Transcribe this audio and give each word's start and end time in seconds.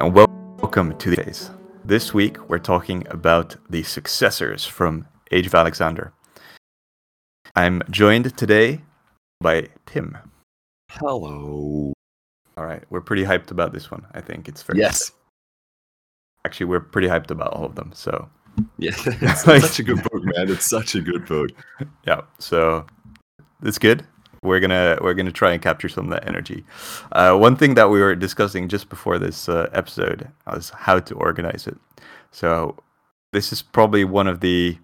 and 0.00 0.14
welcome 0.14 0.96
to 0.98 1.10
the 1.10 1.16
phase. 1.16 1.50
This 1.84 2.14
week 2.14 2.48
we're 2.48 2.58
talking 2.58 3.06
about 3.10 3.56
the 3.68 3.82
successors 3.82 4.64
from 4.64 5.06
Age 5.30 5.46
of 5.46 5.54
Alexander. 5.54 6.12
I'm 7.56 7.82
joined 7.90 8.36
today 8.36 8.80
by 9.40 9.68
Tim. 9.86 10.16
Hello. 10.90 11.92
All 12.56 12.64
right, 12.66 12.82
we're 12.90 13.00
pretty 13.00 13.24
hyped 13.24 13.50
about 13.50 13.72
this 13.72 13.90
one. 13.90 14.06
I 14.14 14.20
think 14.20 14.48
it's 14.48 14.62
fair. 14.62 14.76
Yes. 14.76 15.12
Actually, 16.44 16.66
we're 16.66 16.80
pretty 16.80 17.08
hyped 17.08 17.30
about 17.30 17.52
all 17.52 17.64
of 17.64 17.74
them. 17.74 17.90
So 17.94 18.28
Yeah. 18.78 18.92
It's 19.06 19.46
Like- 19.46 19.62
such 19.62 19.80
a 19.80 19.82
good 19.82 20.02
book, 20.02 20.22
man. 20.24 20.50
It's 20.50 20.68
such 20.68 20.94
a 20.94 21.00
good 21.00 21.26
book. 21.26 21.50
yeah, 22.06 22.22
so 22.38 22.86
it's 23.62 23.78
good. 23.78 24.06
We're 24.42 24.60
gonna 24.60 24.98
we're 25.02 25.14
gonna 25.14 25.32
try 25.32 25.52
and 25.52 25.62
capture 25.62 25.88
some 25.88 26.06
of 26.06 26.10
that 26.10 26.26
energy. 26.26 26.64
Uh, 27.12 27.36
one 27.36 27.56
thing 27.56 27.74
that 27.74 27.90
we 27.90 28.00
were 28.00 28.14
discussing 28.14 28.68
just 28.68 28.88
before 28.88 29.18
this 29.18 29.48
uh, 29.48 29.68
episode 29.72 30.28
was 30.46 30.70
how 30.70 30.98
to 30.98 31.14
organize 31.14 31.66
it. 31.66 31.76
So 32.30 32.76
this 33.32 33.52
is 33.52 33.60
probably 33.60 34.04
one 34.04 34.26
of 34.26 34.40
the 34.40 34.78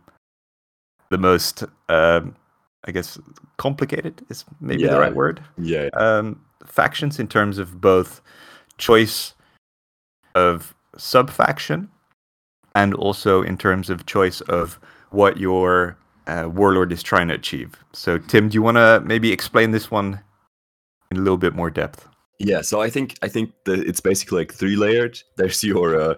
the 1.10 1.18
most 1.18 1.64
um, 1.88 2.36
I 2.84 2.92
guess 2.92 3.18
complicated 3.56 4.24
is 4.28 4.44
maybe 4.60 4.86
the 4.86 4.98
right 4.98 5.14
word. 5.14 5.42
Yeah. 5.56 5.88
um, 5.94 6.40
factions 6.64 7.18
in 7.18 7.28
terms 7.28 7.58
of 7.58 7.80
both 7.80 8.20
choice 8.78 9.34
of 10.34 10.74
sub 10.96 11.30
faction 11.30 11.88
and 12.74 12.92
also 12.94 13.42
in 13.42 13.56
terms 13.56 13.88
of 13.88 14.04
choice 14.06 14.40
of 14.42 14.78
what 15.10 15.38
your 15.38 15.96
uh, 16.26 16.48
warlord 16.52 16.92
is 16.92 17.02
trying 17.02 17.28
to 17.28 17.34
achieve. 17.34 17.74
So, 17.92 18.18
Tim, 18.18 18.48
do 18.48 18.54
you 18.54 18.62
want 18.62 18.76
to 18.76 19.02
maybe 19.04 19.32
explain 19.32 19.70
this 19.70 19.90
one 19.90 20.20
in 21.10 21.16
a 21.16 21.20
little 21.20 21.38
bit 21.38 21.54
more 21.54 21.70
depth? 21.70 22.08
Yeah. 22.38 22.60
So 22.60 22.82
I 22.82 22.90
think 22.90 23.16
I 23.22 23.28
think 23.28 23.52
it's 23.66 24.00
basically 24.00 24.38
like 24.38 24.52
three 24.52 24.76
layered. 24.76 25.18
There's 25.36 25.62
your 25.64 25.98
uh, 25.98 26.14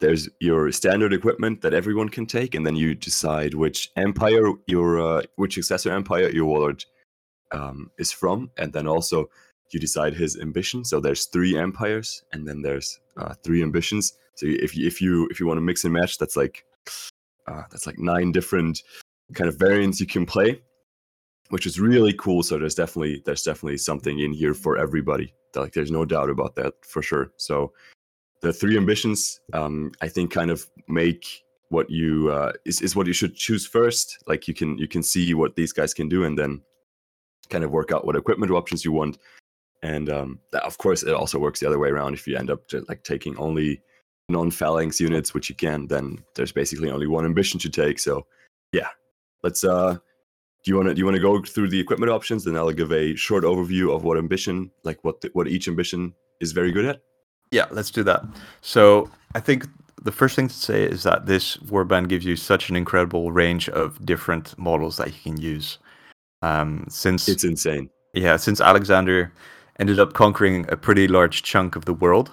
there's 0.00 0.28
your 0.40 0.72
standard 0.72 1.12
equipment 1.12 1.62
that 1.62 1.72
everyone 1.72 2.08
can 2.08 2.26
take, 2.26 2.56
and 2.56 2.66
then 2.66 2.74
you 2.74 2.92
decide 2.92 3.54
which 3.54 3.88
empire 3.96 4.52
your 4.66 5.00
uh, 5.00 5.22
which 5.36 5.54
successor 5.54 5.92
empire 5.92 6.28
your 6.28 6.44
warlord 6.44 6.84
um, 7.52 7.88
is 7.98 8.10
from, 8.10 8.50
and 8.58 8.72
then 8.72 8.88
also 8.88 9.30
you 9.70 9.78
decide 9.78 10.12
his 10.12 10.36
ambition. 10.38 10.84
So 10.84 10.98
there's 10.98 11.26
three 11.26 11.56
empires, 11.56 12.24
and 12.32 12.46
then 12.46 12.62
there's 12.62 12.98
uh, 13.16 13.34
three 13.44 13.62
ambitions. 13.62 14.14
So 14.34 14.46
if 14.48 14.76
you 14.76 14.86
if 14.88 15.00
you 15.00 15.28
if 15.30 15.38
you 15.38 15.46
want 15.46 15.58
to 15.58 15.62
mix 15.62 15.84
and 15.84 15.94
match, 15.94 16.18
that's 16.18 16.36
like 16.36 16.64
uh, 17.46 17.62
that's 17.70 17.86
like 17.86 17.98
nine 17.98 18.32
different 18.32 18.82
kind 19.34 19.48
of 19.48 19.58
variants 19.58 20.00
you 20.00 20.06
can 20.06 20.26
play, 20.26 20.60
which 21.50 21.66
is 21.66 21.80
really 21.80 22.12
cool. 22.14 22.42
So 22.42 22.58
there's 22.58 22.74
definitely 22.74 23.22
there's 23.24 23.42
definitely 23.42 23.78
something 23.78 24.20
in 24.20 24.32
here 24.32 24.54
for 24.54 24.78
everybody. 24.78 25.34
Like 25.54 25.72
there's 25.72 25.90
no 25.90 26.04
doubt 26.04 26.30
about 26.30 26.54
that 26.56 26.74
for 26.84 27.02
sure. 27.02 27.32
So 27.36 27.72
the 28.40 28.52
three 28.52 28.76
ambitions, 28.76 29.40
um, 29.52 29.92
I 30.00 30.08
think, 30.08 30.32
kind 30.32 30.50
of 30.50 30.66
make 30.88 31.26
what 31.68 31.88
you 31.88 32.30
uh, 32.30 32.52
is 32.64 32.80
is 32.80 32.94
what 32.94 33.06
you 33.06 33.12
should 33.12 33.34
choose 33.34 33.66
first. 33.66 34.22
Like 34.26 34.48
you 34.48 34.54
can 34.54 34.78
you 34.78 34.88
can 34.88 35.02
see 35.02 35.34
what 35.34 35.56
these 35.56 35.72
guys 35.72 35.94
can 35.94 36.08
do, 36.08 36.24
and 36.24 36.38
then 36.38 36.62
kind 37.48 37.64
of 37.64 37.70
work 37.70 37.92
out 37.92 38.06
what 38.06 38.16
equipment 38.16 38.52
options 38.52 38.84
you 38.84 38.92
want. 38.92 39.18
And 39.82 40.08
um, 40.10 40.38
of 40.52 40.78
course, 40.78 41.02
it 41.02 41.12
also 41.12 41.38
works 41.38 41.60
the 41.60 41.66
other 41.66 41.78
way 41.78 41.88
around. 41.88 42.14
If 42.14 42.26
you 42.26 42.36
end 42.36 42.50
up 42.50 42.68
ju- 42.68 42.84
like 42.88 43.02
taking 43.02 43.36
only 43.36 43.82
non-phalanx 44.28 45.00
units, 45.00 45.34
which 45.34 45.48
you 45.48 45.56
can, 45.56 45.88
then 45.88 46.18
there's 46.36 46.52
basically 46.52 46.90
only 46.90 47.06
one 47.06 47.24
ambition 47.24 47.58
to 47.60 47.68
take. 47.68 47.98
So, 47.98 48.26
yeah, 48.72 48.88
let's. 49.42 49.64
Uh, 49.64 49.98
do 50.64 50.70
you 50.70 50.76
want 50.76 50.88
to 50.88 50.94
do 50.94 51.00
you 51.00 51.04
want 51.04 51.16
to 51.16 51.22
go 51.22 51.42
through 51.42 51.68
the 51.70 51.80
equipment 51.80 52.10
options? 52.12 52.44
Then 52.44 52.56
I'll 52.56 52.70
give 52.70 52.92
a 52.92 53.16
short 53.16 53.44
overview 53.44 53.94
of 53.94 54.04
what 54.04 54.16
ambition, 54.16 54.70
like 54.84 55.02
what 55.02 55.20
the, 55.20 55.30
what 55.32 55.48
each 55.48 55.66
ambition 55.68 56.14
is 56.40 56.52
very 56.52 56.70
good 56.72 56.84
at. 56.84 57.00
Yeah, 57.50 57.66
let's 57.70 57.90
do 57.90 58.02
that. 58.04 58.22
So, 58.60 59.10
I 59.34 59.40
think 59.40 59.66
the 60.02 60.12
first 60.12 60.36
thing 60.36 60.48
to 60.48 60.54
say 60.54 60.84
is 60.84 61.02
that 61.02 61.26
this 61.26 61.56
warband 61.58 62.08
gives 62.08 62.24
you 62.24 62.36
such 62.36 62.70
an 62.70 62.76
incredible 62.76 63.32
range 63.32 63.68
of 63.68 64.04
different 64.04 64.56
models 64.58 64.96
that 64.96 65.08
you 65.08 65.20
can 65.22 65.40
use. 65.40 65.78
Um, 66.42 66.86
since 66.88 67.28
It's 67.28 67.44
insane. 67.44 67.88
yeah, 68.14 68.36
since 68.36 68.60
Alexander 68.60 69.32
ended 69.78 70.00
up 70.00 70.12
conquering 70.12 70.66
a 70.68 70.76
pretty 70.76 71.06
large 71.06 71.42
chunk 71.42 71.76
of 71.76 71.84
the 71.84 71.94
world, 71.94 72.30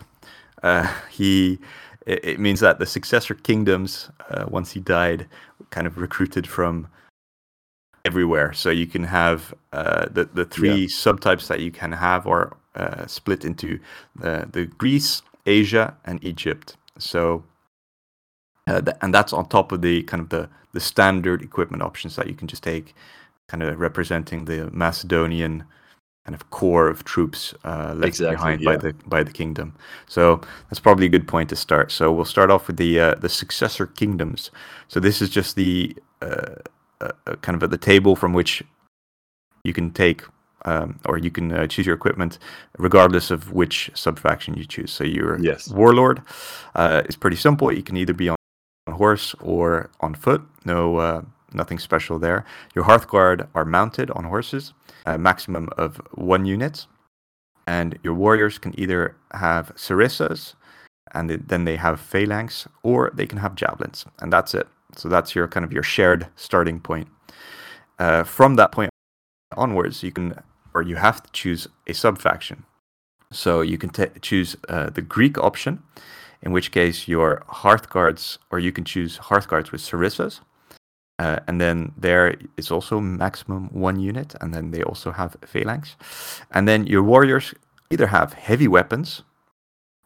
uh, 0.63 0.91
he 1.11 1.59
it, 2.05 2.25
it 2.25 2.39
means 2.39 2.59
that 2.61 2.79
the 2.79 2.85
successor 2.85 3.35
kingdoms, 3.35 4.09
uh, 4.29 4.45
once 4.47 4.71
he 4.71 4.79
died, 4.79 5.27
kind 5.69 5.85
of 5.85 5.97
recruited 5.97 6.47
from 6.47 6.87
everywhere. 8.09 8.53
So 8.53 8.69
you 8.69 8.87
can 8.93 9.05
have 9.05 9.39
uh, 9.79 10.05
the 10.15 10.23
the 10.39 10.45
three 10.55 10.87
subtypes 10.87 11.47
that 11.47 11.59
you 11.59 11.71
can 11.71 11.91
have 11.91 12.21
are 12.27 12.47
uh, 12.75 13.05
split 13.07 13.41
into 13.45 13.79
the 14.21 14.33
the 14.55 14.65
Greece, 14.81 15.11
Asia, 15.45 15.85
and 16.05 16.17
Egypt. 16.23 16.77
So. 16.97 17.43
Uh, 18.67 18.81
th- 18.81 18.97
and 19.01 19.11
that's 19.15 19.33
on 19.33 19.45
top 19.49 19.71
of 19.71 19.81
the 19.81 20.03
kind 20.03 20.21
of 20.21 20.29
the, 20.29 20.47
the 20.73 20.79
standard 20.79 21.41
equipment 21.41 21.81
options 21.81 22.15
that 22.15 22.27
you 22.27 22.35
can 22.35 22.47
just 22.47 22.61
take 22.63 22.93
kind 23.47 23.63
of 23.63 23.79
representing 23.79 24.45
the 24.45 24.69
Macedonian 24.71 25.63
kind 26.25 26.35
of 26.35 26.49
core 26.51 26.87
of 26.87 27.03
troops 27.03 27.55
uh, 27.63 27.93
left 27.95 28.07
Exactly, 28.09 28.35
behind 28.35 28.61
yeah. 28.61 28.69
by 28.69 28.77
the 28.77 28.93
by 29.07 29.23
the 29.23 29.31
kingdom. 29.31 29.73
So 30.07 30.41
that's 30.69 30.79
probably 30.79 31.07
a 31.07 31.09
good 31.09 31.27
point 31.27 31.49
to 31.49 31.55
start. 31.55 31.91
So 31.91 32.11
we'll 32.11 32.25
start 32.25 32.51
off 32.51 32.67
with 32.67 32.77
the 32.77 32.99
uh, 32.99 33.15
the 33.15 33.29
successor 33.29 33.87
kingdoms. 33.87 34.51
So 34.87 34.99
this 34.99 35.21
is 35.21 35.29
just 35.29 35.55
the 35.55 35.95
uh, 37.01 37.35
kind 37.41 37.55
of 37.55 37.63
at 37.63 37.69
the 37.71 37.77
table 37.77 38.15
from 38.15 38.33
which 38.33 38.63
you 39.63 39.73
can 39.73 39.91
take. 39.91 40.23
Um, 40.65 40.99
or 41.05 41.17
you 41.17 41.31
can 41.31 41.53
uh, 41.53 41.67
choose 41.67 41.85
your 41.85 41.95
equipment 41.95 42.37
regardless 42.77 43.31
of 43.31 43.53
which 43.53 43.89
subfaction 43.93 44.55
you 44.55 44.65
choose. 44.65 44.91
So 44.91 45.05
your 45.05 45.39
Yes. 45.39 45.71
warlord 45.71 46.21
uh, 46.75 47.03
is 47.07 47.15
pretty 47.15 47.37
simple. 47.37 47.71
You 47.71 47.81
can 47.81 47.95
either 47.95 48.13
be 48.13 48.27
on 48.27 48.35
on 48.87 48.95
horse 48.95 49.35
or 49.39 49.89
on 50.01 50.15
foot. 50.15 50.41
No, 50.65 50.97
uh, 50.97 51.21
nothing 51.53 51.79
special 51.79 52.19
there. 52.19 52.43
Your 52.75 52.85
Hearthguard 52.85 53.47
are 53.55 53.65
mounted 53.65 54.11
on 54.11 54.25
horses, 54.25 54.73
a 55.05 55.17
maximum 55.17 55.69
of 55.77 56.01
one 56.15 56.45
unit, 56.45 56.87
and 57.67 57.97
your 58.03 58.13
warriors 58.13 58.57
can 58.59 58.73
either 58.79 59.15
have 59.31 59.71
sarissas, 59.75 60.55
and 61.13 61.29
then 61.29 61.65
they 61.65 61.77
have 61.77 61.99
phalanx, 62.01 62.67
or 62.83 63.11
they 63.13 63.25
can 63.27 63.37
have 63.39 63.55
javelins, 63.55 64.05
and 64.19 64.33
that's 64.33 64.53
it. 64.53 64.67
So 64.95 65.09
that's 65.09 65.35
your 65.35 65.47
kind 65.47 65.63
of 65.63 65.71
your 65.71 65.83
shared 65.83 66.27
starting 66.35 66.79
point. 66.79 67.07
Uh, 67.97 68.23
from 68.23 68.55
that 68.55 68.71
point 68.71 68.89
onwards, 69.55 70.03
you 70.03 70.11
can 70.11 70.33
or 70.73 70.81
you 70.81 70.95
have 70.95 71.21
to 71.23 71.31
choose 71.31 71.67
a 71.87 71.93
subfaction. 71.93 72.65
So 73.31 73.61
you 73.61 73.77
can 73.77 73.89
ta 73.89 74.05
choose 74.21 74.55
uh, 74.69 74.89
the 74.89 75.01
Greek 75.01 75.37
option, 75.37 75.83
in 76.41 76.51
which 76.51 76.71
case 76.71 77.07
your 77.07 77.43
Hearthguards, 77.47 78.39
or 78.51 78.59
you 78.59 78.71
can 78.71 78.85
choose 78.85 79.17
Hearthguards 79.17 79.71
with 79.71 79.81
Sarissas. 79.81 80.41
Uh, 81.19 81.39
and 81.47 81.59
then 81.59 81.91
there 81.97 82.35
is 82.57 82.71
also 82.71 82.99
maximum 83.01 83.67
one 83.73 83.99
unit, 83.99 84.35
and 84.41 84.53
then 84.53 84.71
they 84.71 84.83
also 84.83 85.11
have 85.11 85.35
phalanx. 85.45 85.97
And 86.51 86.67
then 86.67 86.87
your 86.87 87.03
warriors 87.03 87.53
either 87.89 88.07
have 88.07 88.33
heavy 88.33 88.67
weapons, 88.67 89.23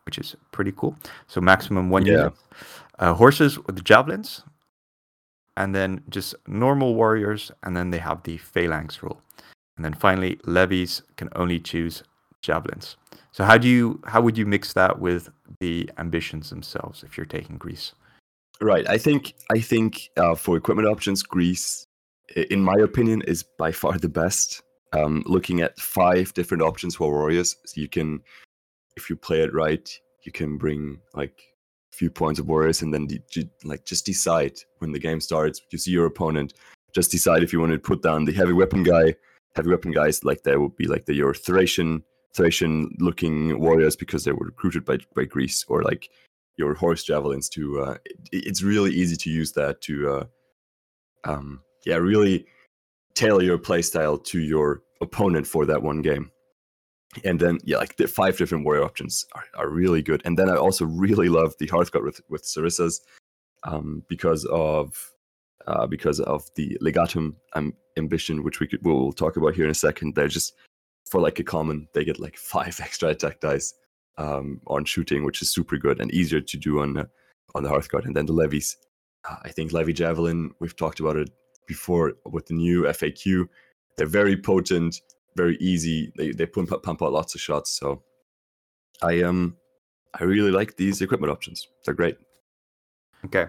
which 0.05 0.17
is 0.17 0.35
pretty 0.51 0.71
cool, 0.75 0.95
so 1.27 1.39
maximum 1.41 1.89
one 1.91 2.05
Yeah. 2.05 2.13
unit, 2.17 2.33
uh, 2.99 3.13
horses 3.13 3.59
with 3.59 3.83
javelins, 3.83 4.43
and 5.57 5.73
then 5.75 6.03
just 6.09 6.35
normal 6.47 6.95
warriors, 6.95 7.51
and 7.63 7.75
then 7.75 7.91
they 7.91 7.99
have 7.99 8.23
the 8.23 8.37
phalanx 8.37 9.03
rule. 9.03 9.21
And 9.75 9.85
then 9.85 9.93
finally, 9.93 10.39
levies 10.45 11.01
can 11.17 11.29
only 11.35 11.59
choose 11.59 12.03
javelins. 12.41 12.97
So 13.31 13.43
how 13.43 13.57
do 13.57 13.67
you 13.67 13.99
how 14.05 14.21
would 14.21 14.37
you 14.37 14.45
mix 14.45 14.73
that 14.73 14.99
with 14.99 15.29
the 15.59 15.89
ambitions 15.97 16.49
themselves 16.49 17.03
if 17.03 17.17
you're 17.17 17.25
taking 17.25 17.57
Greece? 17.57 17.93
Right. 18.61 18.87
I 18.87 18.97
think 18.97 19.33
I 19.51 19.59
think 19.59 20.09
uh, 20.17 20.35
for 20.35 20.55
equipment 20.55 20.87
options, 20.87 21.23
Greece, 21.23 21.87
in 22.35 22.61
my 22.61 22.75
opinion, 22.75 23.23
is 23.23 23.43
by 23.43 23.71
far 23.71 23.97
the 23.97 24.09
best. 24.09 24.61
Um, 24.93 25.23
looking 25.25 25.61
at 25.61 25.79
five 25.79 26.31
different 26.35 26.61
options 26.61 26.95
for 26.95 27.09
warriors, 27.09 27.55
so 27.65 27.81
you 27.81 27.89
can, 27.89 28.21
if 28.95 29.09
you 29.09 29.15
play 29.15 29.41
it 29.41 29.51
right, 29.51 29.89
you 30.21 30.31
can 30.31 30.55
bring 30.59 30.99
like 31.15 31.41
few 31.93 32.09
points 32.09 32.39
of 32.39 32.47
warriors, 32.47 32.81
and 32.81 32.93
then 32.93 33.07
de- 33.07 33.49
like 33.63 33.85
just 33.85 34.05
decide 34.05 34.53
when 34.79 34.91
the 34.91 34.99
game 34.99 35.21
starts. 35.21 35.61
You 35.71 35.77
see 35.77 35.91
your 35.91 36.05
opponent, 36.05 36.53
just 36.93 37.11
decide 37.11 37.43
if 37.43 37.53
you 37.53 37.59
want 37.59 37.71
to 37.71 37.79
put 37.79 38.01
down 38.01 38.25
the 38.25 38.33
heavy 38.33 38.53
weapon 38.53 38.83
guy. 38.83 39.15
Heavy 39.55 39.69
weapon 39.69 39.91
guys 39.91 40.23
like 40.23 40.41
there 40.41 40.59
would 40.59 40.75
be 40.75 40.87
like 40.87 41.05
the 41.05 41.13
your 41.13 41.33
Thracian 41.33 42.03
Thracian 42.35 42.95
looking 42.99 43.59
warriors 43.59 43.95
because 43.95 44.23
they 44.23 44.31
were 44.31 44.47
recruited 44.47 44.83
by 44.83 44.97
by 45.15 45.25
Greece, 45.25 45.63
or 45.67 45.83
like 45.83 46.09
your 46.57 46.73
horse 46.73 47.03
javelins 47.03 47.49
to 47.49 47.81
uh, 47.81 47.97
it, 48.31 48.47
it's 48.47 48.61
really 48.61 48.91
easy 48.91 49.15
to 49.15 49.29
use 49.29 49.51
that 49.53 49.81
to 49.81 50.09
uh, 50.09 50.25
um, 51.25 51.61
yeah 51.85 51.95
really 51.95 52.45
tailor 53.15 53.43
your 53.43 53.57
playstyle 53.57 54.23
to 54.23 54.39
your 54.39 54.81
opponent 55.01 55.45
for 55.45 55.65
that 55.65 55.81
one 55.81 56.01
game 56.01 56.31
and 57.23 57.39
then 57.39 57.59
yeah 57.63 57.77
like 57.77 57.95
the 57.97 58.07
five 58.07 58.37
different 58.37 58.65
warrior 58.65 58.83
options 58.83 59.25
are, 59.33 59.45
are 59.55 59.69
really 59.69 60.01
good 60.01 60.21
and 60.25 60.37
then 60.37 60.49
i 60.49 60.55
also 60.55 60.85
really 60.85 61.29
love 61.29 61.53
the 61.59 61.67
hearthguard 61.67 62.03
with 62.03 62.21
with 62.29 62.43
sarissas 62.43 63.01
um, 63.63 64.03
because 64.09 64.45
of 64.45 65.11
uh, 65.67 65.87
because 65.87 66.19
of 66.19 66.43
the 66.55 66.77
legatum 66.81 67.35
um, 67.53 67.73
ambition 67.97 68.43
which 68.43 68.59
we 68.59 68.67
could 68.67 68.83
we'll 68.83 69.13
talk 69.13 69.37
about 69.37 69.55
here 69.55 69.65
in 69.65 69.71
a 69.71 69.75
second 69.75 70.15
they're 70.15 70.27
just 70.27 70.53
for 71.09 71.21
like 71.21 71.39
a 71.39 71.43
common 71.43 71.87
they 71.93 72.03
get 72.03 72.19
like 72.19 72.37
five 72.53 72.79
extra 72.81 73.09
attack 73.09 73.39
dice 73.39 73.73
um, 74.17 74.61
on 74.67 74.85
shooting, 74.85 75.23
which 75.23 75.41
is 75.41 75.49
super 75.49 75.77
good 75.77 75.99
and 75.99 76.11
easier 76.13 76.41
to 76.41 76.57
do 76.57 76.79
on 76.79 76.97
uh, 76.97 77.05
on 77.55 77.63
the 77.63 77.69
Hearthguard. 77.69 78.05
And 78.05 78.15
then 78.15 78.25
the 78.25 78.33
levies, 78.33 78.77
uh, 79.29 79.37
I 79.43 79.49
think 79.49 79.71
levy 79.71 79.93
javelin. 79.93 80.51
We've 80.59 80.75
talked 80.75 80.99
about 80.99 81.17
it 81.17 81.29
before 81.67 82.13
with 82.25 82.47
the 82.47 82.55
new 82.55 82.83
FAQ. 82.83 83.47
They're 83.97 84.07
very 84.07 84.35
potent, 84.35 84.99
very 85.35 85.57
easy. 85.59 86.11
They 86.17 86.31
they 86.31 86.45
pump 86.45 86.69
pump 86.83 87.01
out 87.01 87.11
lots 87.13 87.35
of 87.35 87.41
shots. 87.41 87.77
So 87.79 88.03
I 89.01 89.21
um 89.23 89.57
I 90.19 90.23
really 90.23 90.51
like 90.51 90.77
these 90.77 91.01
equipment 91.01 91.31
options. 91.31 91.67
They're 91.85 91.93
great. 91.95 92.17
Okay. 93.25 93.47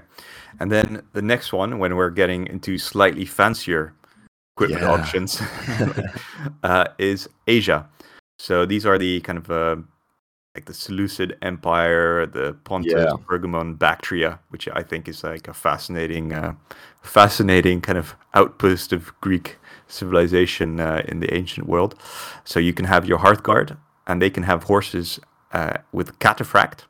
And 0.61 0.71
then 0.71 1.03
the 1.13 1.23
next 1.23 1.53
one, 1.53 1.79
when 1.79 1.97
we're 1.97 2.11
getting 2.11 2.47
into 2.47 2.79
slightly 2.79 3.25
fancier 3.25 3.95
equipment 4.57 4.83
Yeah. 4.83 4.91
options, 4.93 5.43
uh, 6.63 6.87
is 6.99 7.29
Asia. 7.47 7.89
So 8.39 8.67
these 8.67 8.87
are 8.87 8.99
the 8.99 9.21
kind 9.21 9.39
of 9.39 9.51
uh, 9.51 9.77
like 10.55 10.67
the 10.67 10.75
Seleucid 10.75 11.37
Empire, 11.43 12.27
the 12.27 12.55
Pontus, 12.65 12.93
Yeah. 12.93 13.17
Pergamon, 13.27 13.77
Bactria, 13.77 14.39
which 14.51 14.69
I 14.69 14.83
think 14.83 15.09
is 15.09 15.25
like 15.25 15.49
a 15.49 15.53
fascinating, 15.53 16.33
uh, 16.33 16.55
fascinating 17.03 17.81
kind 17.81 17.99
of 17.99 18.15
outpost 18.35 18.93
of 18.93 19.13
Greek 19.21 19.59
civilization 19.89 20.79
uh, 20.81 21.03
in 21.09 21.21
the 21.21 21.35
ancient 21.35 21.67
world. 21.67 21.97
So 22.45 22.61
you 22.61 22.73
can 22.73 22.85
have 22.85 23.05
your 23.05 23.19
Hearthguard, 23.19 23.77
and 24.07 24.23
they 24.23 24.31
can 24.31 24.45
have 24.45 24.65
horses 24.65 25.19
uh, 25.53 25.79
with 25.93 26.19
cataphract, 26.21 26.85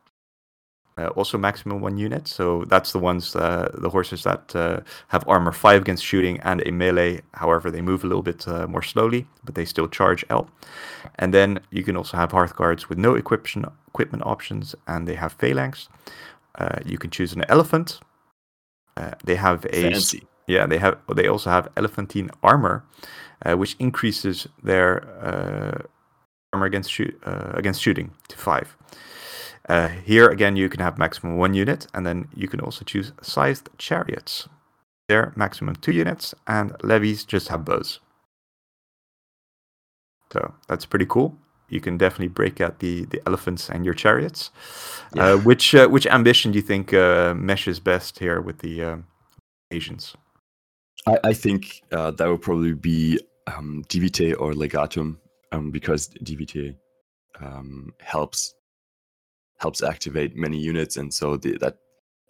uh, 0.96 1.08
also 1.08 1.38
maximum 1.38 1.80
one 1.80 1.98
unit. 1.98 2.28
So 2.28 2.64
that's 2.66 2.92
the 2.92 2.98
ones, 2.98 3.34
uh, 3.34 3.70
the 3.74 3.90
horses 3.90 4.22
that 4.22 4.54
uh, 4.54 4.80
have 5.08 5.26
armor 5.28 5.52
five 5.52 5.82
against 5.82 6.04
shooting 6.04 6.40
and 6.40 6.62
a 6.66 6.70
melee. 6.70 7.20
However, 7.34 7.70
they 7.70 7.80
move 7.80 8.04
a 8.04 8.06
little 8.06 8.22
bit 8.22 8.46
uh, 8.46 8.66
more 8.66 8.82
slowly, 8.82 9.26
but 9.44 9.54
they 9.54 9.64
still 9.64 9.88
charge 9.88 10.24
L. 10.30 10.48
And 11.16 11.34
then 11.34 11.60
you 11.70 11.82
can 11.82 11.96
also 11.96 12.16
have 12.16 12.32
hearth 12.32 12.56
guards 12.56 12.88
with 12.88 12.98
no 12.98 13.14
equipment 13.14 13.66
equipment 13.88 14.24
options, 14.26 14.74
and 14.86 15.06
they 15.06 15.14
have 15.14 15.32
phalanx. 15.32 15.88
Uh, 16.56 16.78
you 16.84 16.98
can 16.98 17.10
choose 17.10 17.32
an 17.32 17.44
elephant. 17.48 18.00
Uh, 18.96 19.12
they 19.24 19.36
have 19.36 19.66
a 19.66 19.82
Fancy. 19.82 20.26
yeah, 20.46 20.66
they 20.66 20.78
have. 20.78 20.98
They 21.14 21.26
also 21.26 21.50
have 21.50 21.68
elephantine 21.76 22.30
armor, 22.42 22.84
uh, 23.44 23.56
which 23.56 23.74
increases 23.78 24.46
their 24.62 25.02
uh, 25.20 25.82
armor 26.52 26.66
against 26.66 26.90
shoot 26.90 27.20
uh, 27.26 27.50
against 27.54 27.82
shooting 27.82 28.12
to 28.28 28.36
five. 28.36 28.76
Uh, 29.68 29.88
here 29.88 30.28
again, 30.28 30.56
you 30.56 30.68
can 30.68 30.80
have 30.80 30.98
maximum 30.98 31.36
one 31.36 31.54
unit, 31.54 31.86
and 31.94 32.06
then 32.06 32.28
you 32.34 32.48
can 32.48 32.60
also 32.60 32.84
choose 32.84 33.12
scythed 33.22 33.70
chariots. 33.78 34.48
They're 35.08 35.32
maximum 35.36 35.76
two 35.76 35.92
units, 35.92 36.34
and 36.46 36.74
levies 36.82 37.24
just 37.24 37.48
have 37.48 37.64
bows. 37.64 38.00
So 40.32 40.54
that's 40.68 40.86
pretty 40.86 41.06
cool. 41.06 41.36
You 41.68 41.80
can 41.80 41.96
definitely 41.96 42.28
break 42.28 42.60
out 42.60 42.80
the, 42.80 43.04
the 43.06 43.22
elephants 43.26 43.70
and 43.70 43.84
your 43.84 43.94
chariots. 43.94 44.50
Yeah. 45.14 45.26
Uh, 45.26 45.36
which 45.48 45.74
uh, 45.74 45.88
which 45.88 46.06
ambition 46.06 46.52
do 46.52 46.58
you 46.58 46.62
think 46.62 46.92
uh, 46.92 47.34
meshes 47.34 47.80
best 47.80 48.18
here 48.18 48.40
with 48.40 48.58
the 48.58 48.82
um, 48.82 49.06
Asians? 49.70 50.16
I, 51.06 51.18
I 51.24 51.32
think 51.32 51.82
uh, 51.92 52.10
that 52.12 52.28
would 52.28 52.42
probably 52.42 52.74
be 52.74 53.18
um, 53.46 53.84
DVT 53.88 54.34
or 54.38 54.52
Legatum 54.52 55.18
um, 55.52 55.70
because 55.70 56.08
DVT 56.22 56.74
um, 57.40 57.92
helps 58.00 58.54
helps 59.64 59.82
activate 59.82 60.36
many 60.36 60.58
units, 60.58 60.98
and 60.98 61.12
so 61.12 61.36
the, 61.38 61.56
that 61.58 61.76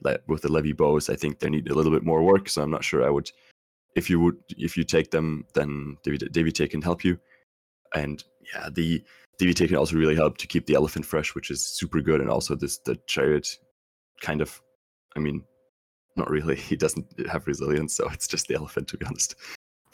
that 0.03 0.23
with 0.29 0.43
the 0.43 0.53
levy 0.57 0.73
bows, 0.73 1.11
I 1.11 1.17
think 1.17 1.33
they 1.41 1.51
need 1.51 1.69
a 1.69 1.75
little 1.75 1.91
bit 1.97 2.05
more 2.05 2.23
work. 2.23 2.49
So 2.49 2.63
I'm 2.63 2.71
not 2.71 2.85
sure 2.85 3.05
I 3.05 3.11
would 3.11 3.29
if 3.97 4.09
you 4.11 4.21
would 4.21 4.37
if 4.67 4.77
you 4.77 4.85
take 4.85 5.11
them, 5.11 5.45
then 5.55 5.97
DVT, 6.07 6.71
can 6.71 6.83
help 6.83 7.05
you, 7.05 7.19
and 7.93 8.23
yeah, 8.53 8.69
the 8.73 9.03
DVT 9.41 9.67
can 9.69 9.77
also 9.77 9.97
really 9.97 10.15
help 10.15 10.39
to 10.39 10.47
keep 10.47 10.67
the 10.67 10.77
elephant 10.77 11.05
fresh, 11.05 11.35
which 11.35 11.51
is 11.51 11.61
super 11.81 12.01
good, 12.01 12.21
and 12.21 12.31
also 12.31 12.55
this 12.55 12.79
the 12.79 12.97
chariot 13.09 13.49
kind 14.21 14.41
of, 14.41 14.63
I 15.17 15.19
mean, 15.19 15.45
not 16.17 16.31
really. 16.31 16.57
He 16.71 16.77
doesn't 16.77 17.07
have 17.33 17.49
resilience, 17.49 17.97
so 17.97 18.09
it's 18.11 18.29
just 18.29 18.47
the 18.47 18.55
elephant, 18.55 18.87
to 18.89 18.97
be 18.97 19.07
honest. 19.07 19.35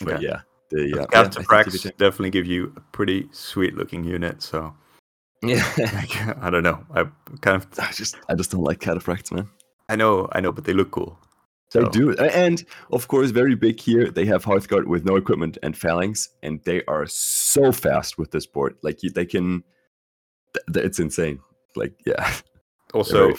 But 0.01 0.15
Okay. 0.15 0.27
yeah, 0.29 0.41
the 0.71 0.83
uh, 1.01 1.07
yeah, 1.13 1.23
I 1.23 1.29
think 1.29 1.49
Cataphracts 1.49 1.73
DVT 1.73 1.97
definitely 1.97 2.31
give 2.39 2.47
you 2.47 2.73
a 2.77 2.81
pretty 2.97 3.29
sweet 3.33 3.75
looking 3.77 4.05
unit. 4.05 4.43
So 4.43 4.75
Yeah, 5.43 5.67
like, 5.79 6.39
I 6.39 6.51
don't 6.51 6.63
know. 6.63 6.85
I 6.95 7.05
kind 7.41 7.57
of 7.57 7.67
I 7.79 7.93
just 7.93 8.17
I 8.29 8.35
just 8.35 8.51
don't 8.51 8.65
like 8.65 8.81
cataphracts, 8.81 9.33
man. 9.33 9.49
I 9.89 9.97
know 9.97 10.29
I 10.33 10.41
know, 10.41 10.53
but 10.53 10.65
they 10.65 10.73
look 10.73 10.91
cool. 10.91 11.19
They 11.73 11.85
do, 11.85 12.13
and 12.17 12.65
of 12.93 13.07
course, 13.07 13.31
very 13.31 13.55
big 13.55 13.79
here. 13.79 14.11
They 14.11 14.25
have 14.27 14.45
Hearthguard 14.45 14.87
with 14.87 15.05
no 15.05 15.15
equipment 15.15 15.57
and 15.63 15.79
phalanx, 15.79 16.29
and 16.43 16.61
they 16.65 16.83
are 16.87 17.07
so 17.07 17.71
fast 17.71 18.19
with 18.19 18.33
this 18.33 18.45
board. 18.45 18.75
Like 18.83 18.99
they 19.15 19.25
can, 19.25 19.63
it's 20.75 20.99
insane. 20.99 21.39
Like 21.77 21.95
yeah, 22.05 22.33
Also, 22.93 23.33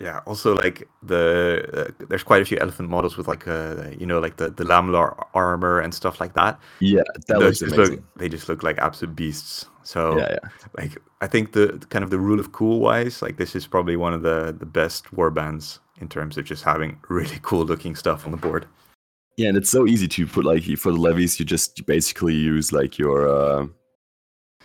yeah. 0.00 0.20
Also, 0.26 0.54
like 0.54 0.86
the 1.02 1.64
uh, 2.00 2.04
there's 2.08 2.22
quite 2.22 2.42
a 2.42 2.44
few 2.44 2.58
elephant 2.58 2.90
models 2.90 3.16
with 3.16 3.26
like 3.26 3.48
uh 3.48 3.90
you 3.98 4.06
know 4.06 4.18
like 4.18 4.36
the 4.36 4.50
the 4.50 4.64
lamellar 4.64 5.14
armor 5.34 5.80
and 5.80 5.94
stuff 5.94 6.20
like 6.20 6.34
that. 6.34 6.58
Yeah, 6.80 7.02
that 7.26 7.38
Those 7.40 7.60
just 7.60 7.74
amazing. 7.74 7.96
look 7.96 8.18
they 8.18 8.28
just 8.28 8.48
look 8.48 8.62
like 8.62 8.78
absolute 8.78 9.16
beasts. 9.16 9.66
So 9.82 10.18
Yeah, 10.18 10.32
yeah. 10.32 10.48
like 10.76 10.98
I 11.20 11.26
think 11.26 11.52
the 11.52 11.84
kind 11.88 12.04
of 12.04 12.10
the 12.10 12.18
rule 12.18 12.38
of 12.38 12.52
cool 12.52 12.80
wise, 12.80 13.22
like 13.22 13.38
this 13.38 13.56
is 13.56 13.66
probably 13.66 13.96
one 13.96 14.12
of 14.12 14.22
the 14.22 14.54
the 14.58 14.66
best 14.66 15.12
war 15.12 15.30
bands 15.30 15.80
in 16.00 16.08
terms 16.08 16.36
of 16.36 16.44
just 16.44 16.62
having 16.64 16.98
really 17.08 17.38
cool 17.42 17.64
looking 17.64 17.96
stuff 17.96 18.26
on 18.26 18.30
the 18.32 18.36
board. 18.38 18.66
Yeah, 19.38 19.48
and 19.48 19.56
it's 19.56 19.70
so 19.70 19.86
easy 19.86 20.08
to 20.08 20.26
put 20.26 20.44
like 20.44 20.64
for 20.78 20.92
the 20.92 20.98
levies. 20.98 21.38
You 21.38 21.46
just 21.46 21.86
basically 21.86 22.34
use 22.34 22.72
like 22.72 22.98
your 22.98 23.28
uh, 23.28 23.66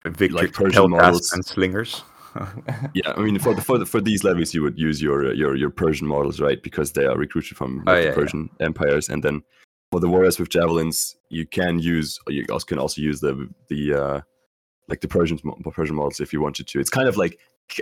Victrix 0.03 0.51
Persian 0.53 0.89
models. 0.89 1.31
and 1.31 1.45
slingers. 1.45 2.03
yeah. 2.93 3.13
I 3.15 3.21
mean, 3.21 3.39
for 3.39 3.53
the, 3.53 3.61
for 3.61 3.77
the, 3.77 3.85
for 3.85 4.01
these 4.01 4.23
levies, 4.23 4.53
you 4.53 4.61
would 4.63 4.77
use 4.77 5.01
your 5.01 5.27
uh, 5.27 5.33
your 5.33 5.55
your 5.55 5.69
Persian 5.69 6.07
models, 6.07 6.39
right? 6.39 6.61
Because 6.61 6.93
they 6.93 7.05
are 7.05 7.17
recruited 7.17 7.57
from 7.57 7.83
Oh, 7.87 7.93
yeah, 7.93 8.01
the 8.01 8.07
yeah. 8.07 8.13
Persian 8.13 8.49
empires, 8.59 9.09
and 9.09 9.23
then 9.23 9.43
for 9.91 9.99
the 9.99 10.09
warriors 10.09 10.39
with 10.39 10.49
javelins, 10.49 11.15
you 11.29 11.45
can 11.45 11.79
use 11.79 12.19
you 12.27 12.45
also 12.51 12.65
can 12.65 12.79
also 12.79 13.01
use 13.01 13.19
the 13.19 13.47
the 13.69 13.93
uh, 13.93 14.21
like 14.87 15.01
the 15.01 15.07
Persian 15.07 15.39
Persian 15.71 15.95
models 15.95 16.19
if 16.19 16.33
you 16.33 16.41
wanted 16.41 16.67
to. 16.67 16.79
It's 16.79 16.89
kind 16.89 17.07
of 17.07 17.17
like 17.17 17.39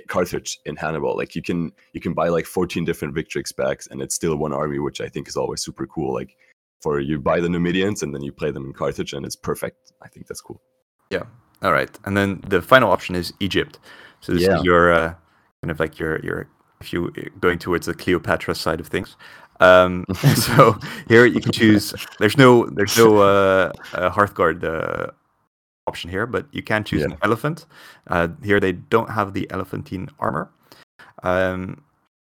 Carthage 0.07 0.59
in 0.65 0.75
Hannibal. 0.75 1.15
Like 1.15 1.35
you 1.35 1.41
can 1.41 1.71
you 1.93 2.01
can 2.01 2.13
buy 2.13 2.29
like 2.29 2.45
14 2.45 2.85
different 2.85 3.15
Victrix 3.15 3.55
packs, 3.55 3.87
and 3.87 4.01
it's 4.01 4.15
still 4.15 4.35
one 4.35 4.53
army, 4.53 4.79
which 4.79 5.01
I 5.01 5.07
think 5.07 5.27
is 5.27 5.37
always 5.37 5.61
super 5.61 5.87
cool. 5.87 6.13
Like 6.13 6.35
for 6.81 6.99
you 6.99 7.19
buy 7.19 7.39
the 7.39 7.49
Numidians 7.49 8.03
and 8.03 8.13
then 8.13 8.21
you 8.23 8.31
play 8.31 8.51
them 8.51 8.65
in 8.65 8.73
Carthage, 8.73 9.13
and 9.13 9.25
it's 9.25 9.35
perfect. 9.35 9.93
I 10.01 10.07
think 10.07 10.27
that's 10.27 10.41
cool. 10.41 10.61
Yeah. 11.09 11.23
All 11.61 11.71
right. 11.71 11.97
And 12.05 12.17
then 12.17 12.41
the 12.47 12.61
final 12.61 12.91
option 12.91 13.15
is 13.15 13.33
Egypt. 13.39 13.79
So 14.21 14.33
this 14.33 14.43
Yeah. 14.43 14.57
is 14.57 14.63
your 14.63 14.93
uh, 14.93 15.13
kind 15.61 15.71
of 15.71 15.79
like 15.79 15.99
your 15.99 16.19
your 16.21 16.47
if 16.79 16.93
you 16.93 17.11
going 17.39 17.59
towards 17.59 17.85
the 17.85 17.93
Cleopatra 17.93 18.55
side 18.55 18.79
of 18.79 18.87
things. 18.87 19.17
Um, 19.59 20.05
so 20.35 20.75
here 21.07 21.25
you 21.25 21.39
can 21.41 21.51
choose. 21.51 21.93
There's 22.19 22.37
no 22.37 22.65
there's 22.65 22.97
no 22.97 23.17
uh, 23.17 23.71
uh, 23.93 24.09
Hearthguard 24.09 24.63
uh, 24.63 25.11
option 25.87 26.09
here, 26.09 26.25
but 26.25 26.47
you 26.51 26.63
can 26.63 26.83
choose 26.83 27.03
an 27.03 27.17
elephant. 27.21 27.65
Uh, 28.07 28.29
here 28.43 28.59
they 28.59 28.71
don't 28.73 29.09
have 29.09 29.33
the 29.33 29.49
elephantine 29.51 30.09
armor. 30.19 30.49
Um, 31.23 31.83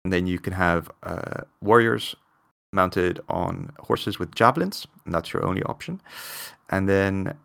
and 0.03 0.13
then 0.13 0.25
you 0.27 0.39
can 0.39 0.53
have 0.53 0.89
uh, 1.03 1.41
warriors 1.61 2.15
mounted 2.71 3.19
on 3.29 3.71
horses 3.79 4.19
with 4.19 4.33
javelins, 4.33 4.87
and 5.05 5.13
that's 5.13 5.33
your 5.33 5.45
only 5.45 5.61
option. 5.63 6.01
And 6.69 6.87
then 6.87 7.35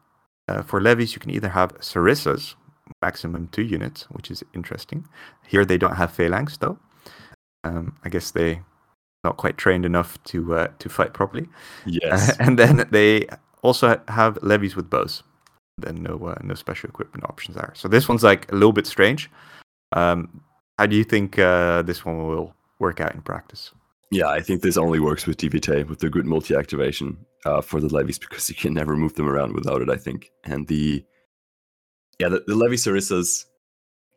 uh, 0.49 0.63
for 0.63 0.81
levies, 0.81 1.15
you 1.15 1.21
can 1.21 1.31
either 1.31 1.49
have 1.49 1.75
sarissas, 1.81 2.55
maximum 3.03 3.49
two 3.49 3.63
units, 3.63 4.05
which 4.11 4.31
is 4.31 4.43
interesting. 4.55 5.07
Here 5.47 5.65
they 5.65 5.79
don't 5.79 5.97
have 5.97 6.13
phalanx 6.13 6.57
though. 6.57 6.79
Um, 7.65 7.97
I 8.05 8.09
guess 8.09 8.31
they 8.31 8.61
not 9.25 9.39
quite 9.39 9.57
trained 9.57 9.85
enough 9.85 10.23
to 10.25 10.55
uh, 10.55 10.69
to 10.79 10.89
fight 10.89 11.15
properly. 11.15 11.49
Yes. 11.87 12.37
and 12.41 12.59
then 12.59 12.87
they 12.91 13.27
also 13.63 14.01
have 14.09 14.39
levies 14.43 14.77
with 14.77 14.91
bows. 14.91 15.23
Then 15.79 16.03
no 16.03 16.15
uh, 16.27 16.39
no 16.43 16.55
special 16.55 16.89
equipment 16.89 17.25
options 17.25 17.57
there. 17.57 17.73
So 17.75 17.89
this 17.89 18.09
one's 18.09 18.23
like 18.23 18.51
a 18.53 18.55
little 18.55 18.73
bit 18.73 18.87
strange. 18.87 19.31
Um, 19.93 20.43
how 20.79 20.87
do 20.87 20.97
you 20.97 21.05
think 21.05 21.39
uh, 21.39 21.83
this 21.83 22.05
one 22.05 22.19
will 22.19 22.55
work 22.79 23.01
out 23.01 23.15
in 23.15 23.23
practice? 23.23 23.73
Yeah, 24.11 24.29
I 24.29 24.41
think 24.41 24.63
this 24.63 24.77
only 24.77 25.01
works 25.01 25.27
with 25.27 25.39
DVT 25.39 25.89
with 25.89 25.99
the 25.99 26.11
good 26.11 26.27
multi 26.27 26.55
activation 26.55 27.17
uh, 27.45 27.61
for 27.61 27.81
the 27.81 27.89
levies 27.89 28.19
because 28.19 28.49
you 28.49 28.55
can 28.55 28.75
never 28.75 28.97
move 28.97 29.15
them 29.15 29.29
around 29.29 29.55
without 29.55 29.83
it. 29.83 29.91
I 29.91 29.97
think, 29.97 30.31
and 30.45 30.67
the 30.69 31.05
yeah, 32.19 32.29
the, 32.29 32.45
the 32.47 32.55
levy 32.55 32.77
sarissas, 32.77 33.45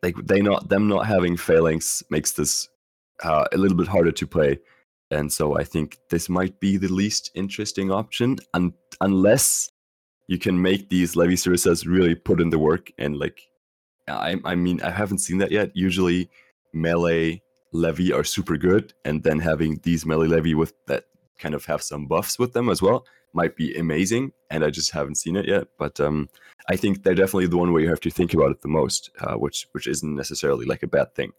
like 0.02 0.16
they 0.16 0.40
not 0.40 0.68
them 0.68 0.88
not 0.88 1.06
having 1.06 1.36
phalanx 1.36 2.02
makes 2.10 2.32
this 2.32 2.68
uh, 3.22 3.44
a 3.52 3.56
little 3.56 3.76
bit 3.76 3.88
harder 3.88 4.12
to 4.12 4.26
play, 4.26 4.58
and 5.10 5.32
so 5.32 5.58
I 5.58 5.64
think 5.64 5.98
this 6.10 6.28
might 6.28 6.60
be 6.60 6.76
the 6.76 6.92
least 6.92 7.30
interesting 7.34 7.90
option, 7.90 8.38
un- 8.54 8.74
unless 9.00 9.70
you 10.28 10.38
can 10.38 10.60
make 10.60 10.88
these 10.88 11.16
levy 11.16 11.34
sarissas 11.34 11.86
really 11.86 12.14
put 12.14 12.40
in 12.40 12.50
the 12.50 12.58
work 12.58 12.90
and 12.98 13.18
like. 13.18 13.40
I, 14.08 14.36
I 14.42 14.54
mean, 14.54 14.80
I 14.80 14.90
haven't 14.90 15.18
seen 15.18 15.36
that 15.38 15.50
yet. 15.50 15.70
Usually, 15.74 16.30
melee 16.72 17.42
levy 17.72 18.10
are 18.12 18.24
super 18.24 18.56
good, 18.56 18.94
and 19.04 19.22
then 19.22 19.38
having 19.38 19.80
these 19.82 20.06
melee 20.06 20.28
levy 20.28 20.54
with 20.54 20.72
that 20.86 21.04
kind 21.38 21.54
of 21.54 21.64
have 21.66 21.82
some 21.82 22.06
buffs 22.06 22.38
with 22.38 22.52
them 22.52 22.68
as 22.68 22.80
well. 22.80 23.04
Might 23.32 23.56
be 23.56 23.74
amazing, 23.76 24.32
and 24.50 24.64
I 24.64 24.70
just 24.70 24.90
haven't 24.90 25.16
seen 25.16 25.36
it 25.36 25.46
yet. 25.46 25.68
But 25.78 26.00
um, 26.00 26.28
I 26.68 26.76
think 26.76 27.02
they're 27.02 27.14
definitely 27.14 27.46
the 27.46 27.56
one 27.56 27.72
where 27.72 27.82
you 27.82 27.88
have 27.88 28.00
to 28.00 28.10
think 28.10 28.34
about 28.34 28.50
it 28.50 28.62
the 28.62 28.68
most, 28.68 29.10
uh, 29.20 29.34
which 29.34 29.66
which 29.72 29.86
isn't 29.86 30.14
necessarily 30.14 30.66
like 30.66 30.82
a 30.82 30.88
bad 30.88 31.14
thing. 31.14 31.32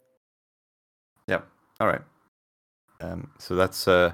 Yeah. 1.26 1.42
All 1.80 1.86
right. 1.86 2.02
Um, 3.00 3.30
so 3.38 3.54
that's 3.56 3.88
uh, 3.88 4.12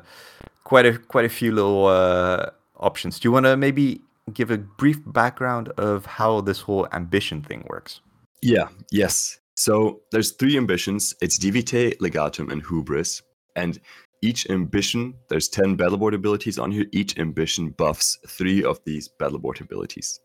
quite 0.64 0.86
a 0.86 0.98
quite 0.98 1.24
a 1.24 1.30
few 1.30 1.52
little 1.52 1.86
uh, 1.86 2.50
options. 2.76 3.18
Do 3.18 3.28
you 3.28 3.32
want 3.32 3.46
to 3.46 3.56
maybe 3.56 4.00
give 4.32 4.50
a 4.50 4.58
brief 4.58 4.98
background 5.06 5.68
of 5.76 6.06
how 6.06 6.40
this 6.40 6.60
whole 6.60 6.88
ambition 6.92 7.42
thing 7.42 7.64
works? 7.68 8.00
Yeah. 8.42 8.68
Yes. 8.90 9.38
So 9.54 10.00
there's 10.12 10.32
three 10.32 10.56
ambitions. 10.56 11.14
It's 11.22 11.38
Divite, 11.38 11.98
Legatum, 12.00 12.52
and 12.52 12.62
Hubris. 12.66 13.22
And 13.54 13.80
each 14.22 14.48
ambition, 14.50 15.14
there's 15.28 15.48
10 15.48 15.76
battleboard 15.76 16.14
abilities 16.14 16.58
on 16.58 16.70
here. 16.70 16.86
Each 16.92 17.18
ambition 17.18 17.70
buffs 17.70 18.18
three 18.26 18.64
of 18.64 18.80
these 18.84 19.08
battleboard 19.20 19.60
abilities. 19.60 20.20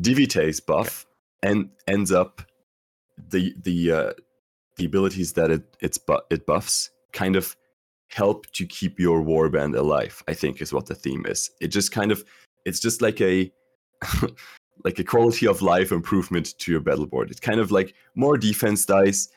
Divite's 0.00 0.60
buff 0.60 1.06
okay. 1.44 1.52
and 1.52 1.70
ends 1.86 2.12
up 2.12 2.42
the 3.30 3.54
the 3.62 3.92
uh, 3.92 4.12
the 4.76 4.84
abilities 4.84 5.32
that 5.34 5.50
it 5.50 5.76
it's 5.80 5.98
bu- 5.98 6.26
it 6.30 6.46
buffs 6.46 6.90
kind 7.12 7.36
of 7.36 7.56
help 8.08 8.46
to 8.52 8.66
keep 8.66 9.00
your 9.00 9.22
warband 9.22 9.76
alive. 9.76 10.22
I 10.28 10.34
think 10.34 10.60
is 10.60 10.72
what 10.72 10.86
the 10.86 10.94
theme 10.94 11.24
is. 11.26 11.50
It 11.60 11.68
just 11.68 11.92
kind 11.92 12.12
of 12.12 12.24
it's 12.66 12.80
just 12.80 13.00
like 13.00 13.20
a 13.20 13.50
like 14.84 14.98
a 14.98 15.04
quality 15.04 15.46
of 15.46 15.62
life 15.62 15.92
improvement 15.92 16.58
to 16.58 16.70
your 16.70 16.80
battle 16.80 17.06
board. 17.06 17.30
It's 17.30 17.40
kind 17.40 17.60
of 17.60 17.70
like 17.70 17.94
more 18.14 18.36
defense 18.36 18.84
dice, 18.84 19.28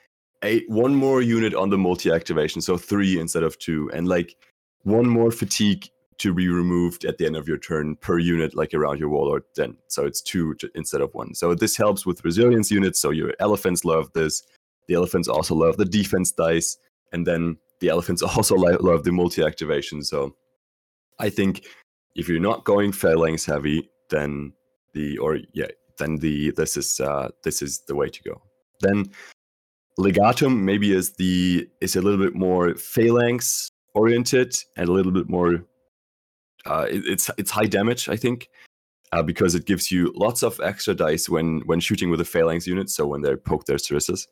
a 0.43 0.63
one 0.67 0.95
more 0.95 1.21
unit 1.21 1.53
on 1.53 1.69
the 1.69 1.77
multi 1.77 2.11
activation, 2.11 2.61
so 2.61 2.77
three 2.77 3.19
instead 3.19 3.43
of 3.43 3.57
two, 3.59 3.89
and 3.93 4.07
like 4.07 4.35
one 4.83 5.07
more 5.07 5.31
fatigue 5.31 5.89
to 6.19 6.33
be 6.33 6.49
removed 6.49 7.05
at 7.05 7.17
the 7.17 7.25
end 7.25 7.37
of 7.37 7.47
your 7.47 7.57
turn 7.57 7.95
per 7.95 8.19
unit, 8.19 8.55
like 8.55 8.73
around 8.73 8.99
your 8.99 9.09
warlord. 9.09 9.43
Then 9.55 9.77
so 9.87 10.05
it's 10.05 10.21
two 10.21 10.55
instead 10.75 11.01
of 11.01 11.13
one. 11.13 11.33
So 11.33 11.55
this 11.55 11.77
helps 11.77 12.05
with 12.05 12.23
resilience 12.23 12.71
units. 12.71 12.99
So 12.99 13.09
your 13.09 13.33
elephants 13.39 13.85
love 13.85 14.11
this. 14.13 14.43
The 14.87 14.95
elephants 14.95 15.27
also 15.27 15.55
love 15.55 15.77
the 15.77 15.85
defense 15.85 16.31
dice, 16.31 16.77
and 17.11 17.25
then 17.25 17.57
the 17.79 17.89
elephants 17.89 18.21
also 18.35 18.55
love 18.55 19.03
the 19.03 19.11
multi 19.11 19.43
activation. 19.43 20.03
So 20.03 20.35
I 21.19 21.29
think 21.29 21.65
if 22.15 22.27
you're 22.27 22.39
not 22.39 22.63
going 22.63 22.91
phalanx 22.91 23.45
heavy, 23.45 23.89
then 24.09 24.53
the 24.93 25.17
or 25.17 25.39
yeah 25.53 25.67
then 25.97 26.17
the 26.17 26.51
this 26.51 26.77
is 26.77 26.99
uh, 26.99 27.29
this 27.43 27.61
is 27.61 27.79
the 27.81 27.95
way 27.95 28.09
to 28.09 28.23
go. 28.23 28.41
Then 28.81 29.11
legatum 29.99 30.61
maybe 30.61 30.93
is 30.93 31.13
the 31.13 31.67
is 31.81 31.95
a 31.95 32.01
little 32.01 32.19
bit 32.19 32.35
more 32.35 32.73
phalanx 32.75 33.69
oriented 33.93 34.55
and 34.77 34.87
a 34.87 34.91
little 34.91 35.11
bit 35.11 35.29
more 35.29 35.65
uh, 36.65 36.85
it, 36.89 37.03
it's 37.05 37.29
it's 37.37 37.51
high 37.51 37.65
damage 37.65 38.07
I 38.09 38.15
think 38.15 38.49
uh, 39.11 39.23
because 39.23 39.55
it 39.55 39.65
gives 39.65 39.91
you 39.91 40.13
lots 40.15 40.43
of 40.43 40.59
extra 40.59 40.93
dice 40.93 41.29
when 41.29 41.61
when 41.61 41.79
shooting 41.79 42.09
with 42.09 42.21
a 42.21 42.25
phalanx 42.25 42.67
unit. 42.67 42.89
So 42.89 43.07
when 43.07 43.21
they 43.21 43.35
poke 43.35 43.65
their 43.65 43.77
sarissas. 43.77 44.27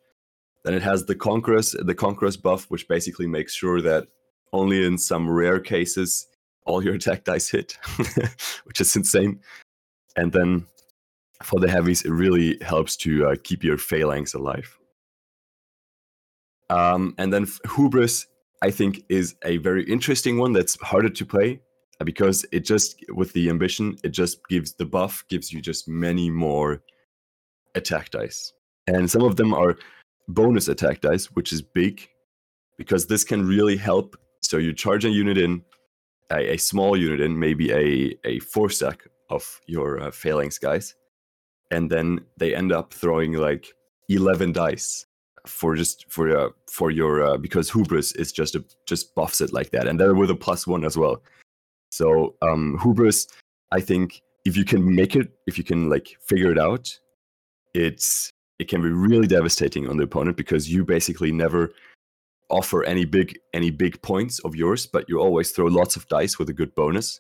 Then 0.64 0.74
it 0.74 0.82
has 0.82 1.06
the 1.06 1.16
conquerors 1.16 1.72
the 1.72 1.96
conquerors 1.96 2.38
buff, 2.38 2.66
which 2.70 2.88
basically 2.88 3.28
makes 3.28 3.54
sure 3.54 3.82
that 3.82 4.08
only 4.54 4.86
in 4.86 4.98
some 4.98 5.30
rare 5.30 5.60
cases 5.60 6.28
all 6.66 6.84
your 6.84 6.96
attack 6.96 7.24
dice 7.24 7.50
hit, 7.50 7.78
which 8.66 8.82
is 8.82 8.96
insane. 8.96 9.40
And 10.18 10.34
then 10.34 10.66
for 11.44 11.60
the 11.60 11.70
heavies, 11.70 12.02
it 12.02 12.12
really 12.12 12.58
helps 12.62 12.98
to 12.98 13.28
uh, 13.28 13.36
keep 13.44 13.64
your 13.64 13.78
phalanx 13.78 14.34
alive. 14.34 14.77
Um, 16.70 17.14
and 17.18 17.32
then 17.32 17.48
Hubris, 17.76 18.28
I 18.62 18.72
think, 18.72 19.04
is 19.10 19.36
a 19.44 19.58
very 19.58 19.84
interesting 19.84 20.38
one 20.38 20.54
that's 20.54 20.80
harder 20.82 21.10
to 21.10 21.26
play 21.26 21.62
uh, 22.02 22.06
because 22.06 22.46
it 22.52 22.66
just, 22.66 23.04
with 23.10 23.32
the 23.34 23.50
ambition, 23.50 23.96
it 24.04 24.10
just 24.10 24.46
gives 24.50 24.74
the 24.74 24.86
buff, 24.86 25.24
gives 25.30 25.52
you 25.52 25.62
just 25.62 25.88
many 25.88 26.30
more 26.30 26.82
attack 27.76 28.10
dice. 28.10 28.54
And 28.88 29.10
some 29.10 29.24
of 29.24 29.36
them 29.36 29.54
are 29.54 29.78
bonus 30.28 30.68
attack 30.68 31.02
dice, 31.02 31.26
which 31.28 31.54
is 31.54 31.62
big 31.62 32.08
because 32.78 33.08
this 33.08 33.24
can 33.24 33.48
really 33.48 33.78
help. 33.78 34.18
So 34.42 34.58
you 34.58 34.74
charge 34.74 35.06
a 35.06 35.10
unit 35.10 35.38
in, 35.38 35.62
a, 36.32 36.54
a 36.54 36.58
small 36.58 36.98
unit 36.98 37.22
in, 37.22 37.40
maybe 37.40 37.72
a, 37.72 38.18
a 38.26 38.40
four 38.40 38.70
stack 38.70 39.08
of 39.30 39.62
your 39.68 40.02
uh, 40.02 40.12
phalanx 40.12 40.58
guys, 40.58 40.96
and 41.72 41.90
then 41.90 42.20
they 42.38 42.56
end 42.56 42.72
up 42.72 42.94
throwing 42.94 43.34
like 43.34 43.68
eleven 44.10 44.52
dice 44.52 45.06
for 45.48 45.76
just 45.76 46.06
for 46.10 46.36
uh, 46.38 46.50
for 46.70 46.92
your 46.92 47.24
uh, 47.24 47.38
because 47.38 47.70
hubris 47.70 48.12
is 48.14 48.32
just 48.32 48.56
a 48.56 48.64
just 48.86 49.16
buffs 49.16 49.42
it 49.42 49.54
like 49.54 49.72
that, 49.72 49.88
and 49.88 50.00
they're 50.00 50.16
with 50.16 50.30
a 50.30 50.36
plus 50.36 50.68
one 50.68 50.84
as 50.84 50.98
well. 50.98 51.22
So 51.92 52.36
um, 52.42 52.78
hubris, 52.82 53.28
I 53.72 53.82
think 53.82 54.22
if 54.46 54.56
you 54.56 54.66
can 54.66 54.96
make 54.96 55.16
it, 55.16 55.32
if 55.48 55.58
you 55.58 55.64
can 55.64 55.90
like 55.90 56.16
figure 56.28 56.52
it 56.52 56.60
out, 56.60 56.98
it's 57.74 58.32
it 58.60 58.68
can 58.68 58.82
be 58.82 58.90
really 58.90 59.28
devastating 59.28 59.88
on 59.88 59.98
the 59.98 60.04
opponent 60.04 60.38
because 60.38 60.72
you 60.72 60.84
basically 60.84 61.32
never 61.32 61.74
offer 62.50 62.84
any 62.84 63.06
big 63.06 63.38
any 63.54 63.70
big 63.70 64.02
points 64.02 64.40
of 64.40 64.56
yours, 64.56 64.86
but 64.86 65.08
you 65.10 65.20
always 65.20 65.52
throw 65.52 65.66
lots 65.66 65.96
of 65.96 66.08
dice 66.08 66.40
with 66.40 66.50
a 66.50 66.54
good 66.54 66.74
bonus. 66.76 67.20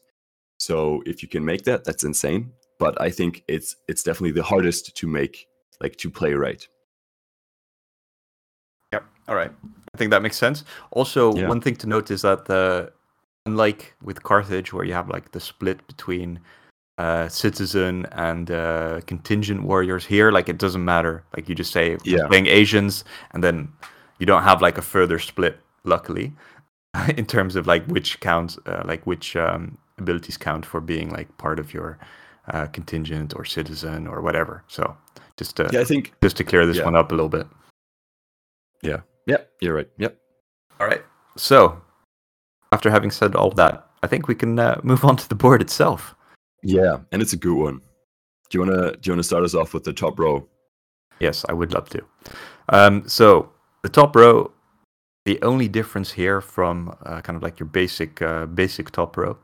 So 0.59 1.03
if 1.05 1.21
you 1.21 1.29
can 1.29 1.45
make 1.45 1.63
that, 1.63 1.83
that's 1.83 2.03
insane. 2.03 2.51
But 2.79 2.99
I 3.01 3.09
think 3.09 3.43
it's 3.47 3.75
it's 3.87 4.03
definitely 4.03 4.31
the 4.31 4.43
hardest 4.43 4.95
to 4.95 5.07
make, 5.07 5.47
like 5.81 5.97
to 5.97 6.09
play 6.09 6.33
right. 6.33 6.67
All 9.27 9.35
right. 9.35 9.51
I 9.93 9.97
think 9.97 10.11
that 10.11 10.21
makes 10.21 10.37
sense. 10.37 10.63
Also, 10.91 11.35
yeah. 11.35 11.47
one 11.47 11.61
thing 11.61 11.75
to 11.77 11.87
note 11.87 12.11
is 12.11 12.21
that 12.21 12.45
the 12.45 12.91
unlike 13.45 13.95
with 14.03 14.23
Carthage, 14.23 14.73
where 14.73 14.85
you 14.85 14.93
have 14.93 15.09
like 15.09 15.31
the 15.31 15.39
split 15.39 15.85
between 15.87 16.39
uh, 16.97 17.27
citizen 17.29 18.05
and 18.11 18.51
uh, 18.51 19.01
contingent 19.07 19.63
warriors, 19.63 20.05
here 20.05 20.31
like 20.31 20.49
it 20.49 20.57
doesn't 20.57 20.85
matter. 20.85 21.23
Like 21.35 21.49
you 21.49 21.55
just 21.55 21.71
say 21.71 21.97
yeah. 22.03 22.27
playing 22.27 22.47
Asians, 22.47 23.03
and 23.31 23.43
then 23.43 23.69
you 24.19 24.25
don't 24.25 24.43
have 24.43 24.61
like 24.61 24.77
a 24.77 24.81
further 24.81 25.19
split. 25.19 25.59
Luckily, 25.83 26.33
in 27.17 27.25
terms 27.25 27.55
of 27.55 27.65
like 27.65 27.85
which 27.87 28.19
counts, 28.19 28.57
uh, 28.65 28.83
like 28.85 29.07
which 29.07 29.35
um, 29.35 29.77
abilities 29.97 30.37
count 30.37 30.65
for 30.65 30.81
being 30.81 31.09
like 31.09 31.37
part 31.37 31.59
of 31.59 31.73
your 31.73 31.97
uh, 32.51 32.67
contingent 32.67 33.33
or 33.35 33.45
citizen 33.45 34.07
or 34.07 34.21
whatever. 34.21 34.63
So 34.67 34.95
just 35.37 35.55
to 35.57 35.69
yeah, 35.71 35.81
I 35.81 35.85
think 35.85 36.13
just 36.21 36.37
to 36.37 36.43
clear 36.43 36.65
this 36.65 36.77
yeah. 36.77 36.85
one 36.85 36.95
up 36.95 37.11
a 37.11 37.15
little 37.15 37.29
bit. 37.29 37.47
Yeah. 38.81 39.01
Yep. 39.27 39.51
You're 39.61 39.75
right. 39.75 39.89
Yep. 39.97 40.17
All 40.79 40.87
right. 40.87 41.03
So 41.35 41.79
after 42.71 42.89
having 42.89 43.11
said 43.11 43.35
all 43.35 43.51
that, 43.51 43.87
I 44.03 44.07
think 44.07 44.27
we 44.27 44.35
can 44.35 44.57
uh, 44.57 44.79
move 44.83 45.03
on 45.05 45.15
to 45.17 45.29
the 45.29 45.35
board 45.35 45.61
itself. 45.61 46.15
Yeah, 46.63 46.97
and 47.11 47.21
it's 47.21 47.33
a 47.33 47.37
good 47.37 47.55
one. 47.55 47.81
Do 48.49 48.57
you 48.57 48.59
wanna 48.61 48.91
do 48.93 48.99
you 49.03 49.11
wanna 49.13 49.23
start 49.23 49.43
us 49.43 49.53
off 49.53 49.73
with 49.73 49.83
the 49.83 49.93
top 49.93 50.19
row? 50.19 50.47
Yes, 51.19 51.45
I 51.49 51.53
would 51.53 51.73
love 51.73 51.89
to. 51.89 52.03
Um, 52.69 53.07
so 53.07 53.51
the 53.83 53.89
top 53.89 54.15
row, 54.15 54.51
the 55.25 55.41
only 55.41 55.67
difference 55.67 56.11
here 56.11 56.41
from 56.41 56.95
uh, 57.05 57.21
kind 57.21 57.35
of 57.35 57.43
like 57.43 57.59
your 57.59 57.67
basic 57.67 58.21
uh, 58.21 58.45
basic 58.45 58.91
top 58.91 59.17
row 59.17 59.37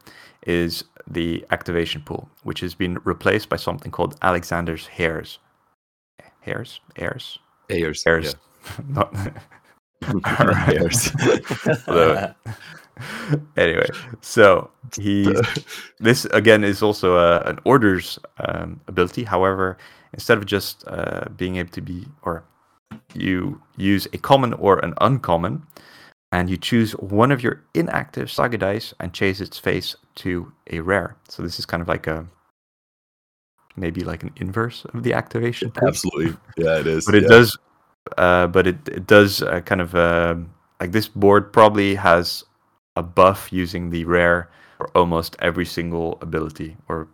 is 0.46 0.84
the 1.08 1.46
activation 1.52 2.02
pool, 2.02 2.30
which 2.44 2.60
has 2.60 2.76
been 2.76 3.00
replaced 3.04 3.50
by 3.50 3.56
something 3.56 3.92
called 3.92 4.16
Alexander's 4.22 4.88
hairs. 4.88 5.40
Hairs? 6.42 6.82
Hairs? 6.96 7.40
Hairs. 7.70 8.04
Hairs. 8.04 8.36
Yeah. 8.36 8.84
Not 8.88 9.16
hairs. 10.24 11.12
anyway, 13.58 13.88
so 14.22 14.70
he 14.96 15.34
this 16.00 16.26
again 16.26 16.64
is 16.64 16.82
also 16.82 17.18
a, 17.18 17.40
an 17.42 17.60
orders 17.66 18.20
um, 18.40 18.80
ability. 18.88 19.24
However, 19.24 19.78
instead 20.14 20.38
of 20.38 20.46
just 20.46 20.84
uh, 20.88 21.26
being 21.36 21.58
able 21.58 21.72
to 21.72 21.82
be 21.82 22.06
or 22.22 22.44
you 23.16 23.62
use 23.78 24.08
a 24.14 24.18
common 24.18 24.54
or 24.54 24.80
an 24.80 24.94
uncommon, 25.02 25.64
and 26.32 26.50
you 26.50 26.58
choose 26.58 26.92
one 26.94 27.32
of 27.32 27.42
your 27.42 27.64
inactive 27.74 28.30
saga 28.30 28.58
dice 28.58 28.94
and 29.00 29.14
chase 29.14 29.42
its 29.42 29.58
face 29.58 29.96
to 30.16 30.52
a 30.72 30.80
rare. 30.80 31.16
So 31.28 31.42
this 31.42 31.60
is 31.60 31.66
kind 31.66 31.82
of 31.82 31.88
like 31.88 32.08
a 32.08 32.28
maybe 33.76 34.02
like 34.02 34.22
an 34.22 34.32
inverse 34.36 34.86
of 34.94 35.02
the 35.02 35.14
activation. 35.14 35.72
Absolutely, 35.82 36.38
yeah, 36.58 36.80
it 36.80 36.88
is. 36.88 37.06
but 37.06 37.16
it 37.16 37.24
yeah. 37.24 37.30
does, 37.30 37.58
uh, 38.18 38.48
but 38.48 38.68
it 38.68 38.78
it 38.88 39.08
does 39.08 39.42
uh, 39.42 39.62
kind 39.62 39.82
of 39.82 39.96
uh, 39.96 40.36
like 40.80 40.92
this 40.92 41.08
board 41.08 41.54
probably 41.54 41.96
has 41.96 42.44
a 42.96 43.04
buff 43.04 43.52
using 43.52 43.90
the 43.90 44.06
rare 44.06 44.50
for 44.78 44.90
almost 44.96 45.36
every 45.40 45.66
single 45.66 46.18
ability 46.22 46.78
or 46.88 47.08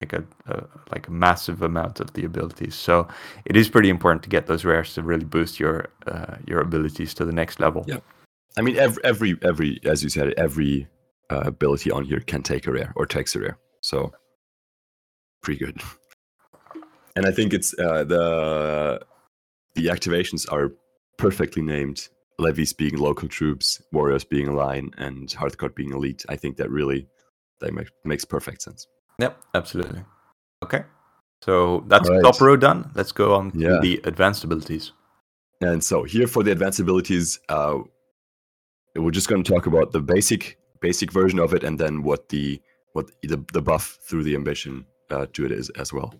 like 0.00 0.12
a, 0.12 0.24
a, 0.46 0.64
like 0.92 1.08
a 1.08 1.10
massive 1.10 1.62
amount 1.62 2.00
of 2.00 2.12
the 2.12 2.24
abilities. 2.24 2.74
So 2.74 3.08
it 3.44 3.56
is 3.56 3.68
pretty 3.68 3.88
important 3.88 4.22
to 4.22 4.28
get 4.28 4.46
those 4.46 4.64
rares 4.64 4.94
to 4.94 5.02
really 5.02 5.24
boost 5.24 5.58
your 5.58 5.88
uh, 6.06 6.36
your 6.46 6.60
abilities 6.60 7.14
to 7.14 7.24
the 7.24 7.32
next 7.32 7.60
level. 7.60 7.84
Yeah. 7.86 7.98
I 8.56 8.62
mean, 8.62 8.76
every 8.76 9.02
every 9.04 9.38
every 9.42 9.80
as 9.84 10.02
you 10.02 10.08
said, 10.08 10.34
every 10.36 10.88
uh, 11.30 11.42
ability 11.44 11.90
on 11.90 12.04
here 12.04 12.20
can 12.20 12.42
take 12.42 12.66
a 12.66 12.72
rare 12.72 12.92
or 12.96 13.06
takes 13.06 13.34
a 13.36 13.40
rare. 13.40 13.58
So 13.82 14.12
pretty 15.42 15.64
good. 15.64 15.80
And 17.16 17.26
I 17.26 17.32
think 17.32 17.52
it's 17.52 17.76
uh, 17.76 18.04
the 18.04 19.00
the 19.78 19.86
activations 19.86 20.50
are 20.52 20.72
perfectly 21.16 21.62
named. 21.62 22.08
Levies 22.40 22.72
being 22.72 22.96
local 22.96 23.28
troops, 23.28 23.82
warriors 23.90 24.24
being 24.24 24.48
a 24.48 24.54
line, 24.54 24.92
and 24.96 25.28
Hearthguard 25.28 25.74
being 25.74 25.92
elite. 25.92 26.24
I 26.28 26.36
think 26.36 26.56
that 26.58 26.70
really 26.70 27.08
that 27.60 27.72
make, 27.72 27.88
makes 28.04 28.24
perfect 28.24 28.62
sense. 28.62 28.86
Yep, 29.18 29.36
absolutely. 29.54 30.04
Okay, 30.62 30.84
so 31.42 31.84
that's 31.88 32.08
Alright. 32.08 32.22
top 32.22 32.40
row 32.40 32.56
done. 32.56 32.90
Let's 32.94 33.10
go 33.10 33.34
on 33.34 33.50
to 33.52 33.80
the 33.80 34.00
advanced 34.04 34.44
abilities. 34.44 34.92
And 35.60 35.82
so 35.82 36.04
here 36.04 36.28
for 36.28 36.44
the 36.44 36.52
advanced 36.52 36.78
abilities, 36.78 37.40
uh, 37.48 37.78
we're 38.94 39.10
just 39.10 39.28
going 39.28 39.42
to 39.42 39.52
talk 39.52 39.66
about 39.66 39.90
the 39.90 40.00
basic 40.00 40.58
basic 40.80 41.10
version 41.10 41.40
of 41.40 41.52
it, 41.54 41.64
and 41.64 41.78
then 41.78 42.04
what 42.04 42.28
the 42.28 42.60
what 42.92 43.10
the, 43.22 43.44
the 43.52 43.62
buff 43.62 43.98
through 44.02 44.22
the 44.22 44.36
ambition 44.36 44.86
uh, 45.10 45.26
to 45.32 45.44
it 45.44 45.50
is 45.50 45.70
as 45.70 45.92
well. 45.92 46.14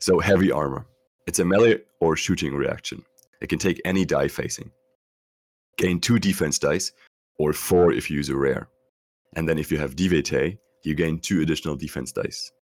So 0.00 0.20
heavy 0.20 0.52
armor, 0.52 0.86
it's 1.26 1.38
a 1.38 1.44
melee 1.44 1.80
or 2.00 2.16
shooting 2.16 2.54
reaction. 2.54 3.02
It 3.40 3.48
can 3.48 3.58
take 3.58 3.80
any 3.84 4.04
die 4.04 4.28
facing. 4.28 4.70
Gain 5.78 6.00
two 6.00 6.18
defense 6.18 6.58
dice, 6.58 6.92
or 7.38 7.52
four 7.52 7.92
if 7.92 8.10
you 8.10 8.16
use 8.16 8.28
a 8.28 8.36
rare. 8.36 8.68
And 9.36 9.48
then 9.48 9.58
if 9.58 9.72
you 9.72 9.78
have 9.78 9.96
DVT, 9.96 10.58
you 10.84 10.94
gain 10.94 11.18
two 11.18 11.40
additional 11.40 11.76
defense 11.76 12.12
dice. 12.12 12.52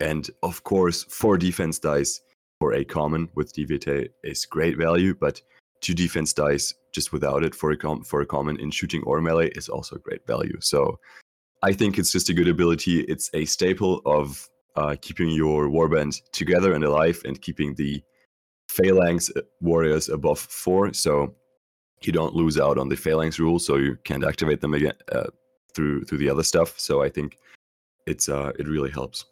And 0.00 0.28
of 0.42 0.64
course, 0.64 1.04
four 1.04 1.38
defense 1.38 1.78
dice 1.78 2.20
for 2.58 2.74
a 2.74 2.84
common 2.84 3.28
with 3.34 3.54
DVT 3.54 4.08
is 4.24 4.44
great 4.46 4.76
value, 4.76 5.14
but 5.14 5.40
two 5.80 5.94
defense 5.94 6.32
dice 6.32 6.74
just 6.92 7.12
without 7.12 7.44
it 7.44 7.54
for 7.54 7.70
a 7.70 7.76
com- 7.76 8.02
for 8.02 8.20
a 8.20 8.26
common 8.26 8.58
in 8.58 8.70
shooting 8.70 9.02
or 9.04 9.20
melee 9.20 9.50
is 9.50 9.68
also 9.68 9.96
great 9.96 10.26
value. 10.26 10.56
So 10.60 10.98
I 11.62 11.72
think 11.72 11.98
it's 11.98 12.12
just 12.12 12.30
a 12.30 12.34
good 12.34 12.48
ability. 12.48 13.00
It's 13.02 13.30
a 13.34 13.44
staple 13.44 14.02
of 14.06 14.48
uh, 14.76 14.96
keeping 15.00 15.30
your 15.30 15.68
warband 15.68 16.20
together 16.32 16.74
and 16.74 16.84
alive 16.84 17.20
and 17.24 17.40
keeping 17.40 17.74
the 17.74 18.02
phalanx 18.68 19.30
uh, 19.36 19.40
warriors 19.60 20.08
above 20.08 20.38
four, 20.38 20.92
so 20.92 21.34
you 22.02 22.12
don't 22.12 22.34
lose 22.34 22.58
out 22.58 22.78
on 22.78 22.88
the 22.88 22.96
phalanx 22.96 23.38
rule, 23.38 23.58
so 23.58 23.76
you 23.76 23.96
can't 24.04 24.24
activate 24.24 24.60
them 24.60 24.74
again 24.74 24.94
uh, 25.12 25.26
through 25.74 26.04
through 26.04 26.18
the 26.18 26.30
other 26.30 26.42
stuff. 26.42 26.78
So 26.78 27.02
I 27.02 27.08
think 27.08 27.38
it's 28.06 28.28
uh, 28.28 28.52
it 28.58 28.68
really 28.68 28.90
helps. 28.90 29.24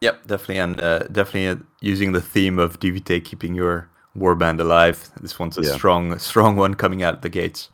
Yep, 0.00 0.26
definitely, 0.28 0.58
and 0.58 0.80
uh, 0.80 0.98
definitely 1.10 1.48
uh, 1.48 1.56
using 1.80 2.12
the 2.12 2.20
theme 2.20 2.58
of 2.58 2.78
DVT 2.78 3.24
keeping 3.24 3.54
your 3.54 3.88
warband 4.16 4.60
alive. 4.60 5.10
This 5.20 5.38
one's 5.38 5.58
a 5.58 5.62
Yeah. 5.62 5.74
strong, 5.74 6.18
strong 6.30 6.56
one 6.56 6.74
coming 6.74 7.02
out 7.02 7.22
the 7.22 7.28
gates. 7.28 7.68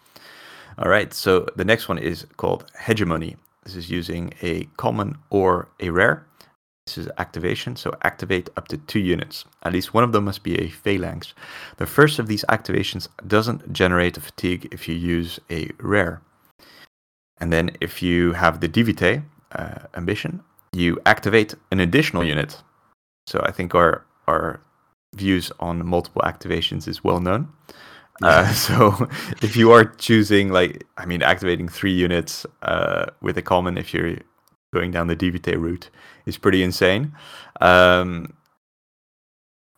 All 0.79 0.89
right, 0.89 1.13
so 1.13 1.47
the 1.57 1.65
next 1.65 1.89
one 1.89 1.99
is 1.99 2.27
called 2.37 2.65
Hegemony. 2.79 3.37
This 3.65 3.77
is 3.77 3.91
using 3.91 4.33
a 4.43 4.65
common 4.77 5.19
or 5.31 5.69
a 5.81 5.91
rare. 5.91 6.27
This 6.87 6.99
is 6.99 7.09
activation, 7.17 7.77
so 7.77 7.95
activate 8.03 8.51
up 8.59 8.69
to 8.69 8.77
two 8.77 8.99
units. 8.99 9.47
At 9.63 9.73
least 9.73 9.95
one 9.95 10.05
of 10.05 10.13
them 10.13 10.25
must 10.25 10.43
be 10.43 10.59
a 10.59 10.69
phalanx. 10.69 11.33
The 11.79 11.87
first 11.87 12.19
of 12.19 12.27
these 12.27 12.45
activations 12.51 13.09
doesn't 13.27 13.73
generate 13.73 14.19
a 14.19 14.21
fatigue 14.21 14.69
if 14.71 14.87
you 14.87 14.95
use 14.95 15.41
a 15.51 15.71
rare. 15.81 16.21
And 17.39 17.51
then 17.51 17.71
if 17.81 18.03
you 18.03 18.33
have 18.35 18.61
the 18.61 18.69
DVT 18.69 19.25
uh, 19.53 19.79
ambition, 19.95 20.43
you 20.75 21.01
activate 21.07 21.55
an 21.71 21.81
additional 21.81 22.23
unit. 22.23 22.63
So 23.27 23.41
I 23.43 23.51
think 23.51 23.75
our 23.75 24.05
our 24.29 24.61
views 25.15 25.51
on 25.61 25.87
multiple 25.87 26.23
activations 26.23 26.87
is 26.87 27.03
well 27.03 27.21
known. 27.21 27.49
Uh, 28.23 28.53
so 28.67 29.09
if 29.43 29.57
you 29.57 29.73
are 29.73 29.85
choosing 29.85 30.51
like 30.51 30.87
I 30.99 31.07
mean 31.07 31.23
activating 31.23 31.69
three 31.69 31.95
units 31.95 32.45
uh, 32.63 33.07
with 33.23 33.39
a 33.39 33.43
common 33.43 33.79
if 33.79 33.95
you're 33.95 34.19
going 34.75 34.91
down 34.91 35.07
the 35.07 35.17
DVT 35.17 35.57
route 35.67 35.89
is 36.27 36.37
pretty 36.37 36.63
insane. 36.63 37.13
Um, 37.61 38.35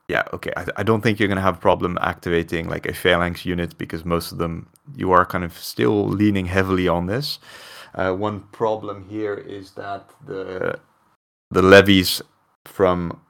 yeah, 0.09 0.23
okay. 0.33 0.53
I, 0.57 0.67
I 0.79 0.83
don't 0.83 1.03
think 1.03 1.19
you're 1.19 1.29
gonna 1.29 1.49
have 1.51 1.59
a 1.59 1.61
problem 1.71 1.99
activating 2.01 2.69
like 2.69 2.87
a 2.87 2.95
phalanx 2.95 3.45
unit 3.45 3.77
because 3.79 4.05
most 4.05 4.33
of 4.33 4.39
them 4.39 4.69
you 4.97 5.13
are 5.13 5.27
kind 5.27 5.45
of 5.45 5.53
still 5.59 6.07
leaning 6.09 6.47
heavily 6.47 6.89
on 6.89 7.07
this. 7.07 7.39
Uh, 7.95 8.13
one 8.13 8.41
problem 8.53 9.09
here 9.09 9.35
is 9.35 9.73
that 9.73 10.11
the 10.27 10.79
the 11.51 11.63
levies 11.63 12.23
from 12.65 13.21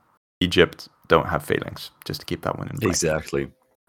Egypt 0.40 0.88
don't 1.08 1.28
have 1.28 1.44
phalanx. 1.44 1.90
Just 2.04 2.20
to 2.20 2.26
keep 2.26 2.42
that 2.42 2.58
one 2.58 2.68
in 2.68 2.76
mind. 2.76 2.90
Exactly. 2.90 3.48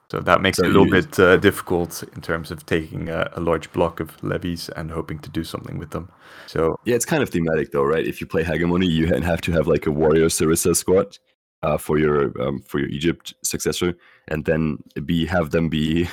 So 0.09 0.21
that 0.21 0.41
makes 0.41 0.57
So 0.57 0.63
it 0.63 0.67
a 0.67 0.69
little 0.69 0.89
bit 0.89 1.19
uh, 1.19 1.35
difficult 1.37 2.01
in 2.15 2.21
terms 2.21 2.49
of 2.49 2.65
taking 2.65 3.09
a, 3.09 3.29
a 3.33 3.41
large 3.41 3.71
block 3.73 3.99
of 3.99 4.21
levies 4.23 4.69
and 4.69 4.89
hoping 4.89 5.19
to 5.19 5.29
do 5.29 5.43
something 5.43 5.77
with 5.77 5.91
them. 5.91 6.09
So 6.45 6.79
Yeah, 6.85 6.95
it's 6.95 7.05
kind 7.05 7.21
of 7.21 7.29
thematic 7.29 7.71
though, 7.71 7.83
right? 7.83 8.07
If 8.07 8.21
you 8.21 8.27
play 8.27 8.43
Hegemony, 8.43 8.87
you 8.87 9.07
ha- 9.07 9.19
have 9.19 9.41
to 9.41 9.51
have 9.51 9.67
like 9.67 9.85
a 9.85 9.91
warrior 9.91 10.27
Sarissa 10.27 10.75
squad 10.75 11.17
uh, 11.61 11.77
for 11.77 11.97
your 11.97 12.31
um, 12.41 12.61
for 12.61 12.79
your 12.79 12.89
Egypt 12.89 13.33
successor, 13.43 13.95
and 14.29 14.45
then 14.45 14.77
be 15.05 15.25
have 15.25 15.51
them 15.51 15.67
be 15.67 16.07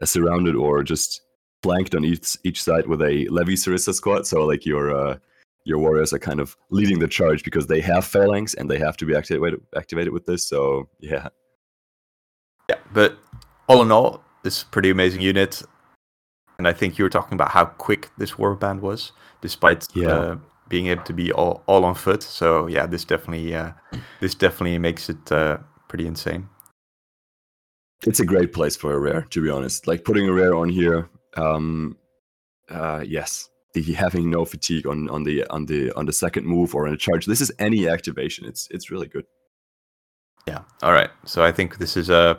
uh, 0.00 0.04
surrounded 0.06 0.54
or 0.54 0.84
just 0.84 1.22
flanked 1.64 1.96
on 1.96 2.04
each 2.04 2.36
each 2.44 2.62
side 2.62 2.86
with 2.86 3.02
a 3.02 3.26
Levy 3.28 3.54
Sarissa 3.54 3.92
squad. 3.92 4.24
So 4.26 4.44
like 4.44 4.64
your 4.64 4.94
uh, 4.94 5.18
your 5.64 5.78
warriors 5.78 6.12
are 6.12 6.18
kind 6.18 6.40
of 6.40 6.56
leading 6.70 7.00
the 7.00 7.08
charge 7.08 7.42
because 7.42 7.66
they 7.66 7.80
have 7.80 8.04
phalanx 8.04 8.54
and 8.54 8.70
they 8.70 8.78
have 8.78 8.96
to 8.98 9.06
be 9.06 9.16
activated 9.16 9.60
activated 9.76 10.12
with 10.12 10.26
this. 10.26 10.48
So 10.48 10.88
yeah, 11.00 11.28
yeah, 12.68 12.78
but 12.92 13.18
all 13.72 13.82
in 13.82 13.92
all, 13.92 14.22
this 14.42 14.56
is 14.58 14.62
a 14.62 14.66
pretty 14.66 14.90
amazing 14.90 15.20
unit. 15.22 15.62
And 16.58 16.68
I 16.68 16.72
think 16.72 16.98
you 16.98 17.04
were 17.04 17.10
talking 17.10 17.34
about 17.34 17.50
how 17.50 17.64
quick 17.64 18.10
this 18.18 18.32
warband 18.32 18.80
was, 18.80 19.12
despite 19.40 19.86
Yeah. 19.94 20.08
uh, 20.14 20.36
being 20.68 20.86
able 20.86 21.02
to 21.04 21.12
be 21.12 21.32
all, 21.32 21.62
all 21.66 21.84
on 21.84 21.94
foot. 21.94 22.22
So 22.22 22.66
yeah, 22.68 22.86
this 22.86 23.04
definitely 23.04 23.54
uh, 23.54 23.72
this 24.20 24.34
definitely 24.34 24.78
makes 24.78 25.08
it 25.08 25.32
uh, 25.32 25.58
pretty 25.88 26.06
insane. 26.06 26.48
it's 28.06 28.20
a 28.20 28.26
great 28.26 28.52
place 28.52 28.76
for 28.76 28.92
a 28.94 28.98
rare 28.98 29.22
to 29.30 29.40
be 29.42 29.48
honest 29.50 29.86
like 29.86 30.02
putting 30.04 30.28
a 30.28 30.32
rare 30.32 30.54
on 30.62 30.68
here 30.68 31.08
um 31.36 31.96
uh 32.68 33.00
yes 33.06 33.48
the 33.74 33.82
having 33.92 34.28
no 34.30 34.44
fatigue 34.44 34.86
on 34.88 35.08
on 35.10 35.22
the 35.24 35.44
on 35.50 35.66
the 35.66 35.92
on 35.98 36.04
the 36.06 36.12
second 36.12 36.44
move 36.44 36.74
or 36.74 36.86
on 36.88 36.92
a 36.92 36.96
charge 36.96 37.26
this 37.26 37.40
is 37.40 37.52
any 37.60 37.88
activation 37.88 38.44
it's 38.50 38.66
it's 38.74 38.90
really 38.90 39.06
good 39.06 39.24
Yeah. 40.48 40.62
All 40.82 40.92
right. 40.92 41.10
So 41.24 41.44
I 41.48 41.52
think 41.52 41.76
this 41.78 41.96
is 41.96 42.10
a 42.10 42.36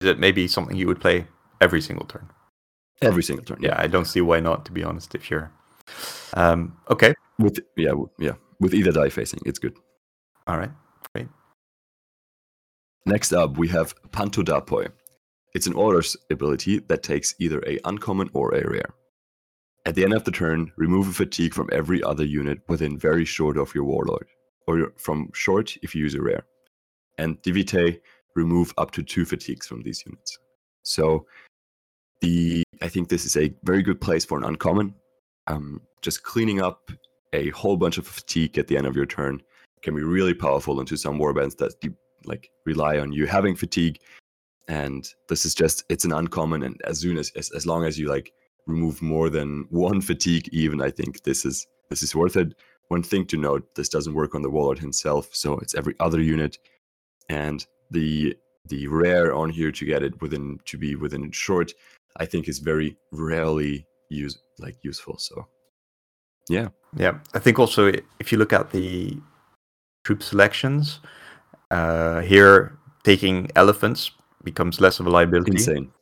is 0.00 0.08
it 0.08 0.18
maybe 0.18 0.48
something 0.48 0.76
you 0.76 0.86
would 0.86 1.00
play 1.00 1.26
every 1.60 1.80
single 1.80 2.06
turn. 2.06 2.28
every 3.02 3.22
single 3.22 3.44
turn 3.44 3.58
Yeah, 3.60 3.76
I 3.78 3.86
don't 3.86 4.06
see 4.06 4.20
why 4.20 4.40
not. 4.40 4.64
To 4.66 4.72
be 4.72 4.84
honest, 4.84 5.14
if 5.14 5.30
you're 5.30 5.50
um, 6.34 6.76
okay. 6.90 7.14
with 7.38 7.58
yeah 7.76 7.92
yeah 8.18 8.34
with 8.60 8.74
either 8.74 8.92
die 8.92 9.08
facing 9.08 9.40
it's 9.44 9.58
good 9.58 9.76
All 10.46 10.58
right. 10.58 10.70
Great. 11.14 11.28
Next 13.06 13.32
up 13.32 13.58
we 13.58 13.68
have 13.68 13.94
pantodapoi 14.10 14.88
it's 15.54 15.66
an 15.66 15.74
orders 15.74 16.16
ability 16.30 16.78
that 16.78 17.02
takes 17.02 17.34
either 17.40 17.60
a 17.66 17.78
uncommon 17.84 18.30
or 18.34 18.54
a 18.54 18.68
rare 18.70 18.94
at 19.86 19.94
the 19.94 20.04
end 20.04 20.12
of 20.12 20.24
the 20.24 20.30
turn 20.30 20.70
remove 20.76 21.08
a 21.08 21.12
fatigue 21.12 21.54
from 21.54 21.68
every 21.72 22.02
other 22.02 22.24
unit 22.24 22.60
within 22.68 22.98
very 22.98 23.24
short 23.24 23.56
of 23.56 23.74
your 23.74 23.84
warlord 23.84 24.28
or 24.66 24.92
from 24.96 25.28
short 25.34 25.76
if 25.82 25.94
you 25.94 26.02
use 26.02 26.14
a 26.14 26.22
rare 26.22 26.44
and 27.18 27.40
DVT 27.42 28.00
remove 28.34 28.72
up 28.78 28.90
to 28.92 29.02
two 29.02 29.24
fatigues 29.24 29.66
from 29.66 29.82
these 29.82 30.04
units. 30.06 30.38
So 30.82 31.26
the 32.20 32.62
I 32.82 32.88
think 32.88 33.08
this 33.08 33.24
is 33.24 33.36
a 33.36 33.54
very 33.64 33.82
good 33.82 34.00
place 34.00 34.24
for 34.24 34.38
an 34.38 34.44
uncommon. 34.44 34.94
Um, 35.46 35.80
just 36.02 36.22
cleaning 36.22 36.60
up 36.60 36.90
a 37.32 37.50
whole 37.50 37.76
bunch 37.76 37.98
of 37.98 38.06
fatigue 38.06 38.58
at 38.58 38.68
the 38.68 38.76
end 38.76 38.86
of 38.86 38.96
your 38.96 39.06
turn 39.06 39.42
can 39.82 39.94
be 39.94 40.02
really 40.02 40.34
powerful 40.34 40.80
into 40.80 40.96
some 40.96 41.18
warbands 41.18 41.56
that 41.58 41.74
you, 41.82 41.94
like 42.24 42.50
rely 42.66 42.98
on 42.98 43.12
you 43.12 43.26
having 43.26 43.54
fatigue. 43.54 43.98
And 44.68 45.08
this 45.28 45.44
is 45.44 45.54
just 45.54 45.84
it's 45.88 46.04
an 46.04 46.12
uncommon, 46.12 46.62
and 46.62 46.80
as 46.84 47.00
soon 47.00 47.18
as 47.18 47.32
as, 47.36 47.50
as 47.50 47.66
long 47.66 47.84
as 47.84 47.98
you 47.98 48.08
like 48.08 48.32
remove 48.66 49.02
more 49.02 49.28
than 49.28 49.66
one 49.70 50.00
fatigue, 50.00 50.48
even 50.52 50.80
I 50.80 50.90
think 50.90 51.22
this 51.22 51.44
is 51.44 51.66
this 51.88 52.02
is 52.02 52.14
worth 52.14 52.36
it. 52.36 52.54
One 52.88 53.02
thing 53.02 53.26
to 53.26 53.36
note: 53.36 53.74
this 53.74 53.88
doesn't 53.88 54.14
work 54.14 54.34
on 54.34 54.42
the 54.42 54.50
warlord 54.50 54.78
himself, 54.78 55.30
so 55.32 55.58
it's 55.58 55.74
every 55.74 55.94
other 55.98 56.20
unit 56.20 56.58
and 57.28 57.66
the 57.90 58.36
the 58.68 58.86
rare 58.86 59.34
on 59.34 59.50
here 59.50 59.72
to 59.72 59.84
get 59.84 60.02
it 60.02 60.20
within 60.20 60.58
to 60.64 60.78
be 60.78 60.94
within 60.96 61.30
short 61.30 61.72
i 62.16 62.26
think 62.26 62.48
is 62.48 62.58
very 62.58 62.96
rarely 63.12 63.86
use 64.10 64.38
like 64.58 64.76
useful 64.82 65.16
so 65.18 65.46
yeah 66.48 66.68
Yeah, 66.96 67.18
I 67.34 67.38
think 67.38 67.58
also 67.58 67.92
if 68.18 68.32
you 68.32 68.38
look 68.38 68.52
at 68.52 68.70
the 68.70 69.16
troop 70.04 70.22
selections, 70.22 71.00
uh, 71.70 72.20
here 72.20 72.78
taking 73.04 73.50
elephants 73.54 74.10
becomes 74.42 74.80
less 74.80 75.00
of 75.00 75.06
a 75.06 75.10
liability. 75.10 75.52
insane 75.52 75.92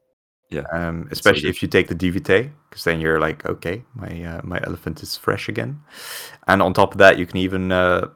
Yeah. 0.51 0.65
Um, 0.73 1.09
especially 1.11 1.43
good. 1.43 1.51
if 1.51 1.63
you 1.63 1.69
take 1.69 1.89
the 1.89 1.95
DVT, 1.95 2.51
because 2.69 2.85
then 2.85 3.01
you're 3.01 3.21
like, 3.21 3.45
okay, 3.45 3.85
my 3.95 4.25
uh, 4.25 4.41
my 4.45 4.59
elephant 4.65 5.03
is 5.03 5.17
fresh 5.17 5.49
again. 5.49 5.81
And 6.47 6.63
on 6.63 6.73
top 6.73 6.93
of 6.93 6.99
that, 6.99 7.19
you 7.19 7.27
can 7.27 7.37
even 7.37 7.71
uh, 7.71 8.09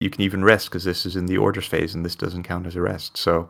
you 0.00 0.10
can 0.10 0.22
even 0.22 0.44
rest 0.44 0.68
because 0.68 0.84
this 0.84 1.04
is 1.04 1.16
in 1.16 1.26
the 1.26 1.36
orders 1.36 1.66
phase 1.66 1.94
and 1.94 2.04
this 2.04 2.14
doesn't 2.16 2.44
count 2.44 2.66
as 2.66 2.76
a 2.76 2.80
rest. 2.80 3.16
So 3.16 3.48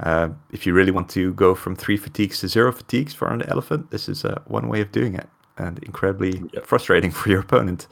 uh, 0.00 0.28
if 0.50 0.66
you 0.66 0.74
really 0.74 0.90
want 0.90 1.08
to 1.10 1.32
go 1.34 1.54
from 1.54 1.74
three 1.74 1.96
fatigues 1.96 2.40
to 2.40 2.48
zero 2.48 2.72
fatigues 2.72 3.14
for 3.14 3.28
an 3.28 3.42
elephant, 3.42 3.90
this 3.90 4.08
is 4.08 4.24
uh, 4.24 4.40
one 4.46 4.68
way 4.68 4.80
of 4.80 4.92
doing 4.92 5.14
it, 5.14 5.28
and 5.56 5.78
incredibly 5.80 6.44
Yep. 6.52 6.66
frustrating 6.66 7.10
for 7.10 7.30
your 7.30 7.40
opponent. 7.40 7.86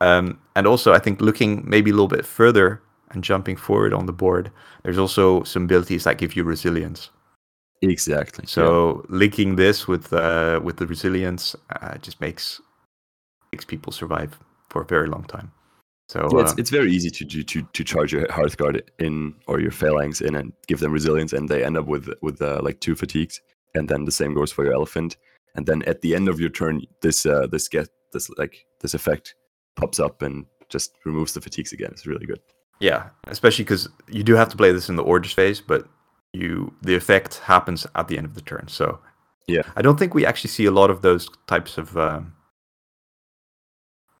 Um, 0.00 0.38
and 0.54 0.66
also, 0.66 0.92
I 0.92 0.98
think 0.98 1.20
looking 1.20 1.62
maybe 1.66 1.90
a 1.90 1.94
little 1.94 2.08
bit 2.08 2.26
further 2.26 2.82
and 3.10 3.24
jumping 3.24 3.56
forward 3.56 3.94
on 3.94 4.06
the 4.06 4.12
board, 4.12 4.50
there's 4.82 4.98
also 4.98 5.42
some 5.44 5.64
abilities 5.64 6.04
that 6.04 6.18
give 6.18 6.36
you 6.36 6.44
resilience. 6.44 7.10
exactly 7.82 8.46
So 8.46 9.04
linking 9.08 9.56
this 9.56 9.88
with 9.88 10.12
uh, 10.12 10.60
with 10.62 10.76
the 10.76 10.86
resilience 10.86 11.56
uh, 11.70 11.96
just 11.98 12.20
makes 12.20 12.60
makes 13.52 13.64
people 13.64 13.92
survive 13.92 14.38
for 14.68 14.82
a 14.82 14.86
very 14.86 15.06
long 15.06 15.24
time. 15.24 15.52
So 16.08 16.28
Yeah, 16.32 16.42
it's, 16.42 16.52
uh, 16.52 16.56
it's 16.58 16.70
very 16.70 16.92
easy 16.92 17.10
to 17.10 17.24
do 17.24 17.42
to 17.42 17.62
to 17.62 17.84
charge 17.84 18.12
your 18.12 18.26
Hearthguard 18.26 18.82
in 18.98 19.34
or 19.46 19.60
your 19.60 19.70
Phalanx 19.70 20.20
in 20.20 20.34
and 20.34 20.52
give 20.66 20.80
them 20.80 20.92
resilience, 20.92 21.32
and 21.32 21.48
they 21.48 21.64
end 21.64 21.76
up 21.76 21.86
with 21.86 22.08
with 22.22 22.40
uh, 22.42 22.60
like 22.62 22.80
two 22.80 22.94
fatigues, 22.94 23.40
and 23.74 23.88
then 23.88 24.04
the 24.04 24.12
same 24.12 24.34
goes 24.34 24.52
for 24.52 24.64
your 24.64 24.74
Elephant, 24.74 25.16
and 25.54 25.66
then 25.66 25.82
at 25.86 26.02
the 26.02 26.14
end 26.14 26.28
of 26.28 26.38
your 26.38 26.50
turn, 26.50 26.82
this 27.00 27.24
uh, 27.26 27.46
this 27.46 27.68
get 27.68 27.88
this 28.12 28.30
like 28.38 28.66
this 28.80 28.94
effect 28.94 29.34
pops 29.76 29.98
up 29.98 30.22
and 30.22 30.46
just 30.68 30.92
removes 31.04 31.32
the 31.32 31.40
fatigues 31.40 31.72
again. 31.72 31.90
It's 31.92 32.06
really 32.06 32.26
good. 32.26 32.40
yeah, 32.80 33.08
especially 33.28 33.64
because 33.64 33.88
you 34.08 34.22
do 34.22 34.34
have 34.34 34.48
to 34.50 34.56
play 34.56 34.72
this 34.72 34.88
in 34.88 34.96
the 34.96 35.02
orders 35.02 35.32
phase, 35.32 35.60
but 35.60 35.86
you 36.32 36.74
the 36.82 36.94
effect 36.94 37.38
happens 37.38 37.86
at 37.94 38.08
the 38.08 38.18
end 38.18 38.26
of 38.26 38.34
the 38.34 38.42
turn. 38.42 38.68
So 38.68 38.98
Yeah. 39.46 39.62
I 39.76 39.82
don't 39.82 39.98
think 39.98 40.14
we 40.14 40.26
actually 40.26 40.50
see 40.50 40.66
a 40.66 40.70
lot 40.70 40.90
of 40.90 41.00
those 41.00 41.28
types 41.46 41.78
of 41.78 41.96
um, 41.96 42.34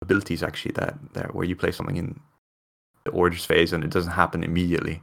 abilities 0.04 0.42
actually 0.42 0.72
that, 0.72 0.94
that 1.14 1.34
where 1.34 1.48
you 1.50 1.56
play 1.56 1.72
something 1.72 1.96
in 1.96 2.20
the 3.04 3.10
orders 3.10 3.44
phase 3.44 3.72
and 3.72 3.84
it 3.84 3.90
doesn't 3.90 4.12
happen 4.12 4.44
immediately. 4.44 5.02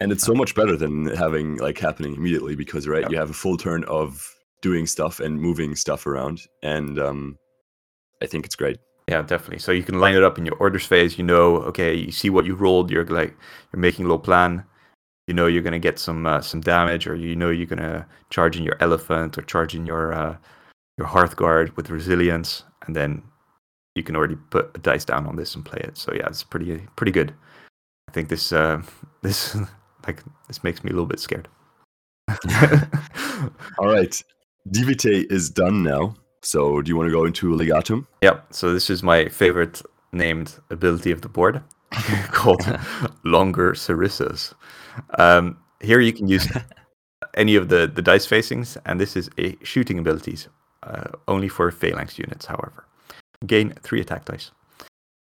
And 0.00 0.12
it's 0.12 0.24
so 0.24 0.34
much 0.34 0.54
better 0.54 0.76
than 0.76 1.06
having 1.24 1.56
like 1.56 1.78
happening 1.78 2.14
immediately 2.14 2.54
because 2.54 2.86
right, 2.86 3.10
you 3.10 3.16
have 3.16 3.30
a 3.30 3.40
full 3.42 3.56
turn 3.56 3.82
of 3.84 4.08
doing 4.60 4.86
stuff 4.86 5.20
and 5.20 5.40
moving 5.40 5.74
stuff 5.74 6.06
around, 6.06 6.42
and 6.62 6.98
um, 6.98 7.38
I 8.22 8.26
think 8.26 8.44
it's 8.44 8.56
great. 8.56 8.78
Yeah, 9.08 9.22
definitely. 9.22 9.60
So 9.60 9.72
you 9.72 9.82
can 9.82 10.00
line 10.00 10.16
it 10.16 10.24
up 10.24 10.38
in 10.38 10.44
your 10.44 10.56
orders 10.56 10.84
phase. 10.84 11.16
You 11.16 11.24
know, 11.24 11.56
okay, 11.70 11.94
you 11.94 12.12
see 12.12 12.30
what 12.30 12.44
you 12.44 12.54
rolled. 12.54 12.90
You're 12.90 13.06
like 13.06 13.34
you're 13.72 13.80
making 13.80 14.04
a 14.04 14.08
little 14.08 14.18
plan. 14.30 14.64
You 15.28 15.34
know 15.34 15.46
you're 15.46 15.62
gonna 15.62 15.78
get 15.78 15.98
some 15.98 16.26
uh, 16.26 16.40
some 16.40 16.60
damage, 16.60 17.06
or 17.06 17.14
you 17.14 17.36
know 17.36 17.50
you're 17.50 17.66
gonna 17.74 18.06
charge 18.30 18.56
in 18.58 18.64
your 18.64 18.76
elephant 18.80 19.38
or 19.38 19.42
charge 19.42 19.74
in 19.74 19.86
your 19.86 20.12
uh, 20.12 20.36
your 20.98 21.06
Hearthguard 21.06 21.74
with 21.76 21.90
resilience, 21.90 22.64
and 22.86 22.94
then 22.94 23.22
you 23.96 24.02
can 24.02 24.14
already 24.14 24.36
put 24.50 24.70
a 24.74 24.78
dice 24.78 25.04
down 25.04 25.26
on 25.26 25.36
this 25.36 25.54
and 25.54 25.64
play 25.64 25.80
it. 25.82 25.96
So 25.96 26.12
yeah, 26.12 26.26
it's 26.26 26.42
pretty 26.42 26.86
pretty 26.96 27.12
good. 27.12 27.34
I 28.08 28.12
think 28.12 28.28
this 28.28 28.52
uh, 28.52 28.82
this 29.22 29.56
like 30.06 30.22
this 30.46 30.62
makes 30.62 30.84
me 30.84 30.90
a 30.90 30.92
little 30.92 31.06
bit 31.06 31.20
scared. 31.20 31.48
All 33.78 33.86
right, 33.86 34.22
DVT 34.70 35.30
is 35.32 35.50
done 35.50 35.82
now. 35.82 36.14
So 36.42 36.80
do 36.82 36.88
you 36.88 36.96
want 36.96 37.08
to 37.08 37.12
go 37.12 37.24
into 37.24 37.50
Legatum? 37.50 38.06
Yep. 38.22 38.46
So 38.52 38.72
this 38.72 38.90
is 38.90 39.02
my 39.02 39.28
favorite 39.28 39.82
named 40.12 40.54
ability 40.70 41.10
of 41.10 41.22
the 41.22 41.28
board, 41.28 41.62
called 42.30 42.62
Longer 43.24 43.72
Sarissas. 43.72 44.54
Um, 45.18 45.58
here 45.80 46.00
you 46.00 46.12
can 46.12 46.28
use 46.28 46.48
any 47.34 47.56
of 47.56 47.68
the 47.68 47.90
the 47.92 48.02
dice 48.02 48.26
facings, 48.26 48.76
and 48.86 49.00
this 49.00 49.16
is 49.16 49.30
a 49.38 49.56
shooting 49.62 49.98
abilities, 49.98 50.48
uh, 50.82 51.10
only 51.26 51.48
for 51.48 51.70
phalanx 51.70 52.18
units. 52.18 52.46
However, 52.46 52.86
gain 53.44 53.74
three 53.82 54.00
attack 54.00 54.24
dice. 54.24 54.50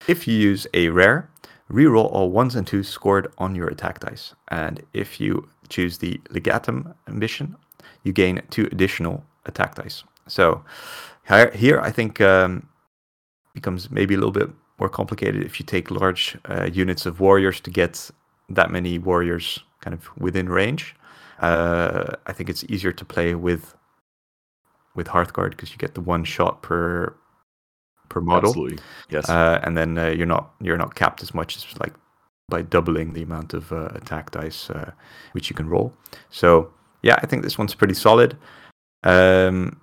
If 0.07 0.27
you 0.27 0.35
use 0.35 0.65
a 0.73 0.89
rare, 0.89 1.29
reroll 1.71 2.11
all 2.11 2.31
ones 2.31 2.55
and 2.55 2.65
twos 2.65 2.87
scored 2.87 3.31
on 3.37 3.55
your 3.55 3.67
attack 3.67 3.99
dice, 3.99 4.33
and 4.47 4.81
if 4.93 5.19
you 5.19 5.49
choose 5.67 5.97
the 5.97 6.17
legatum 6.29 6.95
ambition, 7.07 7.55
you 8.03 8.13
gain 8.13 8.41
two 8.49 8.67
additional 8.71 9.23
attack 9.45 9.75
dice. 9.75 10.03
So 10.27 10.63
here, 11.27 11.51
here 11.51 11.79
I 11.79 11.91
think 11.91 12.21
um, 12.21 12.67
becomes 13.53 13.91
maybe 13.91 14.15
a 14.15 14.17
little 14.17 14.31
bit 14.31 14.49
more 14.79 14.89
complicated 14.89 15.43
if 15.43 15.59
you 15.59 15.65
take 15.65 15.91
large 15.91 16.37
uh, 16.45 16.69
units 16.71 17.05
of 17.05 17.19
warriors 17.19 17.59
to 17.61 17.69
get 17.69 18.09
that 18.49 18.71
many 18.71 18.97
warriors 18.97 19.59
kind 19.81 19.93
of 19.93 20.09
within 20.17 20.49
range. 20.49 20.95
Uh, 21.39 22.15
I 22.25 22.33
think 22.33 22.49
it's 22.49 22.63
easier 22.65 22.91
to 22.91 23.05
play 23.05 23.35
with 23.35 23.75
with 24.95 25.07
Hearthguard 25.07 25.51
because 25.51 25.71
you 25.71 25.77
get 25.77 25.93
the 25.93 26.01
one 26.01 26.23
shot 26.23 26.61
per 26.61 27.15
per 28.09 28.21
model, 28.21 28.49
Absolutely. 28.49 28.77
Yes. 29.09 29.29
uh, 29.29 29.59
and 29.63 29.77
then 29.77 29.97
uh, 29.97 30.07
you're 30.07 30.25
not 30.27 30.51
you're 30.61 30.77
not 30.77 30.95
capped 30.95 31.21
as 31.23 31.33
much 31.33 31.55
as 31.57 31.65
like 31.79 31.93
by 32.49 32.61
doubling 32.63 33.13
the 33.13 33.21
amount 33.23 33.53
of 33.53 33.71
uh, 33.71 33.89
attack 33.93 34.31
dice 34.31 34.69
uh, 34.71 34.91
which 35.33 35.49
you 35.49 35.55
can 35.55 35.69
roll. 35.69 35.93
So 36.29 36.73
yeah, 37.03 37.17
I 37.21 37.27
think 37.27 37.43
this 37.43 37.57
one's 37.57 37.75
pretty 37.75 37.93
solid. 37.93 38.35
Um, 39.03 39.79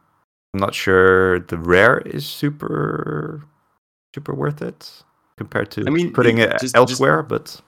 I'm 0.52 0.60
not 0.60 0.74
sure 0.74 1.40
the 1.40 1.58
rare 1.58 1.98
is 1.98 2.26
super 2.26 3.42
super 4.14 4.34
worth 4.34 4.62
it 4.62 5.02
compared 5.38 5.70
to 5.70 5.84
I 5.86 5.90
mean, 5.90 6.12
putting 6.12 6.38
it 6.38 6.50
just- 6.52 6.62
just- 6.62 6.76
elsewhere, 6.76 7.22
but 7.22 7.60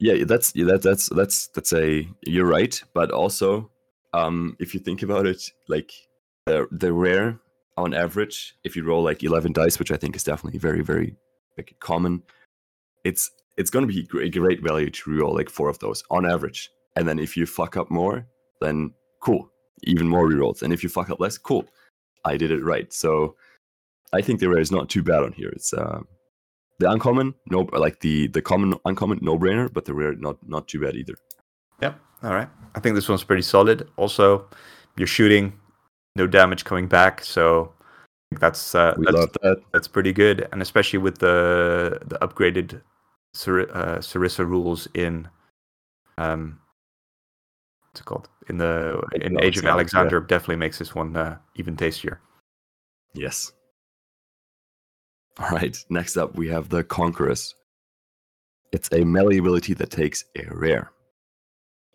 yeah, 0.00 0.24
that's 0.24 0.52
yeah, 0.54 0.64
that, 0.66 0.82
that's 0.82 1.08
that's 1.10 1.48
that's 1.54 1.72
a 1.72 2.08
you're 2.26 2.46
right, 2.46 2.82
but 2.94 3.10
also 3.10 3.70
um, 4.12 4.56
if 4.58 4.74
you 4.74 4.80
think 4.80 5.02
about 5.02 5.26
it, 5.26 5.42
like 5.68 5.92
the 6.46 6.66
the 6.70 6.92
rare 6.92 7.38
on 7.80 7.94
average, 7.94 8.54
if 8.64 8.76
you 8.76 8.84
roll 8.84 9.02
like 9.02 9.22
eleven 9.22 9.52
dice, 9.52 9.78
which 9.78 9.90
I 9.90 9.96
think 9.96 10.16
is 10.16 10.24
definitely 10.24 10.58
very 10.58 10.82
very 10.82 11.16
like 11.56 11.74
common, 11.80 12.22
it's 13.04 13.30
it's 13.56 13.70
going 13.70 13.86
to 13.86 13.92
be 13.92 14.08
a 14.22 14.30
great 14.30 14.62
value 14.62 14.90
to 14.90 15.10
reroll 15.10 15.34
like 15.34 15.50
four 15.50 15.68
of 15.68 15.78
those 15.80 16.04
on 16.10 16.24
average, 16.24 16.70
and 16.96 17.08
then 17.08 17.18
if 17.18 17.36
you 17.36 17.46
fuck 17.46 17.76
up 17.76 17.90
more, 17.90 18.26
then 18.60 18.92
cool, 19.20 19.50
even 19.82 20.08
more 20.08 20.28
rerolls, 20.28 20.62
and 20.62 20.72
if 20.72 20.82
you 20.82 20.88
fuck 20.88 21.10
up 21.10 21.20
less, 21.20 21.38
cool, 21.38 21.64
I 22.24 22.36
did 22.36 22.50
it 22.50 22.64
right. 22.64 22.92
So 22.92 23.36
I 24.12 24.22
think 24.22 24.40
the 24.40 24.48
rare 24.48 24.60
is 24.60 24.72
not 24.72 24.88
too 24.88 25.02
bad 25.02 25.22
on 25.22 25.32
here. 25.32 25.50
It's 25.50 25.72
uh, 25.72 26.00
the 26.78 26.90
uncommon, 26.90 27.34
no, 27.50 27.68
like 27.72 28.00
the 28.00 28.28
the 28.28 28.42
common 28.42 28.74
uncommon, 28.84 29.18
no 29.22 29.38
brainer, 29.38 29.72
but 29.72 29.84
the 29.84 29.94
rare 29.94 30.14
not 30.14 30.36
not 30.46 30.68
too 30.68 30.80
bad 30.80 30.96
either. 30.96 31.14
Yep. 31.82 31.98
All 32.22 32.34
right. 32.34 32.48
I 32.74 32.80
think 32.80 32.94
this 32.94 33.08
one's 33.08 33.24
pretty 33.24 33.42
solid. 33.42 33.88
Also, 33.96 34.46
you're 34.96 35.06
shooting, 35.06 35.52
no 36.16 36.26
damage 36.26 36.64
coming 36.64 36.88
back, 36.88 37.24
so 37.24 37.72
I 37.82 38.24
think 38.30 38.40
that's 38.40 38.74
uh, 38.74 38.94
that's, 38.98 39.36
that. 39.42 39.62
that's 39.72 39.88
pretty 39.88 40.12
good, 40.12 40.48
and 40.52 40.62
especially 40.62 40.98
with 40.98 41.18
the 41.18 41.98
the 42.06 42.18
upgraded 42.18 42.82
Sar- 43.34 43.70
uh, 43.70 43.98
Sarissa 43.98 44.46
rules 44.46 44.88
in 44.94 45.28
um, 46.18 46.60
what's 47.88 48.00
it 48.00 48.04
called 48.04 48.28
in 48.48 48.58
the 48.58 49.02
Age 49.14 49.22
of 49.22 49.32
in 49.32 49.42
Age 49.42 49.58
of 49.58 49.64
Alexander, 49.64 49.70
Alexander, 49.70 50.20
definitely 50.20 50.56
makes 50.56 50.78
this 50.78 50.94
one 50.94 51.16
uh, 51.16 51.38
even 51.56 51.76
tastier. 51.76 52.20
Yes. 53.14 53.52
All 55.38 55.50
right. 55.50 55.76
Next 55.88 56.16
up, 56.16 56.34
we 56.36 56.48
have 56.48 56.68
the 56.68 56.84
Conquerors. 56.84 57.54
It's 58.72 58.88
a 58.92 59.04
melee 59.04 59.38
ability 59.38 59.74
that 59.74 59.90
takes 59.90 60.24
a 60.36 60.44
rare. 60.54 60.92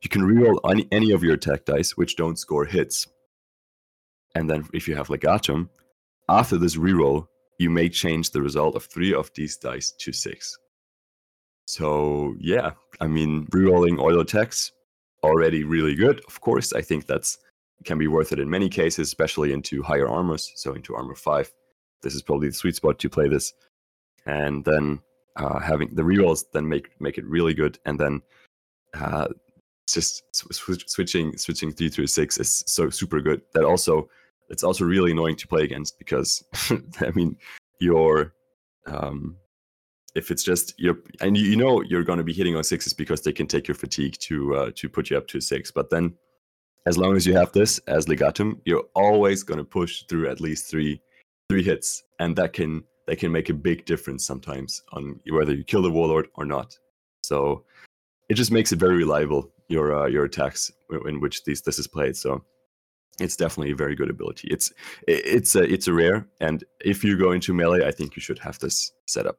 You 0.02 0.10
can 0.10 0.24
reroll 0.24 0.60
any, 0.70 0.88
any 0.92 1.12
of 1.12 1.24
your 1.24 1.36
attack 1.36 1.66
dice 1.66 1.96
which 1.96 2.16
don't 2.16 2.38
score 2.38 2.66
hits. 2.66 3.08
And 4.36 4.50
then, 4.50 4.68
if 4.74 4.88
you 4.88 4.96
have 4.96 5.08
Legatum, 5.08 5.70
after 6.30 6.58
this 6.58 6.76
reroll, 6.76 7.28
you 7.58 7.70
may 7.70 7.90
change 7.90 8.32
the 8.32 8.42
result 8.42 8.76
of 8.76 8.86
three 8.86 9.14
of 9.14 9.32
these 9.34 9.58
dice 9.58 9.92
to 10.00 10.12
six. 10.12 10.58
So, 11.68 12.36
yeah, 12.40 12.72
I 13.00 13.08
mean, 13.08 13.48
rerolling 13.48 14.00
oil 14.00 14.20
attacks 14.20 14.72
already 15.24 15.64
really 15.64 15.96
good. 15.96 16.22
Of 16.28 16.42
course, 16.42 16.74
I 16.74 16.82
think 16.82 17.08
that's 17.08 17.38
can 17.84 17.98
be 17.98 18.08
worth 18.08 18.32
it 18.32 18.40
in 18.40 18.50
many 18.50 18.70
cases, 18.70 19.08
especially 19.08 19.54
into 19.54 19.84
higher 19.84 20.08
armors, 20.08 20.52
so 20.56 20.74
into 20.74 20.96
armor 20.96 21.16
five. 21.16 21.52
This 22.02 22.16
is 22.16 22.22
probably 22.22 22.48
the 22.48 22.54
sweet 22.54 22.76
spot 22.76 23.00
to 23.00 23.10
play 23.10 23.28
this. 23.28 23.54
And 24.26 24.64
then 24.66 25.00
uh, 25.36 25.60
having 25.60 25.94
the 25.94 26.02
rerolls 26.02 26.46
then 26.54 26.68
make 26.68 26.90
make 27.00 27.18
it 27.18 27.26
really 27.26 27.54
good, 27.54 27.78
and 27.86 28.00
then 28.00 28.22
uh, 28.94 29.28
just 29.88 30.24
sw- 30.34 30.88
switching 30.88 31.38
switching 31.38 31.72
three 31.72 31.90
through 31.90 32.08
six 32.08 32.38
is 32.38 32.64
so 32.68 32.90
super 32.90 33.22
good. 33.22 33.42
That 33.54 33.66
also 33.66 34.10
it's 34.50 34.64
also 34.64 34.86
really 34.86 35.12
annoying 35.12 35.36
to 35.38 35.48
play 35.48 35.64
against 35.64 35.98
because 35.98 36.44
I 37.02 37.12
mean 37.14 37.38
your 37.80 38.34
um, 38.88 39.38
if 40.16 40.32
it's 40.32 40.44
just 40.44 40.74
you're 40.78 40.98
and 41.22 41.38
you, 41.38 41.46
you 41.46 41.56
know 41.56 41.82
you're 41.82 42.04
going 42.04 42.18
to 42.18 42.24
be 42.24 42.34
hitting 42.34 42.56
on 42.56 42.64
sixes 42.64 42.94
because 42.94 43.22
they 43.22 43.34
can 43.34 43.48
take 43.48 43.68
your 43.68 43.76
fatigue 43.76 44.16
to 44.20 44.56
uh, 44.56 44.72
to 44.76 44.90
put 44.90 45.10
you 45.10 45.18
up 45.18 45.28
to 45.28 45.42
six, 45.42 45.72
but 45.72 45.90
then 45.90 46.14
as 46.88 46.98
long 46.98 47.16
as 47.16 47.26
you 47.26 47.36
have 47.36 47.52
this 47.52 47.80
as 47.88 48.06
legatum, 48.06 48.60
you're 48.66 48.86
always 48.94 49.44
going 49.44 49.58
to 49.58 49.64
push 49.64 50.04
through 50.04 50.30
at 50.30 50.40
least 50.40 50.70
three 50.70 51.02
three 51.50 51.64
hits, 51.64 52.04
and 52.20 52.36
that 52.38 52.54
can 52.54 52.84
that 53.08 53.18
can 53.18 53.32
make 53.32 53.50
a 53.50 53.54
big 53.54 53.86
difference 53.86 54.26
sometimes 54.26 54.82
on 54.94 55.20
whether 55.30 55.54
you 55.54 55.64
kill 55.64 55.82
the 55.82 55.92
warlord 55.92 56.28
or 56.36 56.46
not. 56.46 56.78
So 57.24 57.64
it 58.30 58.36
just 58.36 58.52
makes 58.52 58.72
it 58.72 58.80
very 58.80 58.98
reliable 58.98 59.52
your 59.68 59.96
uh, 59.96 60.08
your 60.08 60.26
attacks 60.26 60.72
in 61.08 61.20
which 61.20 61.44
these 61.44 61.62
this 61.62 61.80
is 61.80 61.88
played. 61.88 62.16
So 62.16 62.44
it's 63.20 63.36
definitely 63.36 63.72
a 63.72 63.76
very 63.76 63.96
good 63.96 64.10
ability. 64.10 64.48
It's 64.52 64.72
it's 65.08 65.56
a 65.56 65.64
it's 65.64 65.88
a 65.88 65.94
rare, 65.94 66.28
and 66.42 66.64
if 66.82 67.04
you 67.04 67.18
go 67.18 67.32
into 67.32 67.54
melee, 67.54 67.86
I 67.86 67.92
think 67.92 68.16
you 68.16 68.22
should 68.22 68.40
have 68.40 68.60
this 68.60 68.92
set 69.06 69.26
up. 69.26 69.38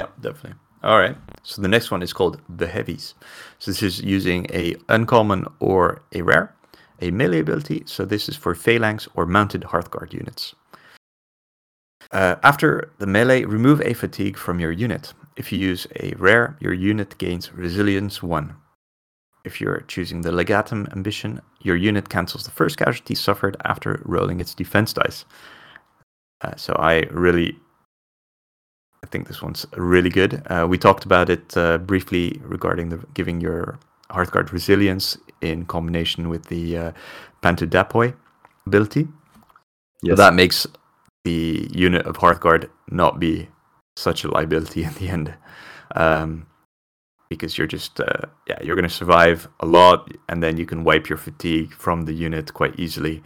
Yep, 0.00 0.20
definitely. 0.20 0.58
All 0.82 0.98
right. 0.98 1.16
So 1.42 1.60
the 1.60 1.68
next 1.68 1.90
one 1.90 2.02
is 2.02 2.12
called 2.12 2.40
the 2.48 2.66
heavies. 2.66 3.14
So 3.58 3.70
this 3.70 3.82
is 3.82 4.00
using 4.00 4.46
a 4.50 4.76
uncommon 4.88 5.46
or 5.58 6.02
a 6.14 6.22
rare, 6.22 6.54
a 7.00 7.10
melee 7.10 7.40
ability. 7.40 7.82
So 7.84 8.06
this 8.06 8.28
is 8.28 8.36
for 8.36 8.54
phalanx 8.54 9.06
or 9.14 9.26
mounted 9.26 9.62
Hearthguard 9.62 10.14
units. 10.14 10.54
Uh, 12.12 12.36
after 12.42 12.92
the 12.98 13.06
melee, 13.06 13.44
remove 13.44 13.82
a 13.82 13.92
fatigue 13.92 14.36
from 14.38 14.58
your 14.58 14.72
unit. 14.72 15.12
If 15.36 15.52
you 15.52 15.58
use 15.58 15.86
a 16.00 16.14
rare, 16.16 16.56
your 16.60 16.72
unit 16.72 17.18
gains 17.18 17.52
resilience 17.52 18.22
one. 18.22 18.56
If 19.44 19.60
you're 19.60 19.80
choosing 19.88 20.20
the 20.20 20.30
legatum 20.30 20.92
ambition, 20.92 21.40
your 21.60 21.76
unit 21.76 22.08
cancels 22.08 22.44
the 22.44 22.50
first 22.50 22.76
casualty 22.76 23.14
suffered 23.14 23.56
after 23.64 24.02
rolling 24.04 24.40
its 24.40 24.54
defense 24.54 24.92
dice. 24.92 25.24
Uh, 26.42 26.56
so 26.56 26.74
I 26.74 27.02
really 27.10 27.56
I 29.02 29.06
think 29.06 29.28
this 29.28 29.42
one's 29.42 29.66
really 29.76 30.10
good. 30.10 30.42
Uh, 30.46 30.66
we 30.68 30.76
talked 30.76 31.04
about 31.04 31.30
it 31.30 31.56
uh, 31.56 31.78
briefly 31.78 32.40
regarding 32.42 32.90
the 32.90 32.98
giving 33.14 33.40
your 33.40 33.78
Hearthguard 34.10 34.52
resilience 34.52 35.16
in 35.40 35.64
combination 35.66 36.28
with 36.28 36.46
the 36.46 36.76
uh, 36.76 36.92
Dapoy 37.42 38.14
ability. 38.66 39.08
Yes. 40.02 40.18
That 40.18 40.34
makes 40.34 40.66
the 41.24 41.68
unit 41.72 42.06
of 42.06 42.16
Hearthguard 42.16 42.68
not 42.90 43.18
be 43.18 43.48
such 43.96 44.24
a 44.24 44.30
liability 44.30 44.84
in 44.88 44.94
the 44.94 45.08
end. 45.08 45.34
Um, 45.94 46.46
because 47.30 47.56
you're 47.56 47.66
just 47.66 48.00
uh, 48.00 48.26
yeah 48.46 48.58
you're 48.62 48.76
going 48.76 48.88
to 48.88 48.94
survive 48.94 49.48
a 49.60 49.66
lot 49.66 50.12
and 50.28 50.42
then 50.42 50.58
you 50.58 50.66
can 50.66 50.84
wipe 50.84 51.08
your 51.08 51.16
fatigue 51.16 51.72
from 51.72 52.02
the 52.02 52.12
unit 52.12 52.52
quite 52.52 52.78
easily 52.78 53.22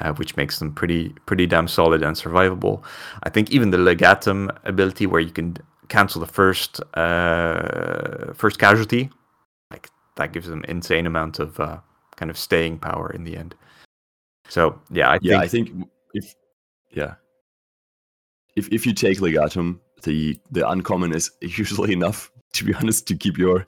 uh, 0.00 0.12
which 0.14 0.36
makes 0.36 0.58
them 0.58 0.72
pretty 0.72 1.10
pretty 1.26 1.46
damn 1.46 1.68
solid 1.68 2.02
and 2.02 2.16
survivable. 2.16 2.82
I 3.22 3.30
think 3.30 3.50
even 3.50 3.70
the 3.70 3.76
legatum 3.76 4.56
ability 4.64 5.06
where 5.06 5.20
you 5.20 5.30
can 5.30 5.56
cancel 5.88 6.20
the 6.20 6.26
first 6.26 6.80
uh, 6.94 8.32
first 8.34 8.58
casualty 8.58 9.10
like 9.70 9.88
that 10.16 10.32
gives 10.32 10.48
them 10.48 10.64
insane 10.68 11.06
amount 11.06 11.38
of 11.38 11.60
uh, 11.60 11.78
kind 12.16 12.30
of 12.30 12.38
staying 12.38 12.78
power 12.78 13.10
in 13.12 13.24
the 13.24 13.36
end. 13.36 13.54
So 14.48 14.80
yeah 14.90 15.10
i 15.10 15.18
yeah, 15.22 15.40
think 15.40 15.42
I 15.42 15.48
think 15.48 15.88
if 16.14 16.34
yeah, 16.90 17.14
if 18.56 18.68
if 18.72 18.86
you 18.86 18.94
take 18.94 19.18
legatum, 19.18 19.78
the 20.02 20.38
the 20.50 20.68
uncommon 20.68 21.14
is 21.14 21.30
usually 21.40 21.92
enough 21.92 22.30
to 22.54 22.64
be 22.64 22.74
honest 22.74 23.06
to 23.08 23.16
keep 23.16 23.38
your 23.38 23.66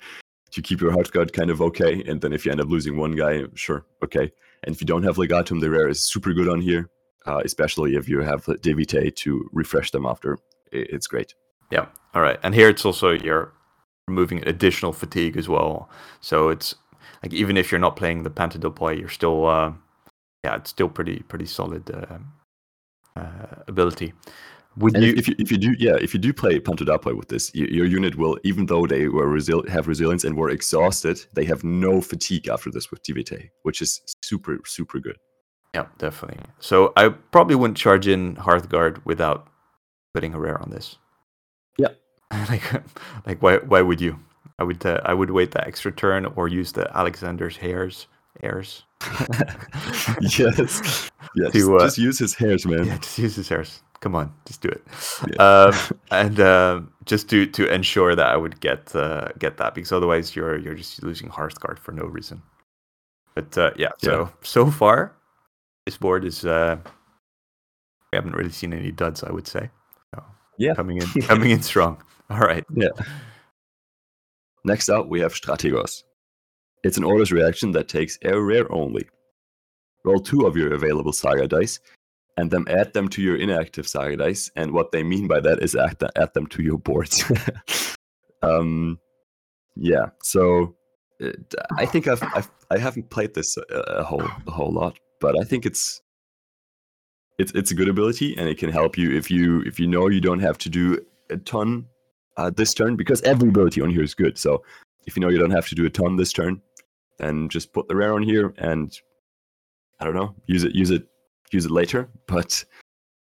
to 0.52 0.62
keep 0.62 0.80
your 0.80 0.92
Hearthguard 0.92 1.32
kind 1.32 1.50
of 1.50 1.60
okay. 1.60 2.02
And 2.06 2.20
then 2.20 2.32
if 2.32 2.46
you 2.46 2.52
end 2.52 2.60
up 2.60 2.68
losing 2.68 2.96
one 2.96 3.16
guy, 3.16 3.42
sure, 3.54 3.84
okay. 4.04 4.30
And 4.62 4.74
if 4.74 4.80
you 4.80 4.86
don't 4.86 5.02
have 5.02 5.16
legatum, 5.16 5.60
the 5.60 5.70
rare 5.70 5.88
is 5.88 6.00
super 6.02 6.32
good 6.32 6.48
on 6.48 6.60
here, 6.60 6.88
uh, 7.26 7.42
especially 7.44 7.96
if 7.96 8.08
you 8.08 8.20
have 8.20 8.44
Devite 8.44 9.16
to 9.16 9.50
refresh 9.52 9.90
them 9.90 10.06
after. 10.06 10.38
It's 10.70 11.08
great. 11.08 11.34
Yeah. 11.70 11.86
All 12.14 12.22
right. 12.22 12.38
And 12.42 12.54
here 12.54 12.68
it's 12.68 12.84
also 12.84 13.10
you're 13.10 13.52
removing 14.06 14.46
additional 14.46 14.92
fatigue 14.92 15.36
as 15.36 15.48
well. 15.48 15.88
So 16.20 16.50
it's 16.50 16.74
like 17.22 17.32
even 17.32 17.56
if 17.56 17.72
you're 17.72 17.80
not 17.80 17.96
playing 17.96 18.22
the 18.22 18.30
Pantodapoi, 18.30 18.98
you're 18.98 19.08
still 19.08 19.46
uh, 19.46 19.72
yeah, 20.44 20.56
it's 20.56 20.70
still 20.70 20.88
pretty 20.88 21.20
pretty 21.20 21.46
solid 21.46 21.90
uh, 21.90 22.18
uh, 23.16 23.62
ability. 23.66 24.12
Would 24.78 24.94
And 24.96 25.04
you? 25.04 25.14
if, 25.16 25.28
you 25.28 25.34
if 25.38 25.50
you 25.52 25.58
do 25.58 25.74
yeah 25.78 25.96
if 26.00 26.12
you 26.14 26.20
do 26.20 26.32
play 26.32 26.58
Pantodapoi 26.58 27.16
with 27.16 27.28
this, 27.28 27.52
y- 27.54 27.68
your 27.70 27.86
unit 27.86 28.16
will 28.16 28.38
even 28.42 28.66
though 28.66 28.86
they 28.86 29.08
were 29.08 29.26
resil- 29.28 29.68
have 29.68 29.86
resilience 29.88 30.24
and 30.24 30.36
were 30.36 30.50
exhausted, 30.50 31.24
they 31.34 31.44
have 31.44 31.62
no 31.62 32.00
fatigue 32.00 32.48
after 32.48 32.70
this 32.70 32.90
with 32.90 33.02
Devite, 33.04 33.50
which 33.62 33.80
is 33.80 34.00
super 34.22 34.58
super 34.64 34.98
good. 34.98 35.16
yeah, 35.74 35.86
definitely. 35.98 36.44
So 36.58 36.92
I 36.96 37.08
probably 37.08 37.56
wouldn't 37.56 37.78
charge 37.78 38.08
in 38.08 38.36
Hearthguard 38.36 39.00
without 39.04 39.46
putting 40.12 40.34
a 40.34 40.38
rare 40.40 40.60
on 40.60 40.70
this. 40.70 40.98
Yeah. 41.78 41.92
like 42.50 42.62
like 43.26 43.42
why 43.42 43.58
why 43.58 43.80
would 43.82 44.00
you? 44.00 44.18
I 44.58 44.64
would 44.64 44.84
uh, 44.86 45.00
I 45.04 45.14
would 45.14 45.30
wait 45.30 45.50
the 45.52 45.64
extra 45.66 45.92
turn 45.92 46.26
or 46.36 46.48
use 46.48 46.72
the 46.72 46.86
Alexander's 46.96 47.56
hairs 47.58 48.06
heirs. 48.42 48.82
yes, 50.20 51.10
yes. 51.36 51.52
To, 51.52 51.76
uh, 51.76 51.84
just 51.84 51.98
use 51.98 52.18
his 52.18 52.34
hairs, 52.34 52.66
man. 52.66 52.86
Yeah, 52.86 52.98
just 52.98 53.18
use 53.18 53.36
his 53.36 53.48
hairs. 53.48 53.82
Come 54.04 54.14
on, 54.14 54.34
just 54.44 54.60
do 54.60 54.68
it. 54.68 54.82
Yeah. 55.32 55.36
Um, 55.42 55.74
and 56.10 56.38
um, 56.38 56.92
just 57.06 57.30
to 57.30 57.46
to 57.46 57.72
ensure 57.72 58.14
that 58.14 58.26
I 58.26 58.36
would 58.36 58.60
get 58.60 58.94
uh, 58.94 59.28
get 59.38 59.56
that 59.56 59.74
because 59.74 59.92
otherwise 59.92 60.36
you're 60.36 60.58
you're 60.58 60.74
just 60.74 61.02
losing 61.02 61.30
Hearthguard 61.30 61.78
for 61.78 61.92
no 61.92 62.04
reason. 62.04 62.42
But 63.34 63.56
uh, 63.56 63.70
yeah, 63.78 63.92
so 63.96 64.28
so 64.42 64.70
far 64.70 65.16
this 65.86 65.96
board 65.96 66.26
is 66.26 66.44
uh, 66.44 66.76
we 68.12 68.16
haven't 68.16 68.36
really 68.36 68.50
seen 68.52 68.74
any 68.74 68.92
duds. 68.92 69.24
I 69.24 69.32
would 69.32 69.46
say. 69.46 69.70
So, 70.14 70.22
Yeah. 70.58 70.74
coming 70.74 70.98
in 70.98 71.06
coming 71.22 71.50
in 71.50 71.62
strong. 71.62 71.96
All 72.28 72.40
right. 72.40 72.64
Yeah. 72.74 72.90
Next 74.64 74.90
up, 74.90 75.08
we 75.08 75.18
have 75.20 75.32
Strategos. 75.32 76.02
It's 76.82 76.98
an 76.98 77.04
orders 77.04 77.32
reaction 77.32 77.72
that 77.72 77.88
takes 77.88 78.18
a 78.22 78.38
rare 78.38 78.70
only. 78.70 79.08
Roll 80.04 80.20
two 80.20 80.46
of 80.46 80.58
your 80.58 80.74
available 80.74 81.14
Saga 81.14 81.48
dice, 81.48 81.80
and 82.36 82.50
then 82.50 82.64
add 82.68 82.92
them 82.92 83.08
to 83.08 83.22
your 83.22 83.36
inactive 83.36 83.86
Saga 83.86 84.16
dice. 84.16 84.50
And 84.56 84.72
what 84.72 84.92
they 84.92 85.02
mean 85.02 85.28
by 85.28 85.40
that 85.40 85.62
is 85.62 85.74
add, 85.74 86.02
add 86.16 86.34
them 86.34 86.46
to 86.48 86.62
your 86.62 86.78
boards. 86.78 87.24
um, 88.42 88.98
yeah. 89.76 90.06
So 90.22 90.74
uh, 91.22 91.30
I 91.76 91.86
think 91.86 92.08
I've, 92.08 92.22
I've 92.22 92.50
I 92.70 92.78
haven't 92.78 93.10
played 93.10 93.34
this 93.34 93.56
a, 93.56 93.74
a 93.74 94.04
whole 94.04 94.22
a 94.46 94.50
whole 94.50 94.72
lot, 94.72 94.98
but 95.20 95.38
I 95.40 95.44
think 95.44 95.66
it's 95.66 96.00
it's 97.38 97.52
it's 97.52 97.70
a 97.70 97.74
good 97.74 97.88
ability, 97.88 98.36
and 98.36 98.48
it 98.48 98.58
can 98.58 98.70
help 98.70 98.96
you 98.96 99.16
if 99.16 99.30
you 99.30 99.60
if 99.62 99.78
you 99.78 99.86
know 99.86 100.08
you 100.08 100.20
don't 100.20 100.40
have 100.40 100.58
to 100.58 100.68
do 100.68 100.98
a 101.30 101.36
ton 101.36 101.86
uh, 102.36 102.50
this 102.50 102.74
turn 102.74 102.96
because 102.96 103.22
every 103.22 103.48
ability 103.48 103.80
on 103.80 103.90
here 103.90 104.02
is 104.02 104.14
good. 104.14 104.38
So 104.38 104.62
if 105.06 105.16
you 105.16 105.20
know 105.20 105.28
you 105.28 105.38
don't 105.38 105.50
have 105.50 105.68
to 105.68 105.74
do 105.74 105.86
a 105.86 105.90
ton 105.90 106.16
this 106.16 106.32
turn, 106.32 106.60
then 107.18 107.48
just 107.48 107.72
put 107.72 107.88
the 107.88 107.96
rare 107.96 108.14
on 108.14 108.22
here 108.22 108.54
and 108.58 108.92
I 110.00 110.04
don't 110.04 110.14
know, 110.14 110.34
use 110.46 110.64
it, 110.64 110.74
use 110.74 110.90
it, 110.90 111.06
use 111.54 111.64
it 111.64 111.70
later. 111.70 112.08
But 112.26 112.64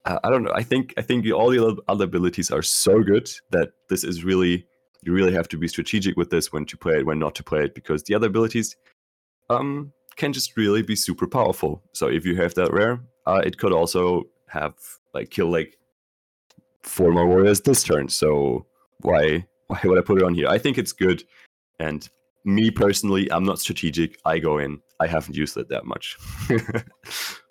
uh, 0.05 0.19
I 0.23 0.29
don't 0.29 0.43
know. 0.43 0.53
I 0.53 0.63
think 0.63 0.93
I 0.97 1.01
think 1.01 1.25
all 1.31 1.49
the 1.49 1.81
other- 1.87 2.03
abilities 2.03 2.51
are 2.51 2.61
so 2.61 3.01
good 3.03 3.29
that 3.51 3.71
this 3.89 4.03
is 4.03 4.23
really 4.23 4.65
you 5.03 5.13
really 5.13 5.33
have 5.33 5.47
to 5.49 5.57
be 5.57 5.67
strategic 5.67 6.17
with 6.17 6.29
this 6.29 6.51
when 6.51 6.65
to 6.65 6.77
play 6.77 6.97
it, 6.97 7.05
when 7.05 7.19
not 7.19 7.33
to 7.35 7.43
play 7.43 7.63
it, 7.63 7.73
because 7.73 8.03
the 8.03 8.15
other 8.15 8.27
abilities 8.27 8.75
um 9.49 9.91
can 10.15 10.33
just 10.33 10.57
really 10.57 10.81
be 10.81 10.95
super 10.95 11.27
powerful. 11.27 11.81
So 11.93 12.07
if 12.07 12.25
you 12.25 12.35
have 12.35 12.53
that 12.55 12.73
rare, 12.73 12.99
uh, 13.25 13.41
it 13.45 13.57
could 13.57 13.71
also 13.71 14.23
have 14.47 14.73
like 15.13 15.29
kill 15.29 15.49
like 15.49 15.77
four 16.83 17.11
more 17.11 17.27
warriors 17.27 17.61
this 17.61 17.83
turn. 17.83 18.09
So 18.09 18.65
why 19.01 19.45
why 19.67 19.79
would 19.83 19.97
I 19.97 20.01
put 20.01 20.17
it 20.17 20.25
on 20.25 20.33
here? 20.33 20.47
I 20.47 20.57
think 20.57 20.77
it's 20.77 20.91
good, 20.91 21.23
and 21.79 22.07
me 22.45 22.71
personally, 22.71 23.31
I'm 23.31 23.43
not 23.43 23.59
strategic. 23.59 24.19
I 24.25 24.39
go 24.39 24.57
in. 24.57 24.81
I 24.99 25.07
haven't 25.07 25.35
used 25.35 25.57
it 25.57 25.69
that 25.69 25.85
much. 25.85 26.17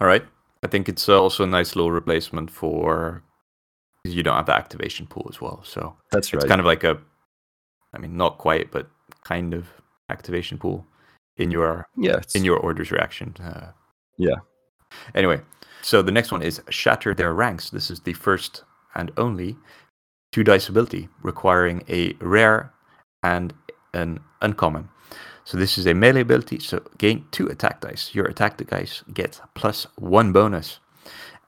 All 0.00 0.06
right. 0.06 0.24
I 0.62 0.68
think 0.68 0.88
it's 0.88 1.08
uh, 1.08 1.20
also 1.20 1.44
a 1.44 1.46
nice 1.46 1.74
little 1.74 1.90
replacement 1.90 2.50
for 2.50 3.22
you 4.04 4.22
don't 4.22 4.36
have 4.36 4.46
the 4.46 4.54
activation 4.54 5.06
pool 5.06 5.26
as 5.30 5.40
well. 5.40 5.62
So 5.64 5.96
That's 6.10 6.32
right. 6.32 6.42
it's 6.42 6.48
kind 6.48 6.60
of 6.60 6.66
like 6.66 6.84
a, 6.84 6.98
I 7.94 7.98
mean, 7.98 8.16
not 8.16 8.38
quite, 8.38 8.70
but 8.70 8.88
kind 9.24 9.54
of 9.54 9.68
activation 10.08 10.58
pool 10.58 10.86
in 11.36 11.50
your 11.50 11.86
yeah, 11.96 12.16
it's, 12.16 12.34
in 12.34 12.44
your 12.44 12.58
orders 12.58 12.90
reaction. 12.90 13.34
Uh, 13.42 13.72
Yeah. 14.18 14.36
Anyway, 15.14 15.40
so 15.82 16.02
the 16.02 16.12
next 16.12 16.32
one 16.32 16.42
is 16.42 16.60
Shatter 16.68 17.14
Their 17.14 17.32
Ranks. 17.32 17.70
This 17.70 17.90
is 17.90 18.00
the 18.00 18.12
first 18.12 18.64
and 18.94 19.10
only 19.16 19.56
two 20.32 20.44
dice 20.44 20.68
ability 20.68 21.08
requiring 21.22 21.82
a 21.88 22.12
rare 22.20 22.72
and 23.22 23.54
an 23.94 24.20
uncommon. 24.40 24.88
So 25.44 25.58
this 25.58 25.76
is 25.78 25.86
a 25.86 25.94
melee 25.94 26.20
ability. 26.20 26.60
So 26.60 26.82
gain 26.98 27.26
two 27.30 27.46
attack 27.48 27.80
dice. 27.80 28.14
Your 28.14 28.26
attack 28.26 28.56
dice 28.56 29.02
get 29.12 29.40
plus 29.54 29.86
one 29.96 30.32
bonus. 30.32 30.80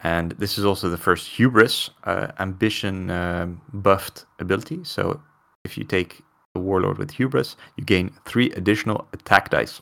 And 0.01 0.33
this 0.33 0.59
is 0.59 0.65
also 0.65 0.91
the 0.91 0.99
first 0.99 1.29
hubris 1.29 1.91
uh, 2.05 2.29
ambition 2.39 3.11
um, 3.11 3.63
buffed 3.73 4.27
ability. 4.39 4.81
So 4.85 5.23
if 5.65 5.79
you 5.79 5.85
take 5.85 6.23
a 6.55 6.61
warlord 6.61 6.99
with 6.99 7.13
hubris, 7.13 7.57
you 7.77 7.85
gain 7.85 8.13
three 8.27 8.51
additional 8.51 9.07
attack 9.13 9.51
dice. 9.51 9.81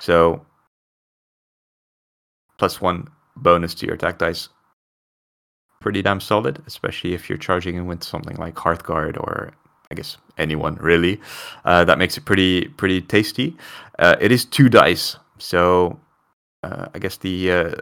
So 0.00 0.46
plus 2.58 2.80
one 2.80 3.08
bonus 3.36 3.74
to 3.74 3.86
your 3.86 3.96
attack 3.96 4.18
dice. 4.18 4.48
Pretty 5.80 6.00
damn 6.00 6.20
solid, 6.20 6.62
especially 6.66 7.12
if 7.12 7.28
you're 7.28 7.38
charging 7.38 7.76
in 7.76 7.86
with 7.86 8.02
something 8.02 8.36
like 8.38 8.54
Hearthguard 8.54 9.18
or 9.18 9.52
I 9.90 9.94
guess 9.94 10.16
anyone 10.38 10.76
really. 10.76 11.20
Uh, 11.64 11.84
that 11.84 11.98
makes 11.98 12.16
it 12.16 12.24
pretty 12.24 12.68
pretty 12.68 13.00
tasty. 13.02 13.56
Uh, 13.98 14.16
it 14.20 14.32
is 14.32 14.44
two 14.44 14.68
dice, 14.68 15.16
so 15.38 15.98
uh, 16.62 16.88
I 16.94 16.98
guess 16.98 17.16
the 17.18 17.52
uh, 17.52 17.74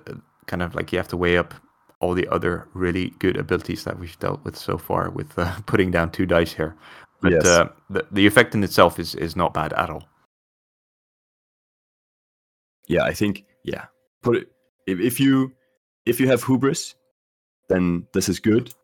kind 0.46 0.62
of 0.62 0.74
like 0.74 0.92
you 0.92 0.98
have 0.98 1.08
to 1.08 1.16
weigh 1.16 1.38
up 1.38 1.54
all 2.00 2.12
the 2.14 2.28
other 2.28 2.68
really 2.74 3.10
good 3.18 3.36
abilities 3.36 3.84
that 3.84 3.98
we've 3.98 4.18
dealt 4.18 4.44
with 4.44 4.56
so 4.56 4.76
far 4.76 5.08
with 5.10 5.38
uh, 5.38 5.54
putting 5.66 5.90
down 5.90 6.10
two 6.10 6.26
dice 6.26 6.52
here. 6.52 6.76
But 7.22 7.32
Yes. 7.32 7.46
uh, 7.46 7.68
the 7.88 8.06
the 8.12 8.26
effect 8.26 8.54
in 8.54 8.62
itself 8.64 8.98
is 8.98 9.14
is 9.14 9.34
not 9.36 9.54
bad 9.54 9.72
at 9.72 9.88
all. 9.90 10.04
yeah, 12.86 13.04
I 13.04 13.14
think 13.14 13.44
yeah. 13.64 13.86
Put 14.22 14.36
it 14.36 14.48
if, 14.86 15.00
if 15.00 15.18
you 15.20 15.52
if 16.04 16.20
you 16.20 16.28
have 16.28 16.42
hubris, 16.44 16.94
then 17.68 18.06
this 18.12 18.28
is 18.28 18.40
good. 18.40 18.74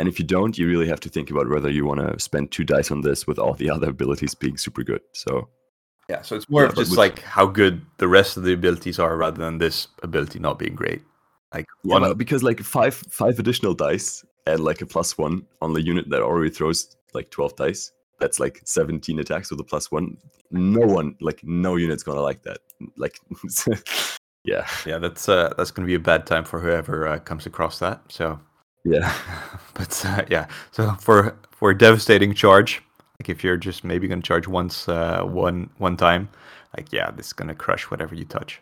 And 0.00 0.08
if 0.08 0.18
you 0.18 0.24
don't, 0.24 0.56
you 0.56 0.66
really 0.66 0.88
have 0.88 1.00
to 1.00 1.10
think 1.10 1.30
about 1.30 1.46
whether 1.50 1.68
you 1.70 1.84
want 1.84 2.00
to 2.00 2.18
spend 2.18 2.50
two 2.50 2.64
dice 2.64 2.90
on 2.90 3.02
this 3.02 3.26
with 3.26 3.38
all 3.38 3.52
the 3.52 3.68
other 3.68 3.90
abilities 3.90 4.34
being 4.34 4.56
super 4.56 4.82
good. 4.82 5.02
So 5.12 5.48
Yeah, 6.08 6.22
so 6.22 6.36
it's 6.36 6.48
more 6.48 6.62
Yeah, 6.62 6.68
of 6.70 6.74
just 6.74 6.90
with- 6.92 6.98
like 6.98 7.20
how 7.20 7.44
good 7.46 7.82
the 7.98 8.08
rest 8.08 8.36
of 8.38 8.42
the 8.44 8.54
abilities 8.54 8.98
are 8.98 9.14
rather 9.18 9.42
than 9.44 9.58
this 9.58 9.88
ability 10.02 10.38
not 10.38 10.58
being 10.58 10.74
great. 10.74 11.02
Like 11.54 11.66
Yeah, 11.84 11.98
one 11.98 12.16
because 12.16 12.42
like 12.42 12.60
five 12.60 12.94
five 12.94 13.38
additional 13.38 13.74
dice 13.74 14.24
and 14.46 14.60
like 14.64 14.80
a 14.80 14.86
plus 14.86 15.18
one 15.18 15.46
on 15.60 15.74
the 15.74 15.82
unit 15.82 16.08
that 16.08 16.22
already 16.22 16.50
throws 16.50 16.96
like 17.12 17.30
twelve 17.30 17.54
dice. 17.56 17.92
That's 18.20 18.40
like 18.40 18.56
seventeen 18.64 19.18
attacks 19.18 19.50
with 19.50 19.60
a 19.60 19.64
plus 19.64 19.92
one. 19.92 20.16
No 20.50 20.80
one, 20.98 21.14
like 21.20 21.40
no 21.44 21.76
unit's 21.76 22.02
gonna 22.02 22.22
like 22.30 22.42
that. 22.44 22.58
Like, 22.96 23.16
yeah, 24.44 24.66
yeah, 24.86 24.98
that's 24.98 25.28
uh, 25.28 25.52
that's 25.56 25.70
going 25.70 25.86
to 25.86 25.90
be 25.90 25.94
a 25.94 26.00
bad 26.12 26.26
time 26.26 26.44
for 26.44 26.60
whoever 26.60 27.06
uh, 27.06 27.18
comes 27.18 27.46
across 27.46 27.78
that. 27.80 28.00
So 28.08 28.40
Yeah. 28.84 29.14
but 29.74 30.04
uh, 30.06 30.24
yeah, 30.28 30.46
so 30.70 30.94
for 30.94 31.36
for 31.50 31.70
a 31.70 31.78
devastating 31.78 32.34
charge, 32.34 32.82
like 33.20 33.28
if 33.28 33.44
you're 33.44 33.56
just 33.56 33.84
maybe 33.84 34.08
gonna 34.08 34.22
charge 34.22 34.48
once 34.48 34.88
uh, 34.88 35.22
one 35.22 35.70
one 35.78 35.96
time, 35.96 36.28
like 36.76 36.92
yeah, 36.92 37.10
this 37.10 37.26
is 37.26 37.32
gonna 37.32 37.54
crush 37.54 37.90
whatever 37.90 38.14
you 38.14 38.24
touch. 38.24 38.60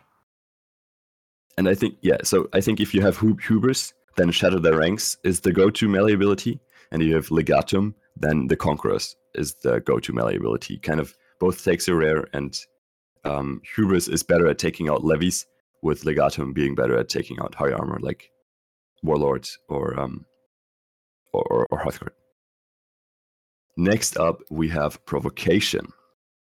And 1.57 1.67
I 1.67 1.75
think 1.75 1.95
yeah, 2.01 2.17
so 2.23 2.47
I 2.53 2.61
think 2.61 2.79
if 2.79 2.93
you 2.93 3.01
have 3.01 3.17
Hub- 3.17 3.41
Hubris, 3.41 3.93
then 4.17 4.31
Shatter 4.31 4.59
the 4.59 4.77
Ranks 4.77 5.17
is 5.23 5.41
the 5.41 5.53
go-to 5.53 5.89
melee 5.89 6.13
ability, 6.13 6.59
and 6.91 7.01
you 7.01 7.15
have 7.15 7.27
Legatum, 7.27 7.93
then 8.15 8.47
the 8.47 8.55
Conquerors 8.55 9.15
is 9.35 9.55
the 9.55 9.79
go-to 9.81 10.13
melee 10.13 10.37
ability. 10.37 10.77
Kind 10.77 10.99
of 10.99 11.15
both 11.39 11.63
takes 11.63 11.87
a 11.87 11.95
rare, 11.95 12.27
and 12.33 12.57
um, 13.25 13.61
Hubris 13.75 14.07
is 14.07 14.23
better 14.23 14.47
at 14.47 14.57
taking 14.57 14.89
out 14.89 15.03
levies, 15.03 15.45
with 15.81 16.03
Legatum 16.03 16.53
being 16.53 16.75
better 16.75 16.97
at 16.97 17.09
taking 17.09 17.39
out 17.39 17.55
high 17.55 17.71
armor 17.71 17.99
like 18.01 18.31
Warlord 19.03 19.47
or 19.67 19.99
um 19.99 20.25
or, 21.33 21.67
or 21.69 21.79
Hearthguard. 21.79 22.13
Next 23.77 24.17
up, 24.17 24.41
we 24.49 24.67
have 24.69 25.03
Provocation. 25.05 25.87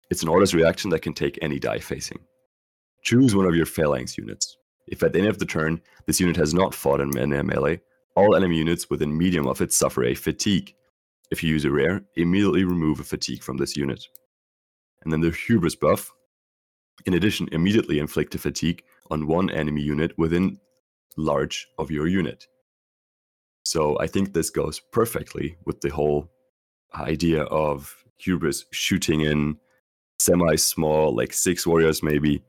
It's 0.09 0.23
an 0.23 0.29
orders 0.29 0.53
reaction 0.53 0.91
that 0.91 1.01
can 1.01 1.13
take 1.13 1.39
any 1.41 1.59
die 1.59 1.79
facing. 1.79 2.19
Choose 3.03 3.35
one 3.35 3.45
of 3.45 3.55
your 3.55 3.65
phalanx 3.65 4.17
units. 4.17 4.57
If 4.87 5.03
at 5.03 5.13
the 5.13 5.19
end 5.19 5.27
of 5.27 5.39
the 5.39 5.45
turn 5.45 5.81
this 6.05 6.19
unit 6.19 6.35
has 6.37 6.53
not 6.53 6.73
fought 6.73 7.01
in 7.01 7.09
melee, 7.09 7.81
all 8.15 8.35
enemy 8.35 8.57
units 8.57 8.89
within 8.89 9.17
medium 9.17 9.47
of 9.47 9.61
it 9.61 9.73
suffer 9.73 10.05
a 10.05 10.13
fatigue. 10.13 10.73
If 11.31 11.43
you 11.43 11.49
use 11.49 11.65
a 11.65 11.71
rare, 11.71 12.01
immediately 12.15 12.63
remove 12.63 12.99
a 12.99 13.03
fatigue 13.03 13.43
from 13.43 13.57
this 13.57 13.75
unit. 13.75 14.07
And 15.03 15.11
then 15.11 15.21
the 15.21 15.31
Hubris 15.31 15.75
buff. 15.75 16.11
In 17.05 17.15
addition, 17.15 17.49
immediately 17.51 17.99
inflict 17.99 18.35
a 18.35 18.37
fatigue 18.37 18.83
on 19.11 19.27
one 19.27 19.49
enemy 19.49 19.81
unit 19.81 20.13
within 20.17 20.57
large 21.17 21.67
of 21.77 21.91
your 21.91 22.07
unit. 22.07 22.47
So 23.63 23.97
I 23.99 24.07
think 24.07 24.33
this 24.33 24.49
goes 24.49 24.79
perfectly 24.91 25.57
with 25.65 25.81
the 25.81 25.89
whole 25.89 26.29
idea 26.93 27.43
of 27.43 27.95
Hubris 28.17 28.65
shooting 28.71 29.21
in 29.21 29.57
semi 30.19 30.55
small, 30.55 31.15
like 31.15 31.33
six 31.33 31.65
warriors, 31.65 32.03
maybe 32.03 32.43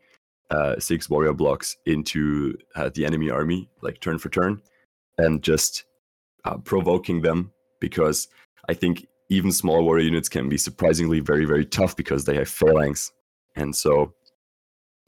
uh, 0.51 0.79
six 0.79 1.11
warrior 1.11 1.33
blocks 1.33 1.77
into 1.87 2.57
uh, 2.77 2.91
the 2.95 3.05
enemy 3.05 3.31
army, 3.31 3.69
like 3.83 4.01
turn 4.01 4.19
for 4.19 4.29
turn, 4.29 4.61
and 5.19 5.43
just 5.43 5.85
uh, 6.45 6.57
provoking 6.59 7.23
them 7.23 7.53
because 7.81 8.29
I 8.69 8.75
think 8.75 9.07
even 9.29 9.51
small 9.51 9.83
warrior 9.83 10.05
units 10.05 10.29
can 10.29 10.49
be 10.49 10.59
surprisingly 10.59 11.21
very, 11.21 11.45
very 11.45 11.65
tough 11.65 11.97
because 11.97 12.25
they 12.25 12.37
have 12.37 12.49
phalanx. 12.49 13.11
And 13.57 13.75
so 13.75 14.15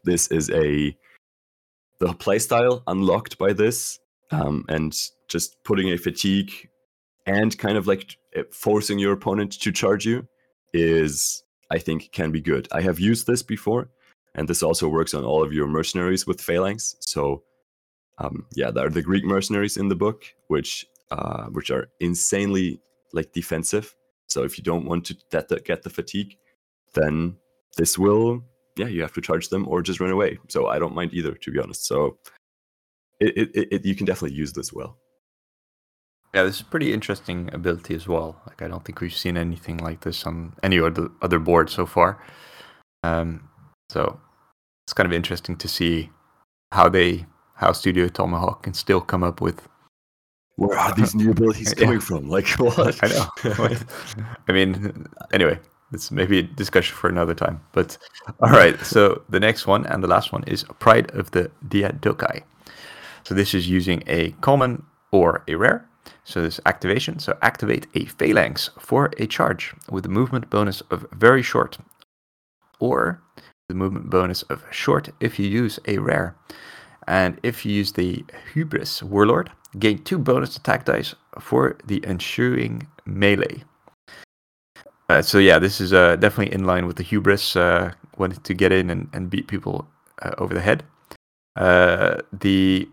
this 0.04 0.28
is 0.28 0.50
a 0.50 0.96
the 2.00 2.08
playstyle 2.08 2.82
unlocked 2.86 3.38
by 3.38 3.52
this 3.52 3.98
um, 4.30 4.64
and 4.68 4.96
just 5.28 5.56
putting 5.64 5.90
a 5.90 5.98
fatigue 5.98 6.52
and 7.26 7.56
kind 7.58 7.76
of 7.76 7.86
like 7.86 8.16
forcing 8.52 8.98
your 8.98 9.12
opponent 9.12 9.52
to 9.52 9.72
charge 9.72 10.06
you 10.06 10.26
is 10.72 11.42
i 11.70 11.78
think 11.78 12.10
can 12.12 12.30
be 12.30 12.40
good. 12.40 12.68
I 12.72 12.82
have 12.82 13.00
used 13.00 13.26
this 13.26 13.42
before 13.42 13.88
and 14.34 14.48
this 14.48 14.62
also 14.62 14.88
works 14.88 15.14
on 15.14 15.24
all 15.24 15.42
of 15.42 15.52
your 15.52 15.66
mercenaries 15.66 16.26
with 16.26 16.40
phalanx. 16.40 16.96
So 17.00 17.42
um, 18.18 18.46
yeah 18.54 18.70
there 18.70 18.86
are 18.86 18.90
the 18.90 19.02
greek 19.02 19.24
mercenaries 19.24 19.76
in 19.76 19.88
the 19.88 19.96
book 19.96 20.24
which 20.48 20.86
uh, 21.10 21.44
which 21.46 21.70
are 21.70 21.88
insanely 22.00 22.80
like 23.12 23.32
defensive. 23.32 23.94
So 24.26 24.44
if 24.44 24.58
you 24.58 24.64
don't 24.64 24.84
want 24.84 25.06
to 25.06 25.16
get 25.30 25.48
the 25.48 25.90
fatigue 25.90 26.36
then 26.94 27.36
this 27.76 27.98
will 27.98 28.42
yeah, 28.78 28.86
you 28.86 29.02
have 29.02 29.12
to 29.14 29.20
charge 29.20 29.48
them 29.48 29.66
or 29.68 29.82
just 29.82 30.00
run 30.00 30.10
away. 30.10 30.38
So 30.48 30.68
I 30.68 30.78
don't 30.78 30.94
mind 30.94 31.12
either, 31.12 31.34
to 31.34 31.50
be 31.50 31.58
honest. 31.58 31.86
So 31.86 32.18
it, 33.20 33.50
it, 33.54 33.68
it 33.72 33.84
you 33.84 33.94
can 33.94 34.06
definitely 34.06 34.36
use 34.36 34.52
this 34.52 34.72
well. 34.72 34.96
Yeah, 36.34 36.44
this 36.44 36.56
is 36.56 36.60
a 36.60 36.66
pretty 36.66 36.92
interesting 36.92 37.50
ability 37.52 37.94
as 37.94 38.06
well. 38.06 38.40
Like 38.46 38.62
I 38.62 38.68
don't 38.68 38.84
think 38.84 39.00
we've 39.00 39.16
seen 39.16 39.36
anything 39.36 39.78
like 39.78 40.02
this 40.02 40.24
on 40.26 40.54
any 40.62 40.78
other 40.78 41.08
other 41.22 41.38
board 41.38 41.70
so 41.70 41.86
far. 41.86 42.22
Um, 43.02 43.48
so 43.90 44.20
it's 44.86 44.92
kind 44.92 45.06
of 45.06 45.12
interesting 45.12 45.56
to 45.56 45.68
see 45.68 46.10
how 46.72 46.88
they 46.88 47.26
how 47.54 47.72
Studio 47.72 48.08
Tomahawk 48.08 48.62
can 48.62 48.74
still 48.74 49.00
come 49.00 49.24
up 49.24 49.40
with 49.40 49.66
where 50.56 50.76
are 50.78 50.94
these 50.94 51.14
new 51.14 51.30
abilities 51.30 51.72
coming 51.76 51.94
yeah. 51.94 52.00
from? 52.00 52.28
Like 52.28 52.48
what? 52.58 52.98
I 53.02 53.08
know. 53.08 53.76
I 54.48 54.52
mean, 54.52 55.06
anyway, 55.32 55.58
it's 55.92 56.10
maybe 56.10 56.38
a 56.38 56.42
discussion 56.42 56.96
for 56.96 57.08
another 57.08 57.34
time. 57.34 57.60
But 57.72 57.98
all 58.40 58.50
right, 58.50 58.78
so 58.80 59.22
the 59.28 59.40
next 59.40 59.66
one 59.66 59.86
and 59.86 60.02
the 60.02 60.08
last 60.08 60.32
one 60.32 60.44
is 60.46 60.64
Pride 60.78 61.10
of 61.12 61.30
the 61.30 61.50
Diadochi. 61.66 62.42
So 63.24 63.34
this 63.34 63.54
is 63.54 63.68
using 63.68 64.02
a 64.06 64.30
common 64.40 64.84
or 65.10 65.42
a 65.48 65.54
rare. 65.54 65.88
So 66.24 66.42
this 66.42 66.60
activation. 66.66 67.18
So 67.18 67.36
activate 67.42 67.86
a 67.94 68.04
phalanx 68.04 68.70
for 68.78 69.10
a 69.18 69.26
charge 69.26 69.74
with 69.90 70.04
a 70.06 70.10
movement 70.10 70.50
bonus 70.50 70.80
of 70.90 71.06
very 71.12 71.42
short, 71.42 71.78
or 72.78 73.22
the 73.68 73.74
movement 73.74 74.10
bonus 74.10 74.42
of 74.42 74.64
short 74.70 75.10
if 75.20 75.38
you 75.38 75.46
use 75.48 75.78
a 75.86 75.98
rare. 75.98 76.36
And 77.06 77.40
if 77.42 77.64
you 77.64 77.72
use 77.72 77.92
the 77.92 78.24
Hubris 78.52 79.02
Warlord, 79.02 79.50
gain 79.78 80.04
two 80.04 80.18
bonus 80.18 80.56
attack 80.56 80.84
dice 80.84 81.14
for 81.40 81.76
the 81.84 82.04
ensuing 82.06 82.86
melee. 83.06 83.64
Uh, 85.08 85.22
so 85.22 85.38
yeah, 85.38 85.58
this 85.58 85.80
is 85.80 85.92
uh, 85.92 86.16
definitely 86.16 86.54
in 86.54 86.64
line 86.64 86.86
with 86.86 86.96
the 86.96 87.02
hubris 87.02 87.56
uh, 87.56 87.92
wanting 88.18 88.40
to 88.40 88.54
get 88.54 88.72
in 88.72 88.90
and, 88.90 89.08
and 89.14 89.30
beat 89.30 89.48
people 89.48 89.88
uh, 90.22 90.34
over 90.36 90.52
the 90.52 90.60
head. 90.60 90.84
Uh, 91.56 92.18
the 92.32 92.88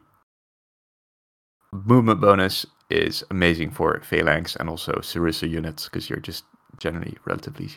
movement 1.73 2.21
bonus 2.21 2.65
is 2.89 3.23
amazing 3.29 3.69
for 3.69 3.99
phalanx 4.01 4.55
and 4.55 4.69
also 4.69 4.93
Sarissa 5.01 5.49
units 5.49 5.85
because 5.85 6.09
you're 6.09 6.19
just 6.19 6.45
generally 6.77 7.17
relatively 7.25 7.69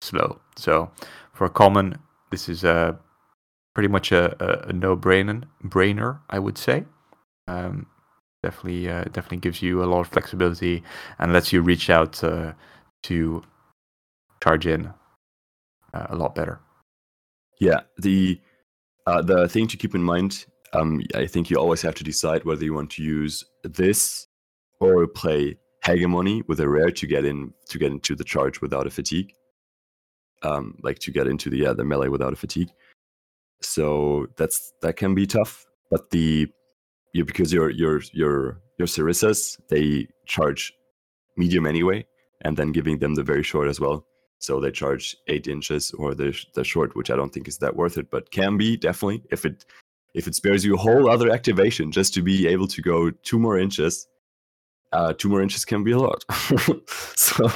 slow. 0.00 0.40
So 0.56 0.90
for 1.32 1.46
a 1.46 1.50
common, 1.50 1.98
this 2.30 2.48
is 2.48 2.62
a 2.62 2.96
pretty 3.74 3.88
much 3.88 4.12
a, 4.12 4.36
a, 4.38 4.68
a 4.68 4.72
no-brainer, 4.72 5.42
brainer, 5.64 6.20
I 6.30 6.38
would 6.38 6.58
say. 6.58 6.84
Um, 7.48 7.86
definitely, 8.42 8.86
definitely 8.86 9.38
gives 9.38 9.62
you 9.62 9.82
a 9.82 9.86
lot 9.86 10.00
of 10.00 10.08
flexibility 10.08 10.84
and 11.18 11.32
lets 11.32 11.52
you 11.52 11.60
reach 11.60 11.90
out 11.90 12.12
to 12.12 13.42
charge 14.44 14.66
in 14.66 14.92
uh, 15.94 16.06
a 16.10 16.16
lot 16.16 16.34
better. 16.34 16.60
Yeah, 17.60 17.80
the 17.98 18.40
uh, 19.06 19.22
the 19.22 19.48
thing 19.48 19.66
to 19.68 19.76
keep 19.76 19.94
in 19.94 20.02
mind, 20.02 20.46
um, 20.72 21.00
I 21.14 21.26
think 21.26 21.50
you 21.50 21.56
always 21.58 21.82
have 21.82 21.94
to 21.96 22.04
decide 22.04 22.44
whether 22.44 22.64
you 22.64 22.74
want 22.74 22.90
to 22.92 23.02
use 23.02 23.44
this 23.62 24.26
or 24.80 25.06
play 25.06 25.56
hegemony 25.84 26.42
with 26.48 26.60
a 26.60 26.68
rare 26.68 26.90
to 26.90 27.06
get 27.06 27.24
in 27.24 27.52
to 27.70 27.78
get 27.78 27.92
into 27.92 28.14
the 28.14 28.24
charge 28.24 28.60
without 28.60 28.86
a 28.86 28.90
fatigue. 28.90 29.32
Um, 30.42 30.76
like 30.82 30.98
to 31.00 31.10
get 31.10 31.26
into 31.26 31.48
the 31.48 31.58
yeah 31.64 31.72
the 31.72 31.84
melee 31.84 32.08
without 32.08 32.34
a 32.34 32.36
fatigue. 32.36 32.70
So 33.62 34.26
that's 34.36 34.72
that 34.82 34.96
can 34.96 35.14
be 35.14 35.26
tough. 35.26 35.64
But 35.90 36.10
the 36.10 36.48
you 37.14 37.24
because 37.24 37.52
your 37.52 37.70
your 37.70 38.02
your 38.12 38.60
your 38.78 38.88
Sarissas 38.88 39.58
they 39.70 40.08
charge 40.26 40.72
medium 41.36 41.66
anyway, 41.66 42.06
and 42.42 42.56
then 42.56 42.72
giving 42.72 42.98
them 42.98 43.14
the 43.14 43.22
very 43.22 43.42
short 43.42 43.68
as 43.68 43.80
well 43.80 44.04
so 44.44 44.60
they 44.60 44.70
charge 44.70 45.16
eight 45.28 45.48
inches 45.48 45.92
or 45.92 46.14
the 46.14 46.38
the 46.54 46.64
short, 46.64 46.94
which 46.94 47.10
I 47.10 47.16
don't 47.16 47.32
think 47.32 47.48
is 47.48 47.58
that 47.58 47.76
worth 47.76 47.96
it, 47.98 48.10
but 48.10 48.30
can 48.30 48.56
be 48.56 48.76
definitely 48.76 49.22
if 49.30 49.44
it 49.44 49.64
if 50.14 50.26
it 50.26 50.34
spares 50.34 50.64
you 50.64 50.74
a 50.74 50.78
whole 50.78 51.08
other 51.10 51.30
activation 51.30 51.90
just 51.90 52.14
to 52.14 52.22
be 52.22 52.46
able 52.46 52.68
to 52.68 52.82
go 52.82 53.10
two 53.10 53.38
more 53.38 53.58
inches. 53.58 54.06
Uh, 54.92 55.12
two 55.12 55.28
more 55.28 55.42
inches 55.42 55.64
can 55.64 55.82
be 55.82 55.90
a 55.90 55.98
lot. 55.98 56.24
so 57.16 57.48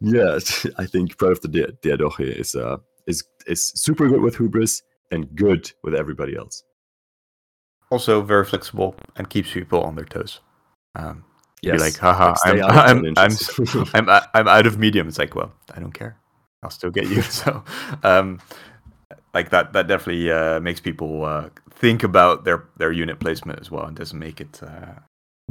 yeah, 0.00 0.38
I 0.78 0.86
think 0.86 1.16
part 1.18 1.32
of 1.32 1.40
the 1.42 1.48
Diadochi 1.82 2.40
is 2.40 2.54
uh 2.54 2.78
is 3.06 3.24
is 3.46 3.66
super 3.74 4.08
good 4.08 4.22
with 4.22 4.36
Hubris 4.36 4.82
and 5.10 5.34
good 5.34 5.70
with 5.82 5.94
everybody 5.94 6.36
else. 6.36 6.64
Also 7.90 8.20
very 8.20 8.44
flexible 8.44 8.94
and 9.16 9.30
keeps 9.30 9.52
people 9.52 9.82
on 9.82 9.94
their 9.94 10.04
toes. 10.04 10.40
Um, 10.94 11.24
Yes. 11.62 11.76
Be 11.76 11.78
like, 11.78 11.96
haha, 11.96 12.34
I'm, 12.44 12.62
I'm, 12.62 13.14
I'm, 13.16 13.32
I'm, 13.94 14.28
I'm, 14.34 14.48
out 14.48 14.66
of 14.66 14.78
medium. 14.78 15.08
It's 15.08 15.18
like, 15.18 15.34
well, 15.34 15.52
I 15.74 15.80
don't 15.80 15.92
care. 15.92 16.16
I'll 16.62 16.70
still 16.70 16.90
get 16.90 17.08
you. 17.08 17.22
so, 17.40 17.64
um, 18.02 18.40
like 19.34 19.50
that, 19.50 19.72
that 19.72 19.88
definitely 19.88 20.30
uh, 20.30 20.60
makes 20.60 20.80
people 20.80 21.24
uh, 21.24 21.48
think 21.70 22.02
about 22.02 22.44
their, 22.44 22.64
their 22.76 22.92
unit 22.92 23.18
placement 23.18 23.60
as 23.60 23.70
well 23.70 23.86
and 23.86 23.96
doesn't 23.96 24.18
make 24.18 24.40
it 24.40 24.60
uh, 24.62 24.94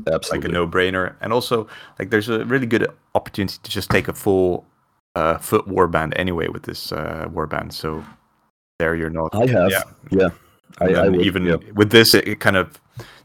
Absolutely. 0.08 0.40
like 0.40 0.46
a 0.46 0.52
no 0.52 0.68
brainer. 0.68 1.16
And 1.22 1.34
also, 1.34 1.68
like, 2.00 2.10
there's 2.10 2.30
a 2.30 2.46
really 2.46 2.68
good 2.68 2.88
opportunity 3.14 3.58
to 3.62 3.70
just 3.70 3.90
take 3.90 4.08
a 4.08 4.14
full 4.14 4.66
uh, 5.16 5.38
foot 5.40 5.68
warband 5.68 6.14
anyway 6.16 6.48
with 6.48 6.64
this 6.64 6.92
uh, 6.92 7.28
warband. 7.30 7.74
So, 7.74 8.04
there 8.80 8.96
you're 8.96 9.10
not. 9.10 9.36
I 9.36 9.48
have. 9.48 9.72
Yeah. 9.72 9.84
yeah. 10.12 10.30
I, 10.80 10.86
I 10.94 11.10
would, 11.10 11.22
even 11.22 11.46
yeah. 11.46 11.58
with 11.74 11.92
this, 11.92 12.14
it, 12.14 12.28
it 12.28 12.40
kind 12.40 12.56
of 12.56 12.80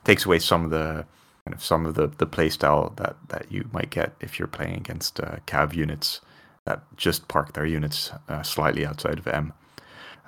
takes 0.05 0.25
away 0.25 0.39
some 0.39 0.65
of 0.65 0.71
the 0.71 1.05
kind 1.47 1.55
of 1.55 1.65
some 1.65 1.87
of 1.87 1.95
the 1.95 2.07
the 2.19 2.27
playstyle 2.27 2.95
that 2.97 3.17
that 3.29 3.51
you 3.51 3.69
might 3.73 3.91
get 3.91 4.15
if 4.21 4.39
you're 4.39 4.49
playing 4.49 4.77
against 4.77 5.21
uh, 5.21 5.37
cav 5.47 5.75
units 5.75 6.21
that 6.67 6.83
just 6.97 7.27
park 7.27 7.53
their 7.55 7.67
units 7.67 8.13
uh, 8.29 8.43
slightly 8.43 8.87
outside 8.87 9.19
of 9.19 9.27
M. 9.27 9.53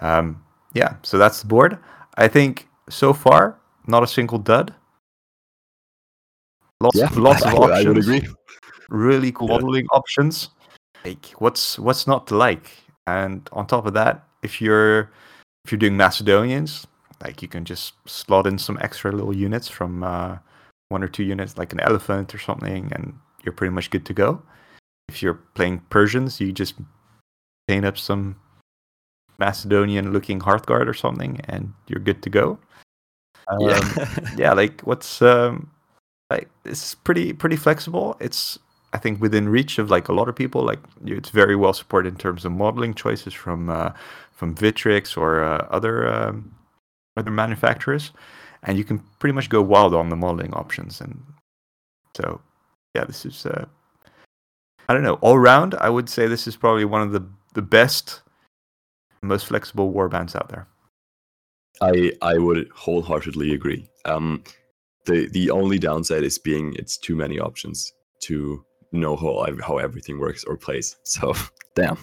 Um, 0.00 0.42
yeah, 0.72 0.96
so 1.02 1.16
that's 1.16 1.40
the 1.40 1.46
board. 1.46 1.78
I 2.16 2.26
think 2.26 2.68
so 2.88 3.12
far 3.12 3.56
not 3.86 4.02
a 4.02 4.06
single 4.06 4.38
dud. 4.38 4.74
Lots, 6.80 6.96
yeah, 6.96 7.08
lots 7.14 7.42
of 7.44 7.54
options. 7.54 7.86
I 7.86 7.88
would 7.88 7.98
agree. 7.98 8.28
Really 8.88 9.32
cool 9.32 9.48
Yeah. 9.48 9.54
modeling 9.54 9.86
options. 9.92 10.50
Like, 11.04 11.26
what's 11.38 11.78
what's 11.78 12.06
not 12.06 12.26
to 12.28 12.36
like? 12.36 12.70
And 13.06 13.48
on 13.52 13.66
top 13.66 13.86
of 13.86 13.94
that, 13.94 14.24
if 14.42 14.60
you're 14.60 15.10
if 15.64 15.70
you're 15.70 15.78
doing 15.78 15.96
Macedonians, 15.96 16.86
like 17.22 17.42
you 17.42 17.48
can 17.48 17.64
just 17.64 17.94
slot 18.06 18.46
in 18.46 18.58
some 18.58 18.78
extra 18.80 19.12
little 19.12 19.34
units 19.34 19.68
from 19.68 20.02
uh, 20.02 20.38
one 20.88 21.02
or 21.02 21.08
two 21.08 21.24
units, 21.24 21.58
like 21.58 21.72
an 21.72 21.80
elephant 21.80 22.34
or 22.34 22.38
something, 22.38 22.90
and 22.92 23.14
you're 23.44 23.52
pretty 23.52 23.72
much 23.72 23.90
good 23.90 24.06
to 24.06 24.14
go. 24.14 24.42
If 25.08 25.22
you're 25.22 25.40
playing 25.54 25.80
Persians, 25.90 26.40
you 26.40 26.52
just 26.52 26.74
paint 27.68 27.84
up 27.84 27.98
some 27.98 28.36
Macedonian-looking 29.38 30.40
Hearthguard 30.40 30.88
or 30.88 30.94
something, 30.94 31.40
and 31.48 31.72
you're 31.88 32.00
good 32.00 32.22
to 32.22 32.30
go. 32.30 32.58
Um, 33.48 33.60
yeah, 34.36 34.52
like 34.52 34.80
what's 34.82 35.20
um, 35.22 35.70
like 36.30 36.48
it's 36.64 36.94
pretty 36.94 37.32
pretty 37.32 37.56
flexible. 37.56 38.16
It's 38.20 38.58
I 38.92 38.98
think 38.98 39.20
within 39.20 39.48
reach 39.48 39.78
of 39.78 39.90
like 39.90 40.08
a 40.08 40.12
lot 40.12 40.28
of 40.28 40.36
people. 40.36 40.62
Like 40.62 40.80
it's 41.04 41.30
very 41.30 41.56
well 41.56 41.72
supported 41.72 42.14
in 42.14 42.18
terms 42.18 42.44
of 42.44 42.52
modeling 42.52 42.94
choices 42.94 43.34
from 43.34 43.68
uh, 43.68 43.90
from 44.32 44.54
Victrix 44.54 45.16
or 45.16 45.42
uh, 45.42 45.66
other 45.70 46.12
um, 46.12 46.54
other 47.16 47.30
manufacturers, 47.30 48.12
and 48.64 48.76
you 48.78 48.84
can 48.84 48.98
pretty 49.18 49.34
much 49.34 49.48
go 49.48 49.62
wild 49.62 49.94
on 49.94 50.08
the 50.08 50.16
modeling 50.16 50.52
options. 50.54 51.00
And 51.00 51.22
so 52.16 52.40
yeah, 52.94 53.04
this 53.04 53.24
is 53.24 53.46
uh, 53.46 53.66
I 54.88 54.94
don't 54.94 55.02
know 55.02 55.18
all 55.20 55.38
round. 55.38 55.74
I 55.76 55.90
would 55.90 56.08
say 56.08 56.26
this 56.26 56.46
is 56.46 56.56
probably 56.56 56.84
one 56.84 57.02
of 57.02 57.12
the 57.12 57.26
the 57.54 57.62
best, 57.62 58.22
most 59.22 59.46
flexible 59.46 59.92
warbands 59.92 60.34
out 60.34 60.48
there. 60.48 60.66
I 61.80 62.12
I 62.22 62.38
would 62.38 62.68
wholeheartedly 62.74 63.52
agree. 63.52 63.88
Um, 64.04 64.42
the 65.06 65.28
the 65.28 65.50
only 65.50 65.78
downside 65.78 66.24
is 66.24 66.38
being 66.38 66.74
it's 66.78 66.96
too 66.96 67.16
many 67.16 67.38
options 67.38 67.92
to 68.22 68.64
know 68.92 69.16
how 69.16 69.46
how 69.62 69.78
everything 69.78 70.18
works 70.18 70.44
or 70.44 70.56
plays. 70.56 70.96
So 71.04 71.34
damn, 71.74 71.98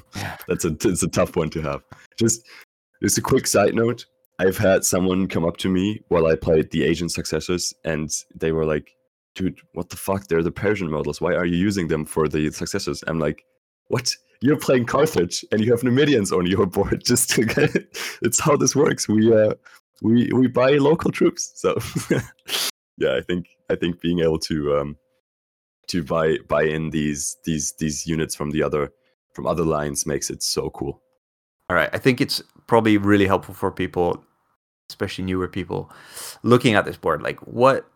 that's 0.47 0.65
a 0.65 0.75
it's 0.83 1.03
a 1.03 1.07
tough 1.07 1.35
one 1.35 1.49
to 1.51 1.61
have. 1.61 1.83
Just 2.17 2.47
just 3.01 3.17
a 3.17 3.21
quick 3.21 3.47
side 3.47 3.73
note. 3.73 4.05
I've 4.41 4.57
had 4.57 4.83
someone 4.83 5.27
come 5.27 5.45
up 5.45 5.57
to 5.57 5.69
me 5.69 6.01
while 6.07 6.25
I 6.25 6.35
played 6.35 6.71
the 6.71 6.81
Asian 6.83 7.09
Successors, 7.09 7.75
and 7.85 8.09
they 8.33 8.51
were 8.51 8.65
like, 8.65 8.95
"Dude, 9.35 9.59
what 9.73 9.89
the 9.89 9.97
fuck? 9.97 10.25
They're 10.25 10.41
the 10.41 10.51
Persian 10.51 10.89
models. 10.89 11.21
Why 11.21 11.35
are 11.35 11.45
you 11.45 11.57
using 11.57 11.87
them 11.89 12.05
for 12.05 12.27
the 12.27 12.49
successors?" 12.51 13.03
I'm 13.05 13.19
like, 13.19 13.45
"What? 13.89 14.11
You're 14.41 14.57
playing 14.57 14.85
Carthage 14.85 15.45
and 15.51 15.61
you 15.61 15.69
have 15.69 15.83
Numidians 15.83 16.31
on 16.31 16.47
your 16.47 16.65
board. 16.75 17.03
Just 17.05 17.29
to 17.31 17.45
get 17.45 17.69
it's 18.23 18.39
how 18.39 18.57
this 18.57 18.75
works. 18.75 19.07
We 19.07 19.31
uh 19.31 19.53
we 20.01 20.31
we 20.33 20.47
buy 20.47 20.71
local 20.71 21.11
troops. 21.11 21.51
So 21.53 21.77
yeah, 22.97 23.15
I 23.15 23.21
think 23.21 23.45
I 23.69 23.75
think 23.75 24.01
being 24.01 24.21
able 24.21 24.39
to 24.39 24.77
um 24.77 24.97
to 25.89 26.03
buy 26.03 26.37
buy 26.47 26.63
in 26.63 26.89
these 26.89 27.37
these 27.45 27.73
these 27.77 28.07
units 28.07 28.33
from 28.33 28.49
the 28.49 28.63
other 28.63 28.91
from 29.35 29.45
other 29.45 29.63
lines 29.63 30.07
makes 30.07 30.31
it 30.31 30.41
so 30.41 30.71
cool. 30.71 31.03
All 31.69 31.75
right. 31.75 31.89
I 31.93 31.99
think 31.99 32.19
it's 32.19 32.43
probably 32.67 32.97
really 32.97 33.27
helpful 33.27 33.53
for 33.53 33.71
people, 33.71 34.21
especially 34.91 35.23
newer 35.25 35.47
people, 35.47 35.89
looking 36.43 36.75
at 36.75 36.85
this 36.85 36.97
board. 36.97 37.21
Like, 37.21 37.39
what, 37.47 37.89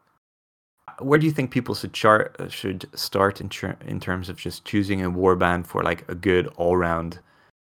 where 0.99 1.19
do 1.19 1.25
you 1.25 1.31
think 1.31 1.51
people 1.51 1.75
should 1.75 1.93
chart 1.93 2.35
uh, 2.39 2.47
should 2.47 2.87
start 2.97 3.41
in 3.41 3.49
ter- 3.49 3.77
in 3.85 3.99
terms 3.99 4.29
of 4.29 4.37
just 4.37 4.65
choosing 4.65 5.03
a 5.03 5.11
warband 5.11 5.67
for 5.67 5.83
like 5.83 6.09
a 6.09 6.15
good 6.15 6.47
all 6.55 6.77
round, 6.77 7.19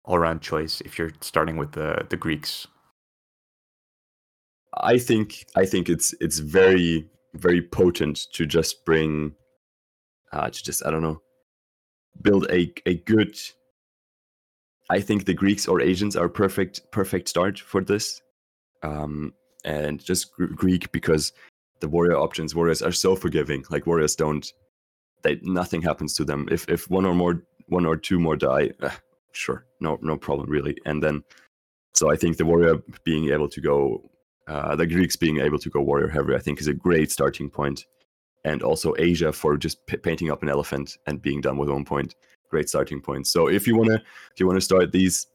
all 0.05 0.19
round 0.19 0.43
choice? 0.43 0.81
If 0.83 0.99
you're 0.99 1.13
starting 1.21 1.57
with 1.57 1.73
the 1.73 2.07
the 2.11 2.17
Greeks, 2.17 2.67
I 4.77 4.99
think 4.99 5.47
I 5.57 5.65
think 5.65 5.89
it's 5.89 6.15
it's 6.21 6.39
very 6.39 7.09
very 7.35 7.63
potent 7.63 8.27
to 8.33 8.47
just 8.47 8.85
bring 8.85 9.35
uh 10.33 10.51
to 10.51 10.63
just 10.63 10.85
I 10.87 10.91
don't 10.91 11.03
know 11.03 11.21
build 12.23 12.47
a 12.51 12.73
a 12.87 12.97
good 13.07 13.37
I 14.91 15.01
think 15.01 15.25
the 15.25 15.35
Greeks 15.35 15.67
or 15.67 15.81
Asians 15.81 16.17
are 16.17 16.29
perfect 16.29 16.81
perfect 16.91 17.29
start 17.29 17.59
for 17.59 17.83
this. 17.83 18.21
Um 18.85 19.33
and 19.65 20.05
just 20.05 20.33
Gr- 20.33 20.55
Greek 20.63 20.93
because 20.93 21.33
the 21.81 21.89
warrior 21.89 22.17
options 22.17 22.55
warriors 22.55 22.83
are 22.83 22.93
so 22.93 23.17
forgiving. 23.17 23.65
Like 23.71 23.87
warriors 23.87 24.15
don't 24.17 24.47
they 25.23 25.41
nothing 25.43 25.83
happens 25.83 26.15
to 26.15 26.25
them. 26.25 26.49
If 26.51 26.69
if 26.69 26.89
one 26.91 27.07
or 27.07 27.15
more 27.15 27.43
one 27.69 27.87
or 27.87 27.97
two 27.97 28.21
more 28.21 28.37
die, 28.37 28.71
eh, 28.83 28.91
sure, 29.33 29.67
no 29.81 29.99
no 30.03 30.17
problem 30.17 30.49
really. 30.51 30.77
And 30.85 31.03
then 31.03 31.23
so 31.95 32.11
I 32.11 32.17
think 32.17 32.37
the 32.37 32.45
warrior 32.45 32.77
being 33.05 33.31
able 33.31 33.49
to 33.49 33.61
go 33.61 34.11
uh, 34.47 34.77
the 34.77 34.87
Greeks 34.87 35.17
being 35.17 35.39
able 35.41 35.59
to 35.59 35.71
go 35.71 35.81
warrior 35.81 36.09
heavy, 36.09 36.35
I 36.35 36.39
think, 36.39 36.61
is 36.61 36.67
a 36.67 36.75
great 36.75 37.11
starting 37.11 37.49
point. 37.49 37.87
And 38.45 38.63
also 38.63 38.95
Asia 38.99 39.33
for 39.33 39.57
just 39.57 39.87
p- 39.87 39.97
painting 39.97 40.31
up 40.31 40.43
an 40.43 40.51
elephant 40.51 40.99
and 41.07 41.23
being 41.23 41.41
done 41.41 41.57
with 41.57 41.71
one 41.71 41.85
point, 41.85 42.15
great 42.51 42.69
starting 42.69 43.01
point. 43.01 43.27
So 43.27 43.49
if 43.49 43.67
you 43.67 43.75
wanna 43.77 43.95
if 43.95 44.39
you 44.39 44.47
wanna 44.47 44.61
start 44.61 44.93
these, 44.93 45.27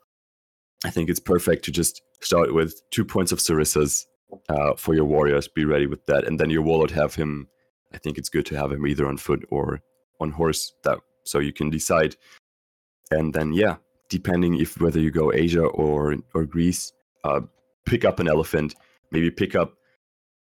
I 0.86 0.90
think 0.90 1.10
it's 1.10 1.20
perfect 1.20 1.66
to 1.66 1.72
just 1.72 2.02
start 2.22 2.54
with 2.54 2.82
two 2.92 3.06
points 3.06 3.32
of 3.32 3.40
Sarissas 3.40 4.06
uh, 4.50 4.76
for 4.76 4.94
your 4.94 5.06
warriors. 5.06 5.48
Be 5.48 5.66
ready 5.66 5.88
with 5.88 6.06
that, 6.06 6.26
and 6.26 6.40
then 6.40 6.50
your 6.50 6.62
warlord 6.62 6.92
have 6.92 7.16
him. 7.16 7.48
I 7.94 7.98
think 7.98 8.18
it's 8.18 8.30
good 8.30 8.46
to 8.48 8.58
have 8.58 8.72
him 8.72 8.86
either 8.86 9.08
on 9.08 9.18
foot 9.18 9.46
or 9.50 9.82
on 10.20 10.32
horse. 10.32 10.74
That 10.84 11.00
so 11.26 11.40
you 11.40 11.54
can 11.54 11.70
decide. 11.70 12.16
And 13.12 13.34
then 13.34 13.54
yeah, 13.54 13.78
depending 14.10 14.60
if 14.60 14.80
whether 14.80 15.00
you 15.00 15.12
go 15.12 15.34
Asia 15.34 15.66
or 15.66 16.16
or 16.34 16.46
Greece, 16.46 16.94
uh, 17.24 17.42
pick 17.86 18.06
up 18.06 18.20
an 18.20 18.28
elephant 18.28 18.76
maybe 19.12 19.32
pick 19.32 19.56
up 19.56 19.74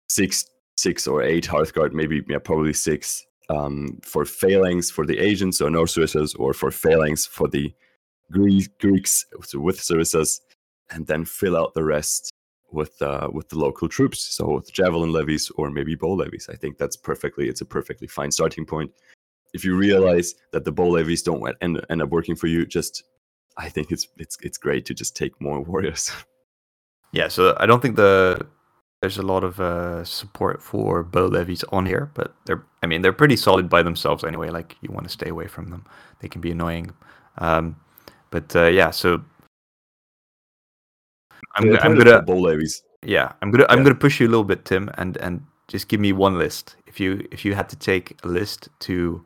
six 0.07 0.45
six 0.77 1.07
or 1.07 1.21
eight 1.21 1.45
Hearthguard, 1.45 1.93
maybe 1.93 2.23
yeah, 2.29 2.39
probably 2.39 2.73
six 2.73 3.25
um, 3.49 3.99
for 4.03 4.25
phalanx 4.25 4.89
for 4.89 5.05
the 5.05 5.19
Asians, 5.19 5.61
or 5.61 5.69
no 5.69 5.83
Sarissas, 5.83 6.35
or 6.39 6.53
for 6.53 6.71
phalanx 6.71 7.25
for 7.25 7.47
the 7.47 7.73
Greeks 8.31 9.25
with 9.33 9.79
Sarissas, 9.79 10.41
and 10.91 11.05
then 11.07 11.25
fill 11.25 11.57
out 11.57 11.73
the 11.73 11.83
rest 11.83 12.31
with 12.71 13.01
uh, 13.01 13.29
with 13.31 13.49
the 13.49 13.57
local 13.57 13.87
troops, 13.87 14.21
so 14.21 14.55
with 14.55 14.71
javelin 14.71 15.11
levies 15.11 15.51
or 15.55 15.69
maybe 15.69 15.95
bow 15.95 16.13
levies. 16.13 16.49
I 16.51 16.55
think 16.55 16.77
that's 16.77 16.95
perfectly 16.95 17.49
it's 17.49 17.61
a 17.61 17.65
perfectly 17.65 18.07
fine 18.07 18.31
starting 18.31 18.65
point. 18.65 18.91
If 19.53 19.65
you 19.65 19.75
realize 19.75 20.35
that 20.51 20.63
the 20.63 20.71
bow 20.71 20.89
levies 20.89 21.23
don't 21.23 21.55
end, 21.61 21.83
end 21.89 22.01
up 22.01 22.09
working 22.09 22.35
for 22.35 22.47
you, 22.47 22.65
just 22.65 23.03
I 23.57 23.69
think 23.69 23.91
it's 23.91 24.07
it's 24.17 24.37
it's 24.41 24.57
great 24.57 24.85
to 24.85 24.93
just 24.93 25.15
take 25.15 25.39
more 25.41 25.61
warriors. 25.71 26.11
yeah. 27.11 27.27
So 27.27 27.55
I 27.59 27.65
don't 27.65 27.81
think 27.81 27.95
the 27.95 28.45
there's 29.01 29.17
a 29.17 29.23
lot 29.23 29.43
of 29.43 29.59
uh, 29.59 30.03
support 30.03 30.61
for 30.61 31.03
bow 31.03 31.27
levies 31.27 31.63
on 31.71 31.85
here, 31.85 32.11
but 32.13 32.35
they're 32.45 32.63
I 32.83 32.87
mean 32.87 33.01
they're 33.01 33.13
pretty 33.13 33.37
solid 33.37 33.69
by 33.69 33.83
themselves 33.83 34.23
anyway. 34.23 34.49
Like 34.49 34.75
you 34.81 34.89
want 34.91 35.05
to 35.05 35.11
stay 35.11 35.29
away 35.29 35.47
from 35.47 35.69
them; 35.69 35.85
they 36.21 36.27
can 36.27 36.41
be 36.41 36.51
annoying. 36.51 36.91
Um, 37.37 37.77
but 38.31 38.55
uh, 38.55 38.65
yeah, 38.67 38.91
so 38.91 39.21
I'm, 41.55 41.69
go- 41.69 41.77
I'm 41.81 41.95
gonna 41.97 42.23
levies. 42.31 42.83
yeah 43.03 43.31
i'm 43.41 43.49
gonna 43.51 43.65
i'm 43.69 43.79
Yeah. 43.79 43.83
gonna 43.85 43.95
push 43.95 44.19
you 44.19 44.27
a 44.27 44.31
little 44.31 44.43
bit 44.43 44.65
tim 44.65 44.89
and 44.97 45.17
and 45.17 45.41
just 45.67 45.87
give 45.87 45.99
me 45.99 46.11
one 46.13 46.37
list 46.37 46.75
if 46.87 46.99
you 46.99 47.27
if 47.31 47.43
you 47.45 47.53
had 47.55 47.69
to 47.69 47.75
take 47.75 48.17
a 48.23 48.27
list 48.27 48.69
to 48.81 49.25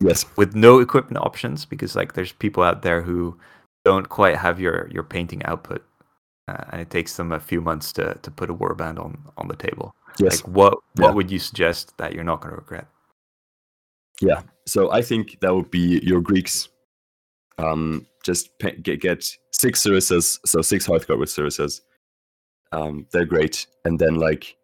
Yes. 0.00 0.26
with 0.36 0.54
no 0.54 0.80
equipment 0.80 1.24
options 1.24 1.64
because 1.64 1.96
like 1.96 2.12
there's 2.12 2.32
people 2.32 2.62
out 2.62 2.82
there 2.82 3.00
who 3.00 3.38
don't 3.84 4.08
quite 4.08 4.36
have 4.36 4.60
your 4.60 4.88
your 4.92 5.02
painting 5.04 5.42
output 5.44 5.82
uh, 6.48 6.64
and 6.70 6.80
it 6.80 6.90
takes 6.90 7.16
them 7.16 7.32
a 7.32 7.40
few 7.40 7.60
months 7.62 7.92
to 7.94 8.14
to 8.22 8.30
put 8.30 8.50
a 8.50 8.54
warband 8.54 8.98
on 8.98 9.16
on 9.38 9.48
the 9.48 9.56
table 9.56 9.94
Yes. 10.18 10.42
like 10.44 10.54
what 10.54 10.72
what 10.96 11.08
Yeah. 11.08 11.10
would 11.12 11.30
you 11.30 11.38
suggest 11.38 11.96
that 11.98 12.12
you're 12.12 12.24
not 12.24 12.40
going 12.40 12.52
to 12.54 12.60
regret 12.60 12.88
Yeah. 14.20 14.42
So 14.66 14.90
I 14.90 15.02
think 15.02 15.38
that 15.40 15.54
would 15.54 15.70
be 15.70 16.00
your 16.02 16.20
Greeks. 16.20 16.68
Um, 17.58 18.06
just 18.22 18.58
pa- 18.58 18.70
get, 18.82 19.00
get 19.00 19.24
six 19.52 19.82
Sarissas, 19.82 20.38
so 20.44 20.62
six 20.62 20.86
Hearthguard 20.86 21.18
with 21.18 21.30
Sarissas. 21.30 21.80
Um, 22.72 23.06
they're 23.12 23.24
great, 23.24 23.66
and 23.84 23.98
then 23.98 24.16
like 24.16 24.56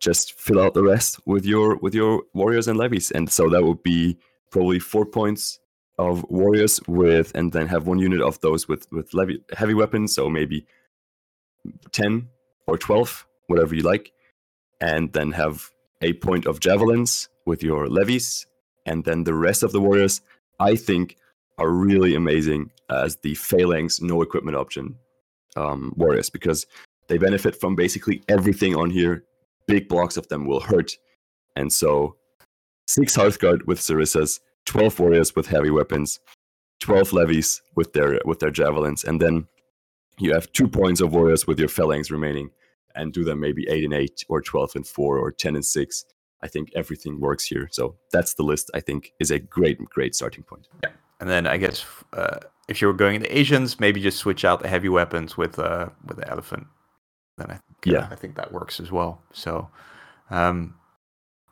just 0.00 0.32
fill 0.32 0.60
out 0.60 0.74
the 0.74 0.82
rest 0.82 1.20
with 1.26 1.46
your 1.46 1.76
with 1.76 1.94
your 1.94 2.22
warriors 2.34 2.66
and 2.66 2.78
levies, 2.78 3.10
and 3.12 3.30
so 3.30 3.48
that 3.50 3.62
would 3.62 3.82
be 3.82 4.18
probably 4.50 4.78
four 4.78 5.06
points 5.06 5.60
of 5.98 6.24
warriors 6.28 6.80
with, 6.88 7.30
and 7.34 7.52
then 7.52 7.68
have 7.68 7.86
one 7.86 7.98
unit 7.98 8.20
of 8.20 8.40
those 8.40 8.66
with 8.66 8.90
with 8.90 9.14
levy 9.14 9.44
heavy 9.56 9.74
weapons, 9.74 10.14
so 10.14 10.28
maybe 10.28 10.66
ten 11.92 12.28
or 12.66 12.76
twelve, 12.78 13.26
whatever 13.46 13.74
you 13.74 13.82
like, 13.82 14.12
and 14.80 15.12
then 15.12 15.30
have 15.30 15.70
a 16.00 16.14
point 16.14 16.46
of 16.46 16.58
javelins 16.58 17.28
with 17.46 17.62
your 17.62 17.88
levies, 17.88 18.46
and 18.86 19.04
then 19.04 19.22
the 19.24 19.34
rest 19.34 19.62
of 19.62 19.70
the 19.72 19.80
warriors, 19.80 20.20
I 20.62 20.76
think, 20.76 21.16
are 21.58 21.70
really 21.70 22.14
amazing 22.14 22.70
as 22.88 23.16
the 23.22 23.34
phalanx 23.34 24.00
no 24.00 24.22
equipment 24.22 24.56
option 24.56 24.96
um, 25.56 25.92
warriors 25.96 26.30
because 26.30 26.66
they 27.08 27.18
benefit 27.18 27.60
from 27.60 27.74
basically 27.74 28.22
everything 28.28 28.76
on 28.76 28.90
here. 28.90 29.24
Big 29.66 29.88
blocks 29.88 30.16
of 30.16 30.28
them 30.28 30.46
will 30.46 30.60
hurt, 30.60 30.96
and 31.56 31.72
so 31.72 32.16
six 32.86 33.16
Hearthguard 33.16 33.66
with 33.66 33.78
Sarissas, 33.78 34.40
twelve 34.64 34.98
warriors 34.98 35.34
with 35.36 35.46
heavy 35.46 35.70
weapons, 35.70 36.20
twelve 36.80 37.12
levies 37.12 37.60
with 37.76 37.92
their 37.92 38.20
with 38.24 38.38
their 38.38 38.50
javelins, 38.50 39.04
and 39.04 39.20
then 39.20 39.46
you 40.18 40.32
have 40.32 40.50
two 40.52 40.68
points 40.68 41.00
of 41.00 41.12
warriors 41.12 41.46
with 41.46 41.58
your 41.58 41.68
phalanx 41.68 42.10
remaining, 42.10 42.50
and 42.94 43.12
do 43.12 43.24
them 43.24 43.40
maybe 43.40 43.66
eight 43.68 43.84
and 43.84 43.94
eight 43.94 44.24
or 44.28 44.40
twelve 44.40 44.72
and 44.74 44.86
four 44.86 45.18
or 45.18 45.30
ten 45.32 45.54
and 45.54 45.64
six 45.64 46.04
I 46.42 46.48
think 46.48 46.70
everything 46.74 47.20
works 47.20 47.44
here. 47.44 47.68
So 47.70 47.96
that's 48.12 48.34
the 48.34 48.42
list. 48.42 48.70
I 48.74 48.80
think 48.80 49.12
is 49.20 49.30
a 49.30 49.38
great, 49.38 49.78
great 49.86 50.14
starting 50.14 50.42
point. 50.44 50.68
Yeah, 50.82 50.90
and 51.20 51.28
then 51.30 51.46
I 51.46 51.56
guess 51.56 51.84
uh, 52.12 52.38
if 52.68 52.80
you 52.80 52.88
were 52.88 52.92
going 52.94 53.16
into 53.16 53.36
Asians, 53.38 53.78
maybe 53.80 54.00
just 54.00 54.18
switch 54.18 54.44
out 54.44 54.60
the 54.60 54.68
heavy 54.68 54.88
weapons 54.88 55.36
with 55.36 55.58
uh 55.58 55.88
with 56.06 56.16
the 56.18 56.28
elephant. 56.28 56.66
Then 57.38 57.46
I 57.50 57.54
think, 57.54 57.62
Yeah. 57.84 58.08
I 58.10 58.16
think 58.16 58.34
that 58.36 58.52
works 58.52 58.78
as 58.80 58.90
well. 58.92 59.22
So, 59.32 59.68
um, 60.30 60.74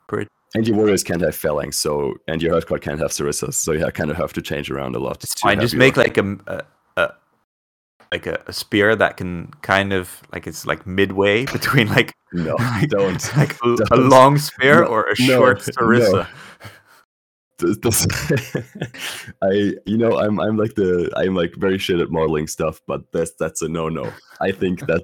pretty 0.07 0.27
And 0.55 0.67
your 0.67 0.77
warriors 0.77 1.03
can't 1.03 1.21
have 1.21 1.35
phalanx, 1.35 1.77
so 1.77 2.13
and 2.27 2.41
your 2.41 2.61
card 2.61 2.81
can't 2.81 2.99
have 2.99 3.11
sarissas, 3.11 3.53
so 3.55 3.71
you 3.71 3.85
kind 3.91 4.11
of 4.11 4.17
have 4.17 4.33
to 4.33 4.41
change 4.41 4.69
around 4.69 4.95
a 4.95 4.99
lot. 4.99 5.23
Have 5.43 5.59
Just 5.59 5.75
make 5.75 5.97
like 5.97 6.17
a, 6.17 6.37
a- 6.47 6.63
like 8.11 8.25
a, 8.27 8.41
a 8.47 8.53
spear 8.53 8.95
that 8.95 9.17
can 9.17 9.47
kind 9.61 9.93
of 9.93 10.21
like 10.33 10.45
it's 10.47 10.65
like 10.65 10.85
midway 10.85 11.45
between 11.57 11.87
like 11.89 12.13
no, 12.33 12.55
like- 12.59 12.89
don't. 12.89 13.37
like 13.37 13.57
a, 13.63 13.73
a 13.73 13.77
Don't. 13.77 14.09
long 14.09 14.37
spear 14.37 14.81
No, 14.81 14.87
or 14.87 15.01
a 15.03 15.15
no, 15.19 15.25
short 15.25 15.57
no. 15.67 15.73
sarissa. 15.73 16.27
This, 17.57 17.77
this- 17.77 18.07
I 19.41 19.73
you 19.85 19.97
know 19.97 20.17
I'm 20.17 20.39
I'm 20.39 20.57
like 20.57 20.73
the 20.75 21.11
I'm 21.15 21.35
like 21.35 21.53
very 21.57 21.77
shit 21.77 21.99
at 21.99 22.09
modeling 22.09 22.47
stuff, 22.47 22.81
but 22.87 23.01
that's 23.11 23.33
that's 23.39 23.61
a 23.61 23.69
no 23.69 23.87
no. 23.89 24.11
I 24.39 24.51
think 24.51 24.79
that 24.87 25.03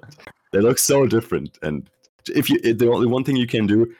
they 0.51 0.59
look 0.59 0.79
so 0.79 1.05
different, 1.05 1.57
and 1.61 1.89
if 2.29 2.49
you 2.49 2.59
the 2.73 2.89
only 2.91 3.07
one 3.07 3.23
thing 3.23 3.35
you 3.35 3.45
can 3.47 3.67
do, 3.67 3.93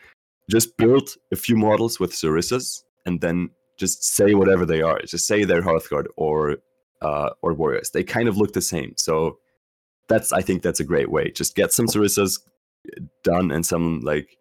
just 0.49 0.75
build 0.77 1.09
a 1.31 1.35
few 1.35 1.55
models 1.55 1.99
with 1.99 2.11
sarissas, 2.13 2.83
and 3.05 3.21
then 3.21 3.49
just 3.77 4.03
say 4.03 4.33
whatever 4.33 4.65
they 4.65 4.81
are. 4.81 4.99
Just 5.01 5.27
say 5.27 5.43
they're 5.43 5.61
Hearthguard 5.61 6.07
or 6.15 6.57
uh, 7.01 7.29
or 7.41 7.53
warriors. 7.53 7.91
They 7.91 8.03
kind 8.03 8.27
of 8.27 8.37
look 8.37 8.53
the 8.53 8.61
same, 8.61 8.93
so 8.97 9.37
that's 10.07 10.31
I 10.33 10.41
think 10.41 10.61
that's 10.61 10.79
a 10.79 10.85
great 10.85 11.11
way. 11.11 11.31
Just 11.31 11.55
get 11.55 11.73
some 11.73 11.87
sarissas 11.87 12.39
done 13.23 13.51
and 13.51 13.65
some 13.65 14.01
like 14.01 14.37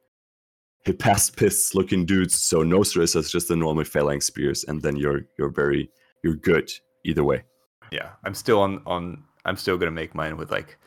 Hippaspis 0.86 1.74
looking 1.74 2.06
dudes. 2.06 2.34
So 2.38 2.62
no 2.62 2.78
sarissas, 2.80 3.30
just 3.30 3.48
the 3.48 3.56
normal 3.56 3.84
phalanx 3.84 4.26
spears, 4.26 4.64
and 4.64 4.80
then 4.82 4.96
you're 4.96 5.22
you're 5.38 5.50
very 5.50 5.90
you're 6.22 6.36
good 6.36 6.70
either 7.04 7.24
way. 7.24 7.42
Yeah, 7.90 8.10
I'm 8.24 8.34
still 8.34 8.60
on 8.60 8.82
on. 8.86 9.24
I'm 9.44 9.56
still 9.56 9.76
gonna 9.78 9.90
make 9.90 10.14
mine 10.14 10.36
with 10.36 10.50
like 10.50 10.78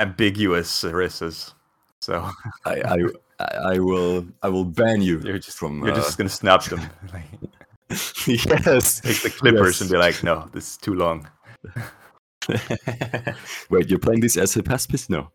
ambiguous 0.00 0.70
sarissas. 0.70 1.54
So 2.00 2.30
I 2.64 2.80
I, 3.40 3.44
I 3.74 3.78
will 3.78 4.26
I 4.42 4.48
will 4.48 4.64
ban 4.64 5.00
you 5.00 5.20
you're 5.24 5.38
just 5.38 5.58
from 5.58 5.80
you're 5.80 5.92
uh, 5.92 5.96
just 5.96 6.18
gonna 6.18 6.28
snap 6.28 6.64
them. 6.64 6.80
yes. 8.26 9.00
take 9.00 9.22
the 9.22 9.30
clippers 9.30 9.80
and 9.80 9.90
be 9.90 9.96
like, 9.96 10.22
no, 10.22 10.48
this 10.52 10.72
is 10.72 10.76
too 10.76 10.94
long. 10.94 11.28
Wait, 13.70 13.88
you're 13.88 13.98
playing 13.98 14.20
these 14.20 14.36
as 14.36 14.54
Hippaspis? 14.54 15.08
No, 15.08 15.30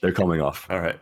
they're 0.00 0.12
coming 0.12 0.40
off. 0.40 0.66
All 0.70 0.80
right. 0.80 0.98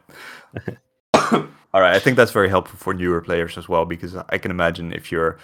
All 1.33 1.81
right. 1.81 1.95
I 1.95 1.99
think 1.99 2.17
that's 2.17 2.33
very 2.33 2.49
helpful 2.49 2.79
for 2.79 2.93
newer 2.95 3.21
players 3.21 3.57
as 3.57 3.69
well 3.69 3.85
because 3.85 4.17
I 4.17 4.39
can 4.39 4.51
imagine 4.51 4.93
if 4.93 5.13
you're 5.13 5.39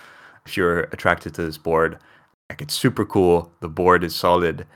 if 0.47 0.57
you're 0.57 0.81
attracted 0.93 1.35
to 1.35 1.45
this 1.45 1.59
board, 1.59 1.99
like 2.51 2.61
it's 2.61 2.75
super 2.75 3.05
cool. 3.05 3.53
The 3.61 3.69
board 3.69 4.03
is 4.03 4.15
solid. 4.15 4.67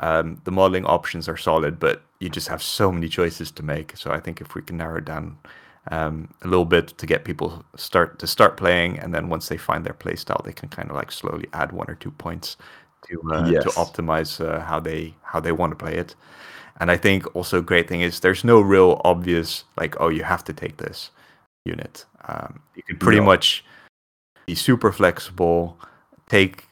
Um, 0.00 0.40
the 0.44 0.50
modeling 0.50 0.84
options 0.84 1.28
are 1.28 1.36
solid, 1.36 1.78
but 1.78 2.02
you 2.18 2.28
just 2.28 2.48
have 2.48 2.62
so 2.62 2.90
many 2.90 3.08
choices 3.08 3.52
to 3.52 3.62
make. 3.62 3.96
So 3.96 4.10
I 4.10 4.18
think 4.18 4.40
if 4.40 4.54
we 4.56 4.62
can 4.62 4.78
narrow 4.78 4.98
it 4.98 5.04
down 5.04 5.38
um, 5.90 6.28
a 6.42 6.48
little 6.48 6.64
bit 6.64 6.88
to 6.98 7.06
get 7.06 7.24
people 7.24 7.64
start 7.76 8.18
to 8.20 8.26
start 8.26 8.56
playing, 8.56 8.98
and 8.98 9.12
then 9.14 9.28
once 9.28 9.48
they 9.48 9.56
find 9.58 9.84
their 9.84 9.94
play 9.94 10.16
style, 10.16 10.40
they 10.44 10.52
can 10.52 10.68
kind 10.68 10.90
of 10.90 10.96
like 10.96 11.12
slowly 11.12 11.48
add 11.52 11.72
one 11.72 11.90
or 11.90 11.94
two 11.96 12.10
points 12.12 12.56
to 13.08 13.20
uh, 13.32 13.52
Yes. 13.52 13.62
to 13.62 13.70
optimize 13.72 14.40
uh, 14.44 14.60
how 14.60 14.80
they 14.80 15.14
how 15.22 15.40
they 15.40 15.52
want 15.52 15.72
to 15.72 15.76
play 15.84 15.94
it. 15.96 16.14
And 16.80 16.90
I 16.90 16.96
think 16.96 17.34
also 17.36 17.58
a 17.58 17.62
great 17.62 17.88
thing 17.88 18.00
is 18.02 18.20
there's 18.20 18.44
no 18.44 18.60
real 18.60 19.00
obvious 19.04 19.64
like 19.78 20.00
oh 20.00 20.08
you 20.08 20.24
have 20.24 20.44
to 20.44 20.52
take 20.52 20.76
this 20.78 21.10
unit. 21.64 22.06
Um, 22.28 22.60
you 22.76 22.82
can 22.84 22.98
pretty 22.98 23.20
No. 23.20 23.26
much 23.26 23.64
be 24.46 24.54
super 24.54 24.92
flexible, 24.92 25.78
take 26.28 26.66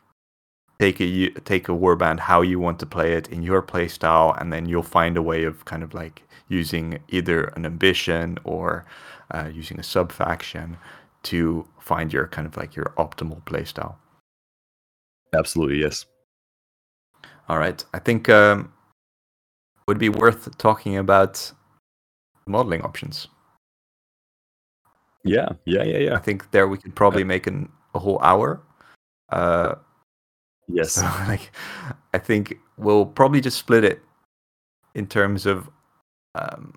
take 0.80 1.00
a 1.00 1.30
take 1.44 1.68
a 1.68 1.72
warband 1.72 2.20
how 2.20 2.42
you 2.42 2.58
want 2.58 2.78
to 2.80 2.86
play 2.86 3.12
it 3.14 3.28
in 3.28 3.42
your 3.42 3.62
play 3.62 3.88
style, 3.88 4.34
and 4.38 4.52
then 4.52 4.66
you'll 4.66 4.82
find 4.82 5.16
a 5.16 5.22
way 5.22 5.44
of 5.44 5.64
kind 5.64 5.82
of 5.82 5.94
like 5.94 6.22
using 6.50 6.98
either 7.08 7.44
an 7.56 7.64
ambition 7.64 8.38
or 8.44 8.84
uh, 9.30 9.48
using 9.50 9.80
a 9.80 9.82
sub 9.82 10.12
faction 10.12 10.76
to 11.22 11.66
find 11.80 12.12
your 12.12 12.26
kind 12.26 12.46
of 12.46 12.58
like 12.58 12.76
your 12.76 12.92
optimal 12.98 13.42
playstyle. 13.44 13.94
Absolutely, 15.32 15.80
yes. 15.80 16.04
All 17.48 17.58
right. 17.58 17.82
I 17.94 17.98
think 17.98 18.28
um, 18.28 18.72
would 19.88 19.98
be 19.98 20.10
worth 20.10 20.58
talking 20.58 20.98
about 20.98 21.52
modeling 22.46 22.82
options. 22.82 23.28
Yeah, 25.24 25.48
yeah, 25.64 25.84
yeah, 25.84 25.98
yeah. 25.98 26.14
I 26.14 26.18
think 26.18 26.50
there 26.50 26.68
we 26.68 26.76
could 26.76 26.94
probably 26.94 27.24
make 27.24 27.46
an, 27.46 27.70
a 27.94 27.98
whole 27.98 28.20
hour. 28.20 28.60
Uh, 29.30 29.76
Yes. 30.72 30.92
so 30.94 31.02
like, 31.28 31.52
I 32.14 32.18
think 32.18 32.58
we'll 32.76 33.06
probably 33.06 33.40
just 33.40 33.58
split 33.58 33.84
it 33.84 34.00
in 34.94 35.06
terms 35.06 35.46
of, 35.46 35.68
um, 36.34 36.74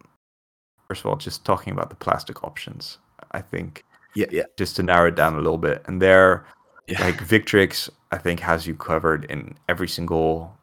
first 0.88 1.02
of 1.02 1.08
all, 1.08 1.16
just 1.16 1.46
talking 1.46 1.74
about 1.74 1.90
the 1.90 1.96
plastic 1.96 2.44
options. 2.44 2.98
I 3.32 3.42
think 3.42 3.84
Yeah, 4.16 4.28
yeah. 4.32 4.44
just 4.58 4.76
to 4.78 4.84
narrow 4.84 5.08
it 5.08 5.16
down 5.16 5.34
a 5.34 5.38
little 5.38 5.58
bit, 5.58 5.84
and 5.88 6.02
there 6.02 6.46
Yeah. 6.88 7.02
like 7.06 7.18
Victrix, 7.18 7.90
I 8.12 8.18
think 8.18 8.40
has 8.42 8.68
you 8.68 8.76
covered 8.76 9.26
in 9.26 9.56
every 9.70 9.88
single 9.88 10.56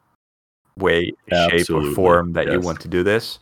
way, 0.76 1.12
shape, 1.48 1.70
or 1.70 1.92
form 1.94 2.32
that 2.34 2.50
you 2.50 2.60
want 2.60 2.80
to 2.80 2.88
do 2.88 3.02
this. 3.02 3.38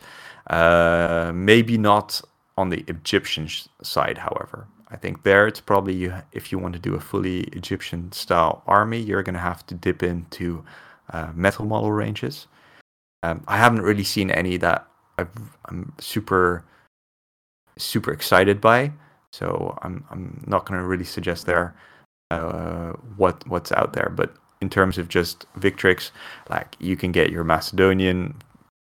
Uh, 0.48 1.30
maybe 1.34 1.76
not 1.76 2.20
on 2.56 2.70
the 2.70 2.84
Egyptian 2.88 3.46
sh- 3.46 3.66
side, 3.82 4.16
however. 4.18 4.66
I 4.90 4.96
think 4.96 5.22
there 5.22 5.46
it's 5.46 5.60
probably 5.60 5.94
you 5.94 6.14
if 6.32 6.50
you 6.50 6.58
want 6.58 6.72
to 6.74 6.80
do 6.80 6.94
a 6.94 7.00
fully 7.00 7.40
Egyptian 7.52 8.10
style 8.12 8.62
army, 8.66 8.98
you're 8.98 9.22
going 9.22 9.34
to 9.34 9.40
have 9.40 9.66
to 9.66 9.74
dip 9.74 10.02
into 10.02 10.64
uh, 11.12 11.30
metal 11.34 11.66
model 11.66 11.92
ranges. 11.92 12.46
Um, 13.22 13.42
I 13.46 13.58
haven't 13.58 13.82
really 13.82 14.04
seen 14.04 14.30
any 14.30 14.56
that 14.58 14.86
I've, 15.18 15.28
I'm 15.66 15.92
super 15.98 16.64
super 17.76 18.12
excited 18.12 18.60
by, 18.60 18.92
so 19.32 19.78
I'm 19.82 20.04
I'm 20.10 20.42
not 20.46 20.66
going 20.66 20.80
to 20.80 20.86
really 20.86 21.04
suggest 21.04 21.46
there 21.46 21.74
uh, 22.30 22.92
what 23.16 23.46
what's 23.48 23.72
out 23.72 23.92
there. 23.92 24.12
But 24.14 24.34
in 24.60 24.70
terms 24.70 24.98
of 24.98 25.08
just 25.08 25.46
Victrix, 25.58 26.10
like 26.50 26.76
you 26.78 26.96
can 26.96 27.12
get 27.12 27.30
your 27.30 27.44
Macedonian 27.44 28.34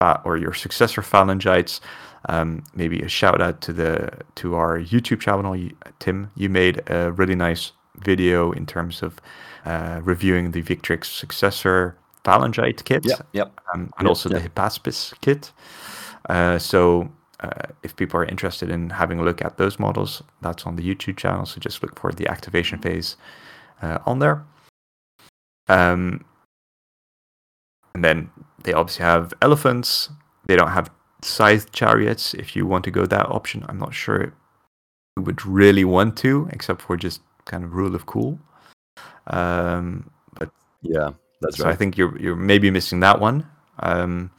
uh, 0.01 0.19
or 0.25 0.37
your 0.37 0.55
successor 0.55 1.03
phalangites. 1.03 1.81
Um, 2.29 2.65
maybe 2.75 3.01
a 3.01 3.09
shout 3.09 3.43
out 3.43 3.61
to 3.63 3.73
the 3.73 4.11
to 4.37 4.55
our 4.55 4.79
YouTube 4.79 5.21
channel, 5.21 5.57
Tim. 5.99 6.31
You 6.37 6.49
made 6.49 6.83
a 6.89 7.13
really 7.13 7.35
nice 7.35 7.73
video 7.97 8.53
in 8.53 8.67
terms 8.67 9.03
of 9.03 9.21
uh, 9.65 10.01
reviewing 10.03 10.53
the 10.53 10.63
Victrix 10.63 11.07
successor 11.07 11.97
phalangite 12.25 12.85
kit 12.85 13.05
Yeah, 13.05 13.21
yep. 13.33 13.61
um, 13.73 13.93
and 13.99 14.07
Yep, 14.07 14.09
also 14.09 14.29
the 14.29 14.41
Hippaspis 14.41 15.15
kit. 15.21 15.53
Uh, 16.29 16.59
so 16.59 17.11
uh, 17.41 17.51
if 17.83 17.97
people 17.97 18.19
are 18.21 18.25
interested 18.25 18.71
in 18.71 18.91
having 18.91 19.19
a 19.19 19.23
look 19.23 19.43
at 19.43 19.59
those 19.59 19.79
models, 19.79 20.23
that's 20.41 20.67
on 20.67 20.77
the 20.77 20.83
YouTube 20.83 21.17
channel. 21.17 21.47
So 21.47 21.61
just 21.61 21.83
look 21.83 21.99
for 21.99 22.13
the 22.13 22.29
activation 22.29 22.79
phase 22.79 23.17
uh, 23.83 23.99
on 24.07 24.19
there. 24.19 24.45
Um, 25.69 26.25
and 27.95 28.05
then 28.05 28.31
they 28.63 28.73
obviously 28.73 29.05
have 29.05 29.33
elephants. 29.41 30.11
They 30.47 30.57
don't 30.57 30.71
have 30.71 30.91
scythe 31.23 31.73
chariots. 31.73 32.35
If 32.35 32.57
you 32.57 32.67
want 32.67 32.85
to 32.85 32.91
go 32.91 33.07
that 33.07 33.27
option, 33.27 33.65
I'm 33.69 33.79
not 33.79 33.95
sure 33.95 34.33
you 35.17 35.23
would 35.23 35.45
really 35.47 35.85
want 35.85 36.17
to, 36.19 36.49
except 36.53 36.83
for 36.83 36.97
just 36.97 37.21
kind 37.45 37.65
of 37.65 37.75
rule 37.75 37.95
of 37.95 38.07
cool. 38.07 38.39
Um, 39.27 40.11
but 40.35 40.51
Yeah, 40.83 41.11
that's 41.41 41.59
so 41.59 41.65
right. 41.65 41.73
I 41.73 41.77
think 41.77 41.97
you're 41.97 42.19
you're 42.19 42.37
maybe 42.37 42.71
missing 42.71 43.01
that 43.01 43.21
one. 43.21 43.47
Um, 43.79 44.31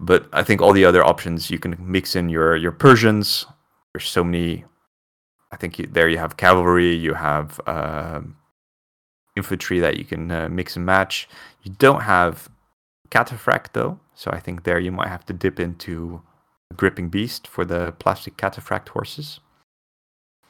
but 0.00 0.28
I 0.32 0.42
think 0.42 0.60
all 0.60 0.72
the 0.72 0.84
other 0.84 1.04
options 1.04 1.50
you 1.50 1.58
can 1.58 1.76
mix 1.80 2.14
in 2.16 2.28
your 2.28 2.56
your 2.56 2.72
Persians. 2.72 3.46
There's 3.94 4.08
so 4.08 4.24
many. 4.24 4.64
I 5.50 5.56
think 5.56 5.78
you, 5.78 5.86
there 5.86 6.08
you 6.08 6.18
have 6.18 6.36
cavalry, 6.36 6.94
you 6.94 7.14
have 7.14 7.58
um, 7.66 8.36
infantry 9.36 9.80
that 9.80 9.96
you 9.96 10.04
can 10.04 10.30
uh, 10.30 10.48
mix 10.50 10.76
and 10.76 10.84
match. 10.84 11.26
You 11.62 11.72
don't 11.78 12.02
have 12.02 12.50
cataphract 13.10 13.72
though, 13.72 13.98
so 14.14 14.30
I 14.30 14.40
think 14.40 14.64
there 14.64 14.78
you 14.78 14.92
might 14.92 15.08
have 15.08 15.24
to 15.26 15.32
dip 15.32 15.58
into 15.58 16.20
gripping 16.76 17.08
beast 17.08 17.46
for 17.46 17.64
the 17.64 17.92
plastic 17.98 18.36
cataphract 18.36 18.88
horses, 18.90 19.40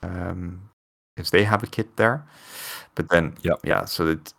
because 0.01 1.31
they 1.31 1.45
have 1.45 1.63
a 1.63 1.69
kit 1.69 1.97
there. 1.97 2.25
But 2.97 3.09
then, 3.11 3.37
Yep. 3.43 3.61
yeah, 3.65 3.85
so 3.85 4.05
that 4.05 4.33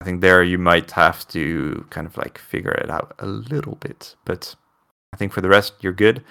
I 0.00 0.04
think 0.04 0.20
there 0.20 0.42
you 0.42 0.58
might 0.58 0.92
have 0.92 1.26
to 1.28 1.86
kind 1.90 2.06
of 2.06 2.16
like 2.16 2.38
figure 2.38 2.72
it 2.72 2.90
out 2.90 3.14
a 3.18 3.26
little 3.26 3.76
bit. 3.76 4.14
But 4.24 4.54
I 5.12 5.16
think 5.16 5.32
for 5.32 5.40
the 5.40 5.48
rest, 5.48 5.74
you're 5.80 5.92
good. 5.92 6.22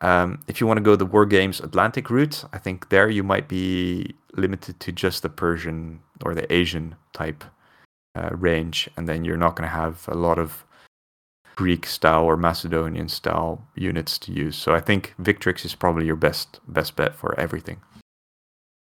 Um, 0.00 0.40
if 0.48 0.60
you 0.60 0.66
want 0.66 0.78
to 0.78 0.82
go 0.82 0.96
the 0.96 1.06
Wargames 1.06 1.62
Atlantic 1.62 2.08
route, 2.08 2.44
I 2.52 2.58
think 2.58 2.88
there 2.88 3.10
you 3.10 3.22
might 3.22 3.48
be 3.48 4.14
limited 4.34 4.80
to 4.80 4.92
just 4.92 5.22
the 5.22 5.28
Persian 5.28 6.00
or 6.24 6.34
the 6.34 6.50
Asian 6.52 6.94
type 7.12 7.44
uh, 8.14 8.30
range, 8.32 8.88
and 8.96 9.08
then 9.08 9.24
you're 9.24 9.36
not 9.36 9.56
going 9.56 9.68
to 9.68 9.74
have 9.74 10.08
a 10.08 10.14
lot 10.14 10.38
of 10.38 10.64
Greek 11.56 11.84
style 11.84 12.24
or 12.24 12.38
Macedonian 12.38 13.08
style 13.08 13.68
units 13.74 14.16
to 14.18 14.32
use. 14.32 14.56
So 14.56 14.74
I 14.74 14.80
think 14.80 15.14
Victrix 15.20 15.64
is 15.66 15.74
probably 15.74 16.06
your 16.06 16.16
best 16.16 16.60
best 16.66 16.96
bet 16.96 17.14
for 17.14 17.38
everything. 17.38 17.82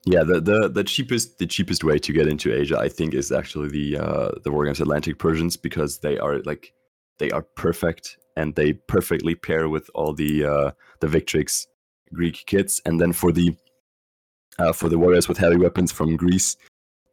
Yeah, 0.05 0.25
the, 0.25 0.41
the 0.41 0.69
the 0.69 0.83
cheapest 0.83 1.39
the 1.39 1.47
cheapest 1.47 1.85
way 1.85 1.99
to 1.99 2.13
get 2.13 2.27
into 2.27 2.53
Asia, 2.53 2.77
I 2.79 2.89
think, 2.89 3.15
is 3.15 3.31
actually 3.31 3.69
the 3.69 3.99
uh, 3.99 4.31
the 4.43 4.51
Wargames 4.51 4.81
Atlantic 4.81 5.19
Persians 5.19 5.57
because 5.57 6.01
they 6.01 6.19
are 6.19 6.41
like 6.41 6.73
they 7.19 7.31
are 7.31 7.43
perfect 7.43 8.17
and 8.37 8.55
they 8.55 8.73
perfectly 8.73 9.35
pair 9.35 9.69
with 9.69 9.89
all 9.95 10.13
the 10.13 10.45
uh, 10.45 10.71
the 11.01 11.07
Victrix 11.07 11.67
Greek 12.13 12.45
kits. 12.47 12.81
And 12.85 13.01
then 13.01 13.13
for 13.13 13.31
the 13.33 13.57
uh, 14.59 14.73
for 14.73 14.89
the 14.89 14.99
warriors 14.99 15.29
with 15.29 15.39
heavy 15.39 15.57
weapons 15.57 15.93
from 15.93 16.17
Greece, 16.17 16.57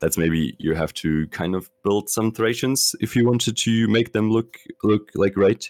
that's 0.02 0.18
maybe 0.18 0.56
you 0.60 0.74
have 0.74 0.94
to 0.96 1.28
kind 1.28 1.56
of 1.56 1.70
build 1.84 2.10
some 2.10 2.32
Thracians 2.32 2.96
if 3.02 3.16
you 3.16 3.26
wanted 3.26 3.56
to 3.58 3.88
make 3.88 4.14
them 4.14 4.32
look 4.32 4.58
look 4.84 5.10
like 5.16 5.38
right, 5.38 5.64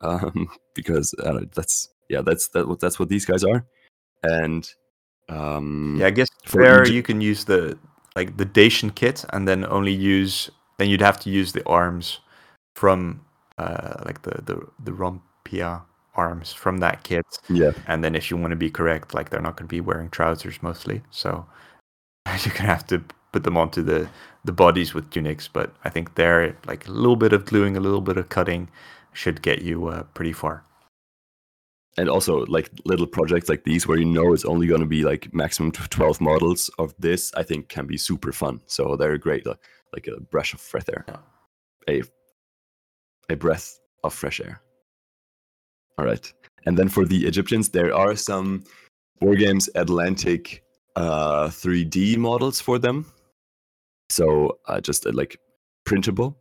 um, 0.00 0.48
because 0.74 1.14
uh, 1.24 1.40
that's 1.54 1.88
yeah 2.08 2.22
that's 2.22 2.48
that 2.50 2.78
that's 2.80 2.98
what 2.98 3.08
these 3.08 3.24
guys 3.24 3.44
are, 3.44 3.66
and 4.22 4.70
um, 5.28 5.96
Yeah, 5.98 6.06
I 6.06 6.10
guess 6.10 6.28
there 6.52 6.82
Egypt- 6.82 6.94
you 6.94 7.02
can 7.02 7.20
use 7.20 7.44
the 7.44 7.78
like 8.14 8.36
the 8.36 8.44
Dacian 8.44 8.90
kit, 8.90 9.24
and 9.30 9.46
then 9.46 9.64
only 9.66 9.92
use 9.92 10.50
then 10.78 10.88
you'd 10.88 11.00
have 11.02 11.18
to 11.20 11.30
use 11.30 11.52
the 11.52 11.66
arms 11.66 12.20
from 12.76 13.20
uh, 13.58 14.02
like 14.04 14.22
the 14.22 14.42
the 14.42 14.66
the 14.84 14.92
Rhomphaia 14.92 15.82
arms 16.14 16.52
from 16.52 16.78
that 16.78 17.02
kit, 17.02 17.26
yeah 17.48 17.72
and 17.86 18.02
then 18.02 18.14
if 18.14 18.30
you 18.30 18.36
want 18.38 18.50
to 18.52 18.56
be 18.56 18.70
correct, 18.70 19.14
like 19.14 19.30
they're 19.30 19.40
not 19.42 19.56
going 19.56 19.68
to 19.68 19.74
be 19.74 19.80
wearing 19.82 20.08
trousers 20.10 20.62
mostly, 20.62 21.02
so 21.10 21.46
you're 22.44 22.54
gonna 22.54 22.68
have 22.68 22.86
to 22.88 23.02
put 23.32 23.44
them 23.44 23.56
onto 23.56 23.82
the 23.82 24.08
the 24.44 24.52
bodies 24.52 24.94
with 24.94 25.10
tunics. 25.10 25.48
But 25.48 25.74
I 25.84 25.90
think 25.90 26.14
there, 26.14 26.56
like 26.66 26.86
a 26.88 26.92
little 26.92 27.16
bit 27.16 27.32
of 27.32 27.44
gluing, 27.44 27.76
a 27.76 27.80
little 27.80 28.00
bit 28.00 28.16
of 28.16 28.28
cutting, 28.28 28.68
should 29.12 29.42
get 29.42 29.62
you 29.62 29.88
uh, 29.88 30.04
pretty 30.14 30.32
far. 30.32 30.62
And 31.98 32.10
also 32.10 32.44
like 32.46 32.70
little 32.84 33.06
projects 33.06 33.48
like 33.48 33.64
these 33.64 33.86
where 33.86 33.98
you 33.98 34.04
know 34.04 34.34
it's 34.34 34.44
only 34.44 34.66
going 34.66 34.82
to 34.82 34.86
be 34.86 35.02
like 35.02 35.32
maximum 35.32 35.72
12 35.72 36.20
models 36.20 36.70
of 36.78 36.94
this 36.98 37.32
i 37.36 37.42
think 37.42 37.68
can 37.68 37.86
be 37.86 37.96
super 37.96 38.32
fun. 38.32 38.60
So 38.66 38.96
they're 38.96 39.16
great 39.18 39.46
uh, 39.46 39.54
like 39.94 40.06
a 40.06 40.20
breath 40.20 40.52
of 40.52 40.60
fresh 40.60 40.84
air. 40.88 41.06
A 41.88 42.02
a 43.30 43.36
breath 43.36 43.80
of 44.04 44.12
fresh 44.12 44.40
air. 44.40 44.60
All 45.98 46.04
right 46.04 46.32
and 46.66 46.76
then 46.76 46.88
for 46.88 47.06
the 47.06 47.26
egyptians 47.26 47.70
there 47.70 47.94
are 47.94 48.14
some 48.14 48.64
Wargames 49.22 49.68
Atlantic 49.74 50.62
uh 50.96 51.48
3d 51.48 52.18
models 52.18 52.60
for 52.60 52.78
them. 52.78 53.06
So 54.10 54.58
uh, 54.68 54.80
just 54.80 55.06
uh, 55.06 55.12
like 55.12 55.38
printable. 55.84 56.36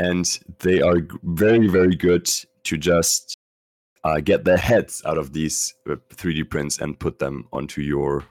And 0.00 0.26
they 0.58 0.80
are 0.82 1.06
very 1.22 1.68
very 1.68 1.94
good 1.94 2.26
to 2.64 2.76
just 2.76 3.38
uh, 4.04 4.20
get 4.20 4.44
the 4.44 4.56
heads 4.56 5.02
out 5.06 5.18
of 5.18 5.32
these 5.32 5.74
uh, 5.90 5.96
3D 6.10 6.48
prints 6.48 6.78
and 6.78 6.98
put 6.98 7.18
them 7.18 7.48
onto 7.52 7.80
your 7.80 8.24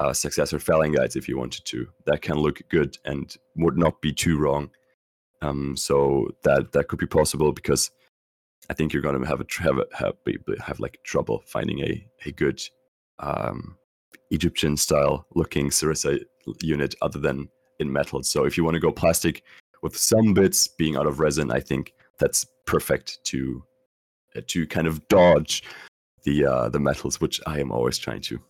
uh, 0.00 0.12
successor 0.12 0.58
phalangites 0.58 1.16
if 1.16 1.28
you 1.28 1.38
wanted 1.38 1.64
to. 1.66 1.86
That 2.06 2.22
can 2.22 2.36
look 2.36 2.60
good 2.70 2.96
and 3.04 3.34
would 3.56 3.76
not 3.76 4.00
be 4.00 4.12
too 4.12 4.38
wrong. 4.38 4.70
Um, 5.42 5.76
so 5.76 6.28
that 6.44 6.72
that 6.72 6.88
could 6.88 6.98
be 6.98 7.06
possible 7.06 7.52
because 7.52 7.90
I 8.70 8.74
think 8.74 8.92
you're 8.92 9.02
gonna 9.02 9.26
have 9.26 9.40
a 9.40 9.46
have 9.58 9.80
have, 9.92 10.14
have 10.60 10.80
like 10.80 10.98
trouble 11.04 11.42
finding 11.46 11.80
a 11.80 12.06
a 12.24 12.32
good 12.32 12.62
um, 13.18 13.76
Egyptian 14.30 14.76
style 14.76 15.26
looking 15.34 15.68
Sarissa 15.68 16.20
unit 16.60 16.94
other 17.02 17.18
than 17.18 17.48
in 17.80 17.92
metal. 17.92 18.22
So 18.22 18.44
if 18.44 18.56
you 18.56 18.64
want 18.64 18.74
to 18.74 18.80
go 18.80 18.92
plastic 18.92 19.42
with 19.82 19.96
some 19.96 20.32
bits 20.32 20.68
being 20.68 20.96
out 20.96 21.06
of 21.06 21.18
resin, 21.18 21.50
I 21.50 21.60
think 21.60 21.92
that's 22.18 22.46
perfect 22.66 23.22
to 23.24 23.62
uh, 23.62 23.71
to 24.40 24.66
kind 24.66 24.86
of 24.86 25.06
dodge 25.08 25.64
the 26.24 26.46
uh, 26.46 26.68
the 26.68 26.80
metals, 26.80 27.20
which 27.20 27.40
I 27.46 27.60
am 27.60 27.72
always 27.72 27.98
trying 27.98 28.20
to. 28.22 28.40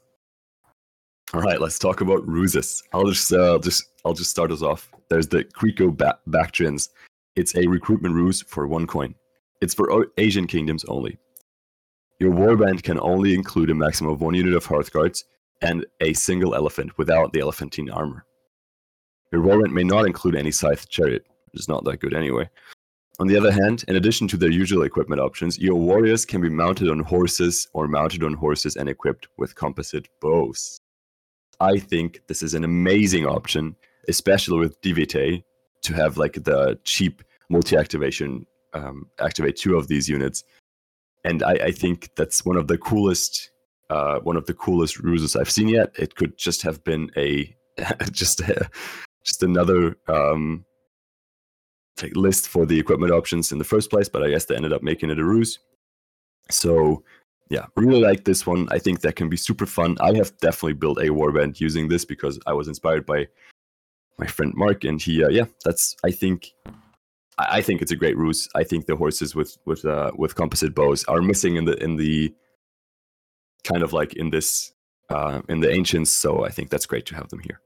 All 1.35 1.41
right, 1.41 1.61
let's 1.61 1.79
talk 1.79 2.03
about 2.03 2.27
ruses. 2.29 2.83
I'll 2.93 3.09
just 3.09 3.33
uh, 3.33 3.59
just 3.59 3.85
I'll 4.05 4.15
just 4.15 4.31
start 4.31 4.53
us 4.53 4.63
off. 4.63 4.91
There's 5.09 5.29
the 5.29 5.45
Greco 5.45 5.91
ba- 5.91 6.19
Bactrians. 6.27 6.91
It's 7.37 7.57
a 7.57 7.67
recruitment 7.67 8.15
ruse 8.15 8.43
for 8.43 8.67
one 8.67 8.87
coin. 8.87 9.15
It's 9.63 9.75
for 9.75 9.91
o- 9.91 10.11
Asian 10.19 10.47
kingdoms 10.47 10.85
only. 10.85 11.19
Your 12.21 12.33
warband 12.33 12.83
can 12.83 13.01
only 13.01 13.35
include 13.35 13.71
a 13.71 13.75
maximum 13.75 14.13
of 14.13 14.21
one 14.21 14.35
unit 14.35 14.55
of 14.55 14.67
Hearthguards 14.67 15.25
and 15.63 15.87
a 16.01 16.13
single 16.13 16.55
elephant 16.55 16.97
without 16.99 17.33
the 17.33 17.41
elephantine 17.41 17.91
armor. 17.91 18.27
Your 19.33 19.43
warband 19.43 19.73
may 19.73 19.85
not 19.85 20.07
include 20.07 20.37
any 20.37 20.51
scythe 20.51 20.89
chariot, 20.89 21.27
which 21.51 21.61
is 21.61 21.69
not 21.69 21.85
that 21.85 22.01
good 22.01 22.15
anyway. 22.15 22.49
On 23.23 23.29
the 23.29 23.37
other 23.37 23.53
hand, 23.53 23.85
in 23.87 23.95
addition 23.95 24.27
to 24.27 24.37
their 24.37 24.51
usual 24.51 24.83
equipment 24.83 25.21
options, 25.21 25.57
your 25.57 25.77
warriors 25.77 26.25
can 26.25 26.41
be 26.41 26.49
mounted 26.49 26.91
on 26.91 26.99
horses 26.99 27.69
or 27.73 27.87
mounted 27.87 28.25
on 28.25 28.35
horses 28.35 28.75
and 28.75 28.89
equipped 28.89 29.29
with 29.39 29.55
composite 29.55 30.09
bows. 30.21 30.81
I 31.61 31.79
think 31.79 32.19
this 32.27 32.43
is 32.43 32.55
an 32.55 32.65
amazing 32.65 33.25
option, 33.25 33.77
especially 34.09 34.59
with 34.59 34.81
DVT, 34.81 35.45
to 35.83 35.95
have 35.95 36.17
like 36.17 36.43
the 36.43 36.81
cheap 36.83 37.23
multi-activation, 37.49 38.45
um, 38.75 39.07
activate 39.21 39.55
two 39.55 39.77
of 39.77 39.87
these 39.87 40.09
units, 40.09 40.43
and 41.25 41.45
I, 41.45 41.53
I 41.53 41.71
think 41.71 42.11
that's 42.17 42.45
one 42.45 42.57
of 42.57 42.67
the 42.67 42.77
coolest, 42.77 43.53
uh, 43.89 44.19
one 44.19 44.37
of 44.37 44.47
the 44.47 44.55
coolest 44.55 44.99
ruses 44.99 45.37
I've 45.37 45.49
seen 45.49 45.69
yet. 45.69 45.93
It 45.97 46.17
could 46.17 46.37
just 46.37 46.63
have 46.63 46.83
been 46.83 47.09
a, 47.17 47.55
just 48.11 48.41
a, 48.41 48.69
just 49.25 49.45
another 49.45 49.97
um, 50.09 50.65
list 52.15 52.49
for 52.49 52.67
the 52.67 52.79
equipment 52.79 53.13
options 53.13 53.53
in 53.53 53.59
the 53.59 53.65
first 53.65 53.91
place, 53.91 54.09
but 54.09 54.23
I 54.23 54.31
guess 54.31 54.47
they 54.47 54.57
ended 54.57 54.73
up 54.73 54.83
making 54.83 55.11
it 55.11 55.19
a 55.19 55.25
ruse. 55.25 55.59
So 56.51 57.05
yeah, 57.51 57.67
really 57.77 58.01
like 58.01 58.25
this 58.25 58.47
one. 58.47 58.67
I 58.71 58.79
think 58.79 59.01
that 59.01 59.17
can 59.17 59.29
be 59.29 59.37
super 59.37 59.67
fun. 59.67 59.97
I 60.01 60.15
have 60.15 60.37
definitely 60.39 60.73
built 60.75 60.99
a 60.99 61.09
warband 61.09 61.61
using 61.61 61.89
this 61.89 62.05
because 62.05 62.39
I 62.47 62.53
was 62.55 62.67
inspired 62.67 63.05
by 63.05 63.29
my 64.19 64.27
friend 64.27 64.53
Mark, 64.55 64.85
and 64.85 65.01
he, 65.01 65.23
uh, 65.23 65.29
yeah, 65.29 65.45
that's 65.65 65.97
I 66.05 66.11
think. 66.11 66.53
I 67.39 67.59
I 67.59 67.63
think 67.63 67.83
it's 67.83 67.93
a 67.93 67.97
great 67.97 68.17
ruse. 68.17 68.49
I 68.55 68.65
think 68.65 68.87
the 68.87 68.97
horses 68.97 69.35
with 69.35 69.59
with 69.67 69.85
uh, 69.85 70.13
with 70.17 70.35
composite 70.35 70.75
bows 70.75 71.05
are 71.05 71.23
missing 71.23 71.57
in 71.57 71.65
the 71.65 71.83
in 71.83 71.97
the 71.97 72.35
kind 73.65 73.83
of 73.83 73.93
like 73.93 74.15
in 74.15 74.31
this 74.31 74.73
uh, 75.11 75.43
in 75.49 75.61
the 75.61 75.71
ancients. 75.71 76.11
So 76.11 76.45
I 76.45 76.51
think 76.51 76.71
that's 76.71 76.87
great 76.87 77.07
to 77.07 77.15
have 77.15 77.29
them 77.29 77.41
here. 77.41 77.61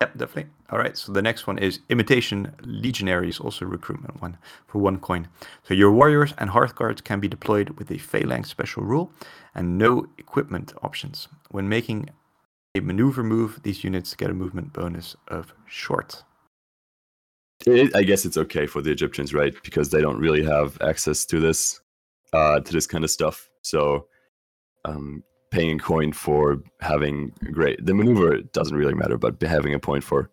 Yep, 0.00 0.16
definitely. 0.16 0.52
All 0.70 0.78
right, 0.78 0.96
so 0.96 1.10
the 1.10 1.22
next 1.22 1.48
one 1.48 1.58
is 1.58 1.80
Imitation 1.88 2.54
legionaries, 2.62 3.40
also 3.40 3.64
recruitment 3.64 4.22
one 4.22 4.38
for 4.68 4.78
one 4.78 5.00
coin. 5.00 5.26
So 5.64 5.74
your 5.74 5.90
warriors 5.90 6.34
and 6.38 6.50
hearth 6.50 6.76
guards 6.76 7.00
can 7.00 7.18
be 7.18 7.26
deployed 7.26 7.70
with 7.70 7.90
a 7.90 7.98
phalanx 7.98 8.48
special 8.48 8.84
rule 8.84 9.10
and 9.56 9.76
no 9.76 10.06
equipment 10.16 10.72
options. 10.82 11.26
When 11.50 11.68
making 11.68 12.10
a 12.76 12.80
maneuver 12.80 13.24
move, 13.24 13.60
these 13.64 13.82
units 13.82 14.14
get 14.14 14.30
a 14.30 14.34
movement 14.34 14.72
bonus 14.72 15.16
of 15.26 15.52
short. 15.66 16.22
It, 17.66 17.94
I 17.96 18.04
guess 18.04 18.24
it's 18.24 18.36
okay 18.36 18.66
for 18.66 18.80
the 18.80 18.92
Egyptians, 18.92 19.34
right? 19.34 19.52
Because 19.64 19.90
they 19.90 20.00
don't 20.00 20.20
really 20.20 20.44
have 20.44 20.80
access 20.80 21.24
to 21.26 21.40
this, 21.40 21.80
uh, 22.32 22.60
to 22.60 22.72
this 22.72 22.86
kind 22.86 23.02
of 23.02 23.10
stuff. 23.10 23.50
So, 23.62 24.06
um, 24.84 25.24
paying 25.50 25.78
a 25.78 25.82
coin 25.82 26.12
for 26.12 26.62
having 26.80 27.32
great 27.52 27.84
the 27.84 27.94
maneuver 27.94 28.38
doesn't 28.52 28.76
really 28.76 28.94
matter, 28.94 29.16
but 29.16 29.40
having 29.42 29.74
a 29.74 29.78
point 29.78 30.04
for 30.04 30.30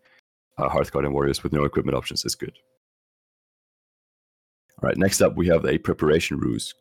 uh, 0.57 0.69
Hearthguard 0.69 1.05
and 1.05 1.13
Warriors 1.13 1.43
with 1.43 1.53
no 1.53 1.63
equipment 1.63 1.97
options 1.97 2.25
is 2.25 2.35
good. 2.35 2.53
All 4.81 4.87
right, 4.87 4.97
next 4.97 5.21
up 5.21 5.35
we 5.35 5.47
have 5.47 5.65
a 5.65 5.77
preparation 5.77 6.37
ruse. 6.37 6.73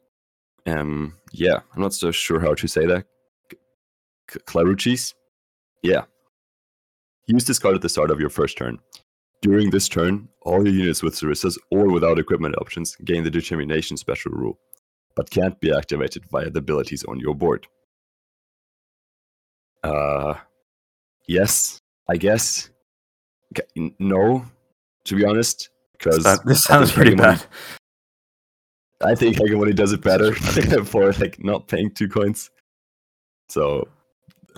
Um, 0.66 1.18
yeah, 1.32 1.60
I'm 1.74 1.82
not 1.82 1.94
so 1.94 2.10
sure 2.10 2.40
how 2.40 2.54
to 2.54 2.66
say 2.66 2.86
that. 2.86 3.06
Claruchis? 4.30 5.14
Yeah. 5.82 6.04
Use 7.26 7.44
this 7.44 7.58
card 7.58 7.74
at 7.74 7.82
the 7.82 7.88
start 7.88 8.10
of 8.10 8.20
your 8.20 8.30
first 8.30 8.56
turn. 8.56 8.78
During 9.42 9.70
this 9.70 9.88
turn, 9.88 10.28
all 10.42 10.66
your 10.66 10.74
units 10.74 11.02
with 11.02 11.14
Sarissas 11.14 11.58
or 11.70 11.90
without 11.90 12.18
equipment 12.18 12.56
options 12.58 12.96
gain 13.04 13.24
the 13.24 13.30
Determination 13.30 13.96
special 13.96 14.32
rule, 14.32 14.58
but 15.16 15.30
can't 15.30 15.60
be 15.60 15.70
activated 15.70 16.24
via 16.30 16.50
the 16.50 16.60
abilities 16.60 17.04
on 17.04 17.20
your 17.20 17.34
board. 17.34 17.66
Uh, 19.84 20.34
yes, 21.28 21.78
I 22.08 22.16
guess. 22.16 22.70
No, 23.98 24.44
to 25.04 25.14
be 25.16 25.24
honest, 25.24 25.68
because 25.92 26.24
this 26.44 26.62
sounds 26.62 26.90
pretty 26.92 27.10
Hegemony- 27.12 27.36
bad. 27.38 27.46
I 29.02 29.14
think 29.14 29.36
Hegemony 29.36 29.72
does 29.72 29.92
it 29.92 30.00
better 30.00 30.32
for 30.84 31.12
like 31.12 31.42
not 31.44 31.68
paying 31.68 31.90
two 31.90 32.08
coins. 32.08 32.50
So 33.48 33.86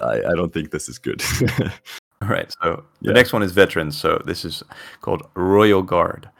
I, 0.00 0.18
I 0.30 0.34
don't 0.34 0.52
think 0.52 0.70
this 0.70 0.88
is 0.88 0.98
good. 0.98 1.22
All 2.22 2.28
right, 2.28 2.50
so 2.62 2.84
the 3.02 3.08
Yeah. 3.08 3.12
next 3.12 3.32
one 3.32 3.42
is 3.42 3.52
veterans. 3.52 3.98
So 3.98 4.22
this 4.24 4.44
is 4.44 4.62
called 5.00 5.22
Royal 5.34 5.82
Guard. 5.82 6.30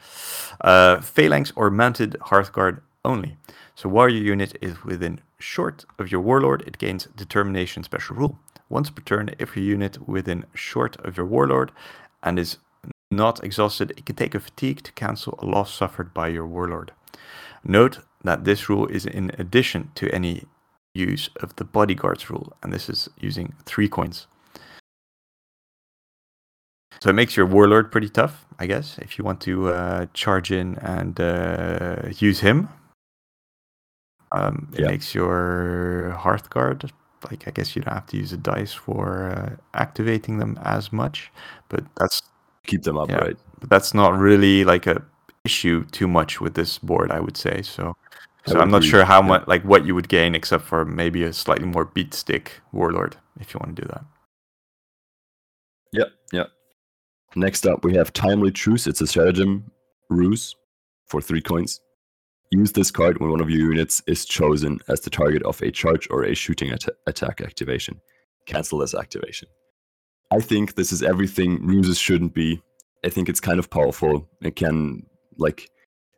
Uh, 0.60 1.00
phalanx 1.00 1.52
or 1.56 1.70
mounted 1.70 2.16
Hearthguard 2.20 2.80
only. 3.04 3.36
So 3.74 3.88
while 3.90 4.08
your 4.08 4.22
unit 4.22 4.56
is 4.62 4.82
within 4.84 5.20
short 5.38 5.84
of 5.98 6.10
your 6.10 6.20
warlord, 6.22 6.62
it 6.66 6.78
gains 6.78 7.08
determination 7.16 7.82
special 7.82 8.16
rule. 8.16 8.38
Once 8.68 8.90
per 8.90 9.02
turn, 9.02 9.30
if 9.38 9.56
your 9.56 9.64
unit 9.64 10.08
within 10.08 10.44
short 10.54 10.96
of 11.04 11.16
your 11.16 11.26
warlord 11.26 11.70
and 12.22 12.38
is 12.38 12.58
not 13.10 13.42
exhausted, 13.44 13.92
it 13.96 14.04
can 14.06 14.16
take 14.16 14.34
a 14.34 14.40
fatigue 14.40 14.82
to 14.82 14.92
cancel 14.92 15.38
a 15.38 15.46
loss 15.46 15.72
suffered 15.72 16.12
by 16.12 16.28
your 16.28 16.46
warlord. 16.46 16.92
Note 17.64 18.00
that 18.24 18.44
this 18.44 18.68
rule 18.68 18.86
is 18.88 19.06
in 19.06 19.30
addition 19.38 19.90
to 19.94 20.12
any 20.12 20.44
use 20.94 21.30
of 21.40 21.54
the 21.56 21.64
bodyguards 21.64 22.28
rule, 22.30 22.52
and 22.62 22.72
this 22.72 22.88
is 22.88 23.08
using 23.20 23.54
three 23.64 23.88
coins. 23.88 24.26
So 27.00 27.10
it 27.10 27.12
makes 27.12 27.36
your 27.36 27.46
warlord 27.46 27.92
pretty 27.92 28.08
tough, 28.08 28.46
I 28.58 28.66
guess, 28.66 28.98
if 28.98 29.18
you 29.18 29.24
want 29.24 29.40
to 29.42 29.68
uh, 29.68 30.06
charge 30.14 30.50
in 30.50 30.76
and 30.78 31.20
uh, 31.20 32.08
use 32.18 32.40
him. 32.40 32.68
Um, 34.32 34.68
it 34.72 34.80
Yeah. 34.80 34.88
makes 34.88 35.14
your 35.14 36.16
Hearthguard 36.18 36.90
like 37.30 37.46
I 37.48 37.50
guess 37.52 37.74
you 37.76 37.82
don't 37.82 37.94
have 37.94 38.06
to 38.08 38.16
use 38.16 38.32
a 38.32 38.36
dice 38.36 38.72
for 38.72 39.30
uh, 39.30 39.56
activating 39.74 40.38
them 40.38 40.58
as 40.62 40.92
much, 40.92 41.30
but 41.68 41.84
that's 41.96 42.22
Keep 42.66 42.82
them 42.82 42.96
Yeah. 43.08 43.18
upright. 43.18 43.36
but 43.60 43.70
that's 43.70 43.94
not 43.94 44.18
really 44.18 44.64
like 44.64 44.86
a 44.86 45.02
issue 45.44 45.84
too 45.92 46.08
much 46.08 46.40
with 46.40 46.54
this 46.54 46.78
board, 46.78 47.10
I 47.12 47.20
would 47.20 47.36
say. 47.36 47.62
So, 47.62 47.96
I 48.46 48.50
so 48.50 48.60
I'm 48.60 48.70
not 48.70 48.78
agree, 48.78 48.88
sure 48.90 49.04
how 49.04 49.22
yeah. 49.22 49.28
much 49.28 49.46
like 49.46 49.62
what 49.64 49.86
you 49.86 49.94
would 49.94 50.08
gain 50.08 50.34
except 50.34 50.64
for 50.64 50.84
maybe 50.84 51.22
a 51.22 51.32
slightly 51.32 51.66
more 51.66 51.84
beat 51.84 52.12
stick 52.14 52.60
warlord 52.72 53.16
if 53.40 53.54
you 53.54 53.60
want 53.62 53.76
to 53.76 53.82
do 53.82 53.88
that. 53.88 54.04
Yep, 55.92 56.08
yep. 56.32 56.48
Next 57.36 57.66
up, 57.66 57.84
we 57.84 57.94
have 57.94 58.12
Timely 58.12 58.50
Truce. 58.50 58.86
It's 58.86 59.00
a 59.00 59.06
stratagem 59.06 59.70
ruse 60.10 60.54
for 61.06 61.20
three 61.20 61.40
coins. 61.42 61.80
Use 62.50 62.72
this 62.72 62.90
card 62.90 63.18
when 63.18 63.30
one 63.30 63.40
of 63.40 63.50
your 63.50 63.60
units 63.60 64.02
is 64.06 64.24
chosen 64.24 64.78
as 64.88 65.00
the 65.00 65.10
target 65.10 65.42
of 65.42 65.60
a 65.62 65.70
charge 65.70 66.06
or 66.10 66.24
a 66.24 66.34
shooting 66.34 66.70
at- 66.70 66.84
attack 67.06 67.40
activation. 67.40 68.00
Cancel 68.46 68.78
this 68.78 68.94
activation. 68.94 69.48
I 70.30 70.40
think 70.40 70.74
this 70.74 70.92
is 70.92 71.02
everything 71.02 71.66
ruses 71.66 71.98
shouldn't 71.98 72.34
be. 72.34 72.62
I 73.04 73.08
think 73.08 73.28
it's 73.28 73.40
kind 73.40 73.58
of 73.58 73.70
powerful. 73.70 74.28
It 74.42 74.56
can, 74.56 75.06
like, 75.38 75.68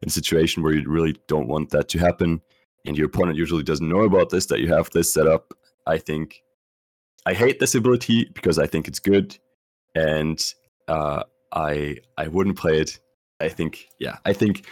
in 0.02 0.08
a 0.08 0.10
situation 0.10 0.62
where 0.62 0.74
you 0.74 0.88
really 0.88 1.16
don't 1.28 1.48
want 1.48 1.70
that 1.70 1.88
to 1.90 1.98
happen, 1.98 2.40
and 2.86 2.96
your 2.96 3.06
opponent 3.06 3.36
usually 3.36 3.62
doesn't 3.62 3.88
know 3.88 4.02
about 4.02 4.30
this, 4.30 4.46
that 4.46 4.60
you 4.60 4.68
have 4.68 4.90
this 4.90 5.12
set 5.12 5.26
up. 5.26 5.52
I 5.86 5.98
think 5.98 6.42
I 7.26 7.34
hate 7.34 7.58
this 7.58 7.74
ability 7.74 8.30
because 8.34 8.58
I 8.58 8.66
think 8.66 8.88
it's 8.88 9.00
good, 9.00 9.36
and 9.94 10.40
uh, 10.86 11.24
I 11.52 11.98
I 12.16 12.28
wouldn't 12.28 12.56
play 12.58 12.80
it. 12.80 13.00
I 13.40 13.48
think 13.48 13.88
yeah, 13.98 14.16
I 14.24 14.32
think 14.32 14.66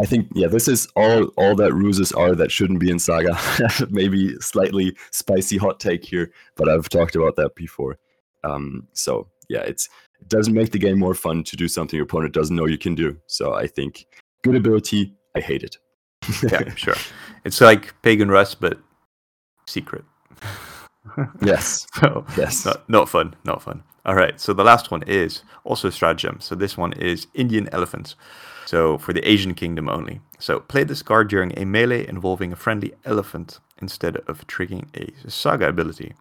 I 0.00 0.06
think 0.06 0.28
yeah, 0.34 0.48
this 0.48 0.66
is 0.66 0.88
all 0.96 1.26
all 1.36 1.54
that 1.56 1.72
ruses 1.72 2.10
are 2.12 2.34
that 2.34 2.50
shouldn't 2.50 2.80
be 2.80 2.90
in 2.90 2.98
Saga. 2.98 3.38
Maybe 3.90 4.34
slightly 4.40 4.96
spicy 5.12 5.56
hot 5.56 5.78
take 5.78 6.04
here, 6.04 6.32
but 6.56 6.68
I've 6.68 6.88
talked 6.88 7.14
about 7.14 7.36
that 7.36 7.54
before. 7.54 7.96
Um, 8.42 8.88
so 8.92 9.28
yeah, 9.48 9.60
it's 9.60 9.88
it 10.20 10.28
doesn't 10.28 10.54
make 10.54 10.72
the 10.72 10.78
game 10.78 10.98
more 10.98 11.14
fun 11.14 11.44
to 11.44 11.56
do 11.56 11.68
something 11.68 11.96
your 11.96 12.04
opponent 12.04 12.34
doesn't 12.34 12.56
know 12.56 12.66
you 12.66 12.78
can 12.78 12.94
do. 12.94 13.16
So 13.26 13.54
I 13.54 13.66
think 13.66 14.06
good 14.42 14.56
ability. 14.56 15.14
I 15.36 15.40
hate 15.40 15.62
it. 15.62 15.76
Yeah, 16.50 16.74
sure. 16.74 16.94
It's 17.44 17.60
like 17.60 17.94
Pagan 18.02 18.30
Rus, 18.30 18.54
but 18.54 18.78
secret. 19.66 20.04
yes. 21.42 21.86
so 21.94 22.24
Yes. 22.36 22.64
not, 22.64 22.88
not 22.88 23.08
fun, 23.08 23.34
not 23.44 23.62
fun. 23.62 23.82
All 24.06 24.14
right, 24.14 24.40
so 24.40 24.52
the 24.52 24.64
last 24.64 24.90
one 24.90 25.02
is 25.04 25.42
also 25.64 25.88
a 25.88 25.92
stratagem. 25.92 26.38
So 26.40 26.54
this 26.54 26.76
one 26.76 26.92
is 26.94 27.26
Indian 27.34 27.68
elephants. 27.72 28.16
So 28.66 28.98
for 28.98 29.12
the 29.12 29.28
Asian 29.28 29.54
kingdom 29.54 29.88
only. 29.88 30.20
So 30.38 30.60
play 30.60 30.84
this 30.84 31.02
card 31.02 31.28
during 31.28 31.56
a 31.58 31.64
melee 31.64 32.06
involving 32.06 32.52
a 32.52 32.56
friendly 32.56 32.94
elephant 33.04 33.60
instead 33.80 34.16
of 34.28 34.46
triggering 34.46 34.86
a 34.94 35.30
saga 35.30 35.68
ability. 35.68 36.14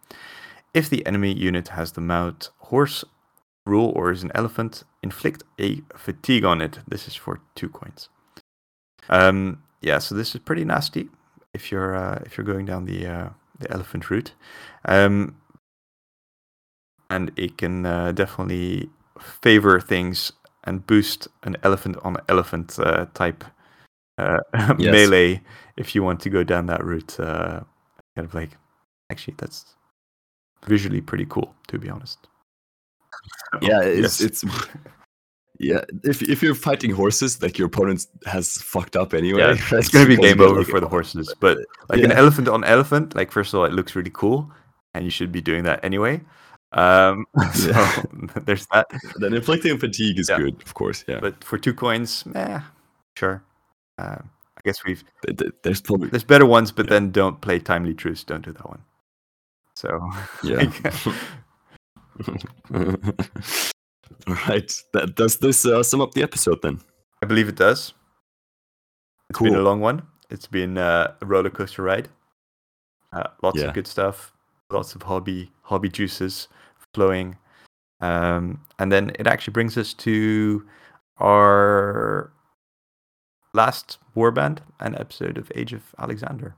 If 0.74 0.90
the 0.90 1.06
enemy 1.06 1.34
unit 1.34 1.70
has 1.70 1.92
the 1.92 2.02
mount 2.02 2.50
horse 2.58 3.04
rule 3.66 3.94
or 3.96 4.12
is 4.12 4.24
an 4.24 4.32
elephant, 4.36 4.84
inflict 5.02 5.44
a 5.60 5.82
fatigue 5.96 6.44
on 6.44 6.62
it. 6.62 6.80
This 6.88 7.08
is 7.08 7.16
for 7.16 7.40
two 7.56 7.70
coins. 7.70 8.10
Um, 9.10 9.64
yeah, 9.82 10.00
so 10.00 10.16
this 10.16 10.34
is 10.34 10.42
pretty 10.42 10.66
nasty 10.66 11.10
if 11.54 11.72
you're 11.72 11.96
uh, 11.96 12.22
if 12.26 12.38
you're 12.38 12.46
going 12.46 12.66
down 12.66 12.86
the 12.86 13.06
uh, 13.06 13.30
the 13.60 13.72
elephant 13.72 14.10
route. 14.10 14.34
Um, 14.86 15.38
and 17.10 17.32
it 17.36 17.58
can 17.58 17.86
uh, 17.86 18.12
definitely 18.12 18.90
favor 19.20 19.80
things 19.80 20.32
and 20.66 20.86
boost 20.88 21.28
an 21.44 21.58
elephant 21.64 21.98
on 22.04 22.18
elephant 22.30 22.78
uh, 22.80 23.06
type 23.14 23.44
uh, 24.18 24.40
Yes. 24.78 24.92
melee 24.92 25.42
if 25.78 25.96
you 25.96 26.04
want 26.04 26.20
to 26.22 26.30
go 26.30 26.44
down 26.44 26.66
that 26.68 26.84
route. 26.84 27.20
Uh, 27.20 27.62
kind 28.16 28.28
of 28.28 28.34
like, 28.34 28.52
actually, 29.12 29.36
that's 29.38 29.76
visually 30.66 31.02
pretty 31.02 31.26
cool, 31.26 31.54
to 31.68 31.78
be 31.80 31.90
honest. 31.90 32.28
yeah, 33.62 33.82
it's 33.84 34.22
Yes. 34.22 34.22
it's 34.22 34.44
yeah. 35.60 35.82
If 36.04 36.22
if 36.22 36.42
you're 36.42 36.56
fighting 36.56 36.92
horses, 36.92 37.42
like 37.42 37.58
your 37.58 37.68
opponent 37.68 38.06
has 38.26 38.58
fucked 38.62 38.96
up 38.96 39.14
anyway. 39.14 39.40
Yeah, 39.40 39.48
right? 39.50 39.74
it's 39.74 39.90
gonna 39.90 40.08
be 40.08 40.18
game 40.18 40.42
over 40.42 40.60
like, 40.60 40.68
for 40.68 40.80
the 40.80 40.88
horses. 40.88 41.34
But 41.40 41.58
like 41.90 42.04
an 42.04 42.12
elephant 42.12 42.48
on 42.48 42.64
elephant, 42.64 43.16
like 43.16 43.32
first 43.32 43.54
of 43.54 43.60
all, 43.60 43.66
it 43.66 43.74
looks 43.74 43.96
really 43.96 44.12
cool, 44.14 44.52
and 44.94 45.04
you 45.04 45.12
should 45.12 45.32
be 45.32 45.42
doing 45.42 45.64
that 45.64 45.84
anyway. 45.84 46.22
Um, 46.74 47.26
so 47.54 47.70
Yeah. 47.70 48.04
there's 48.46 48.66
that. 48.74 48.88
Then 49.18 49.34
inflicting 49.34 49.78
fatigue 49.78 50.20
is 50.20 50.30
Yeah. 50.30 50.38
good, 50.40 50.62
of 50.64 50.74
course. 50.74 51.04
Yeah, 51.08 51.20
But 51.20 51.44
for 51.44 51.58
two 51.58 51.74
coins, 51.74 52.24
eh, 52.36 52.60
sure. 53.18 53.44
Uh, 53.98 54.18
I 54.58 54.62
guess 54.66 54.84
we've 54.86 55.04
Th- 55.26 55.38
th- 55.38 55.52
there's 55.64 55.82
probably 55.82 56.10
there's 56.10 56.24
better 56.24 56.46
ones, 56.46 56.72
but 56.72 56.88
then 56.90 57.12
don't 57.12 57.40
play 57.42 57.60
timely 57.60 57.94
truce. 57.94 58.24
Don't 58.24 58.44
do 58.46 58.52
that 58.54 58.68
one. 58.70 58.82
So 59.76 60.00
yeah. 60.44 60.70
All 64.28 64.36
right. 64.48 64.72
That 64.94 65.16
does 65.16 65.38
this 65.40 65.66
uh, 65.66 65.84
sum 65.84 66.02
up 66.02 66.14
the 66.14 66.24
episode 66.24 66.62
then? 66.62 66.80
I 67.22 67.26
believe 67.26 67.50
it 67.50 67.56
does. 67.56 67.94
It's 69.30 69.40
been 69.40 69.56
a 69.56 69.62
long 69.62 69.80
one. 69.82 70.04
It's 70.30 70.48
been 70.48 70.78
uh, 70.78 71.14
a 71.22 71.26
roller 71.26 71.50
coaster 71.50 71.84
ride. 71.84 72.10
Uh, 73.12 73.24
lots 73.42 73.60
Yeah. 73.60 73.68
of 73.68 73.74
good 73.74 73.88
stuff. 73.88 74.32
Lots 74.74 74.96
of 74.96 75.04
hobby 75.04 75.52
hobby 75.62 75.90
juices 75.90 76.48
flowing. 76.94 77.38
Um, 78.02 78.60
and 78.80 78.92
then 78.92 79.12
it 79.18 79.28
actually 79.28 79.54
brings 79.54 79.78
us 79.78 79.94
to 79.94 80.68
our 81.20 82.34
last 83.54 84.00
warband 84.16 84.60
and 84.80 84.96
episode 84.96 85.38
of 85.38 85.52
Age 85.56 85.74
of 85.74 85.84
Alexander. 86.00 86.56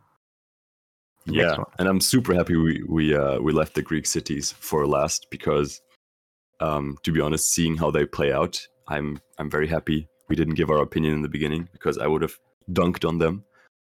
Yeah, 1.27 1.57
and 1.79 1.87
I'm 1.87 1.99
super 1.99 2.33
happy 2.33 2.55
we 2.55 2.83
we 2.87 3.15
uh, 3.15 3.39
we 3.39 3.51
left 3.51 3.75
the 3.75 3.81
Greek 3.81 4.05
cities 4.05 4.51
for 4.51 4.85
last 4.87 5.27
because, 5.31 5.81
um, 6.59 6.97
to 7.03 7.11
be 7.11 7.19
honest, 7.19 7.51
seeing 7.51 7.75
how 7.75 7.91
they 7.91 8.05
play 8.05 8.31
out, 8.31 8.59
I'm 8.87 9.19
I'm 9.39 9.49
very 9.49 9.67
happy 9.67 10.07
we 10.29 10.35
didn't 10.35 10.55
give 10.55 10.69
our 10.69 10.81
opinion 10.81 11.13
in 11.13 11.21
the 11.21 11.29
beginning 11.29 11.67
because 11.71 11.97
I 11.97 12.07
would 12.07 12.21
have 12.21 12.37
dunked 12.71 13.07
on 13.07 13.17
them. 13.17 13.43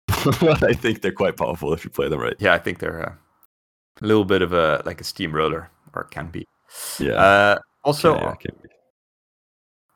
but 0.40 0.62
I 0.62 0.72
think 0.72 1.02
they're 1.02 1.12
quite 1.12 1.36
powerful 1.36 1.72
if 1.72 1.84
you 1.84 1.90
play 1.90 2.08
them 2.08 2.20
right. 2.20 2.34
Yeah, 2.38 2.54
I 2.54 2.58
think 2.58 2.78
they're 2.78 3.10
uh, 3.10 3.14
a 4.02 4.06
little 4.06 4.24
bit 4.24 4.42
of 4.42 4.52
a 4.52 4.82
like 4.84 5.00
a 5.00 5.04
steamroller, 5.04 5.70
or 5.94 6.04
can 6.04 6.28
be. 6.30 6.46
Yeah. 6.98 7.14
Uh, 7.14 7.58
also, 7.84 8.14
yeah, 8.14 8.34
can 8.34 8.54
be. 8.62 8.68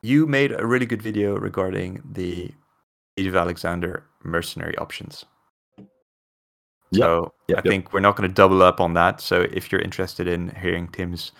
you 0.02 0.26
made 0.26 0.52
a 0.52 0.66
really 0.66 0.86
good 0.86 1.02
video 1.02 1.36
regarding 1.36 2.02
the 2.12 2.50
Age 3.18 3.26
of 3.26 3.36
Alexander 3.36 4.04
mercenary 4.24 4.76
options. 4.78 5.24
Yep, 6.92 7.02
So 7.02 7.32
yep, 7.48 7.58
I 7.58 7.58
yep. 7.58 7.64
think 7.64 7.92
we're 7.92 8.00
not 8.00 8.16
going 8.16 8.28
to 8.28 8.34
double 8.34 8.62
up 8.62 8.80
on 8.80 8.94
that. 8.94 9.20
So 9.20 9.42
if 9.52 9.70
you're 9.70 9.80
interested 9.80 10.26
in 10.26 10.54
hearing 10.60 10.88
Tim's 10.88 11.32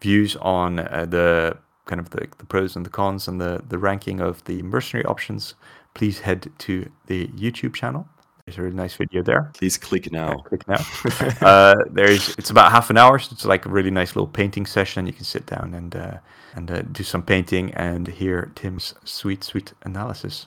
views 0.00 0.36
on 0.36 0.80
uh, 0.80 1.06
the 1.08 1.56
kind 1.86 2.00
of 2.00 2.10
the, 2.10 2.28
the 2.38 2.44
pros 2.44 2.76
and 2.76 2.84
the 2.84 2.90
cons 2.90 3.28
and 3.28 3.40
the, 3.40 3.62
the 3.68 3.78
ranking 3.78 4.20
of 4.20 4.44
the 4.44 4.62
mercenary 4.62 5.04
options, 5.06 5.54
please 5.94 6.20
head 6.20 6.50
to 6.58 6.90
the 7.06 7.28
YouTube 7.28 7.74
channel. 7.74 8.06
There's 8.48 8.56
a 8.56 8.62
really 8.62 8.76
nice 8.76 8.94
video 8.94 9.22
there. 9.22 9.50
Please 9.58 9.76
click 9.76 10.10
Yeah, 10.24 10.32
now. 10.32 10.38
click 10.38 10.66
now. 10.66 10.80
uh, 11.42 11.74
there's 11.90 12.30
it's 12.38 12.48
about 12.48 12.72
half 12.72 12.88
an 12.88 12.96
hour, 12.96 13.18
so 13.18 13.28
it's 13.32 13.44
like 13.44 13.66
a 13.66 13.68
really 13.68 13.90
nice 13.90 14.16
little 14.16 14.26
painting 14.26 14.64
session. 14.64 15.06
You 15.06 15.12
can 15.12 15.26
sit 15.26 15.44
down 15.44 15.74
and 15.74 15.94
uh, 15.94 16.18
and 16.54 16.70
uh, 16.70 16.80
do 16.80 17.02
some 17.04 17.22
painting 17.22 17.74
and 17.74 18.08
hear 18.08 18.50
Tim's 18.54 18.94
sweet 19.04 19.44
sweet 19.44 19.74
analysis. 19.82 20.46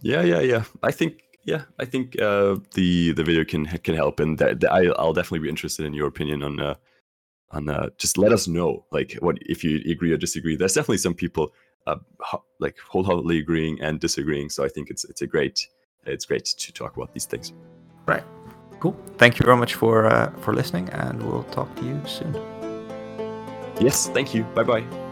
Yeah, 0.00 0.22
yeah, 0.22 0.40
yeah. 0.40 0.64
I 0.82 0.90
think 0.90 1.20
yeah, 1.44 1.64
I 1.78 1.84
think 1.84 2.18
uh, 2.18 2.56
the 2.72 3.12
the 3.12 3.22
video 3.22 3.44
can 3.44 3.66
can 3.66 3.94
help, 3.94 4.20
and 4.20 4.38
that, 4.38 4.60
that 4.60 4.72
I 4.72 4.86
I'll 4.98 5.12
definitely 5.12 5.40
be 5.40 5.50
interested 5.50 5.84
in 5.84 5.92
your 5.92 6.08
opinion 6.08 6.42
on 6.42 6.60
uh, 6.60 6.76
on 7.50 7.68
uh, 7.68 7.90
just 7.98 8.16
let 8.16 8.32
us 8.32 8.48
know 8.48 8.86
like 8.90 9.18
what 9.20 9.36
if 9.42 9.62
you 9.62 9.82
agree 9.92 10.12
or 10.14 10.16
disagree. 10.16 10.56
There's 10.56 10.72
definitely 10.72 10.96
some 10.96 11.14
people 11.14 11.52
uh, 11.88 12.38
like 12.60 12.76
wholeheartedly 12.78 13.38
agreeing 13.38 13.80
and 13.80 14.00
disagreeing, 14.00 14.50
so 14.50 14.64
I 14.64 14.68
think 14.68 14.90
it's 14.90 15.04
it's 15.04 15.22
a 15.22 15.26
great 15.26 15.66
it's 16.06 16.24
great 16.24 16.44
to 16.44 16.72
talk 16.72 16.96
about 16.96 17.12
these 17.12 17.26
things. 17.26 17.52
Right. 18.06 18.24
Cool. 18.80 18.96
Thank 19.16 19.38
you 19.38 19.44
very 19.44 19.56
much 19.56 19.74
for 19.74 20.06
uh, 20.06 20.30
for 20.38 20.54
listening, 20.54 20.88
and 20.90 21.22
we'll 21.22 21.44
talk 21.44 21.74
to 21.76 21.84
you 21.84 22.00
soon. 22.06 22.34
Yes, 23.80 24.08
thank 24.08 24.34
you. 24.34 24.44
Bye 24.54 24.64
bye. 24.64 25.07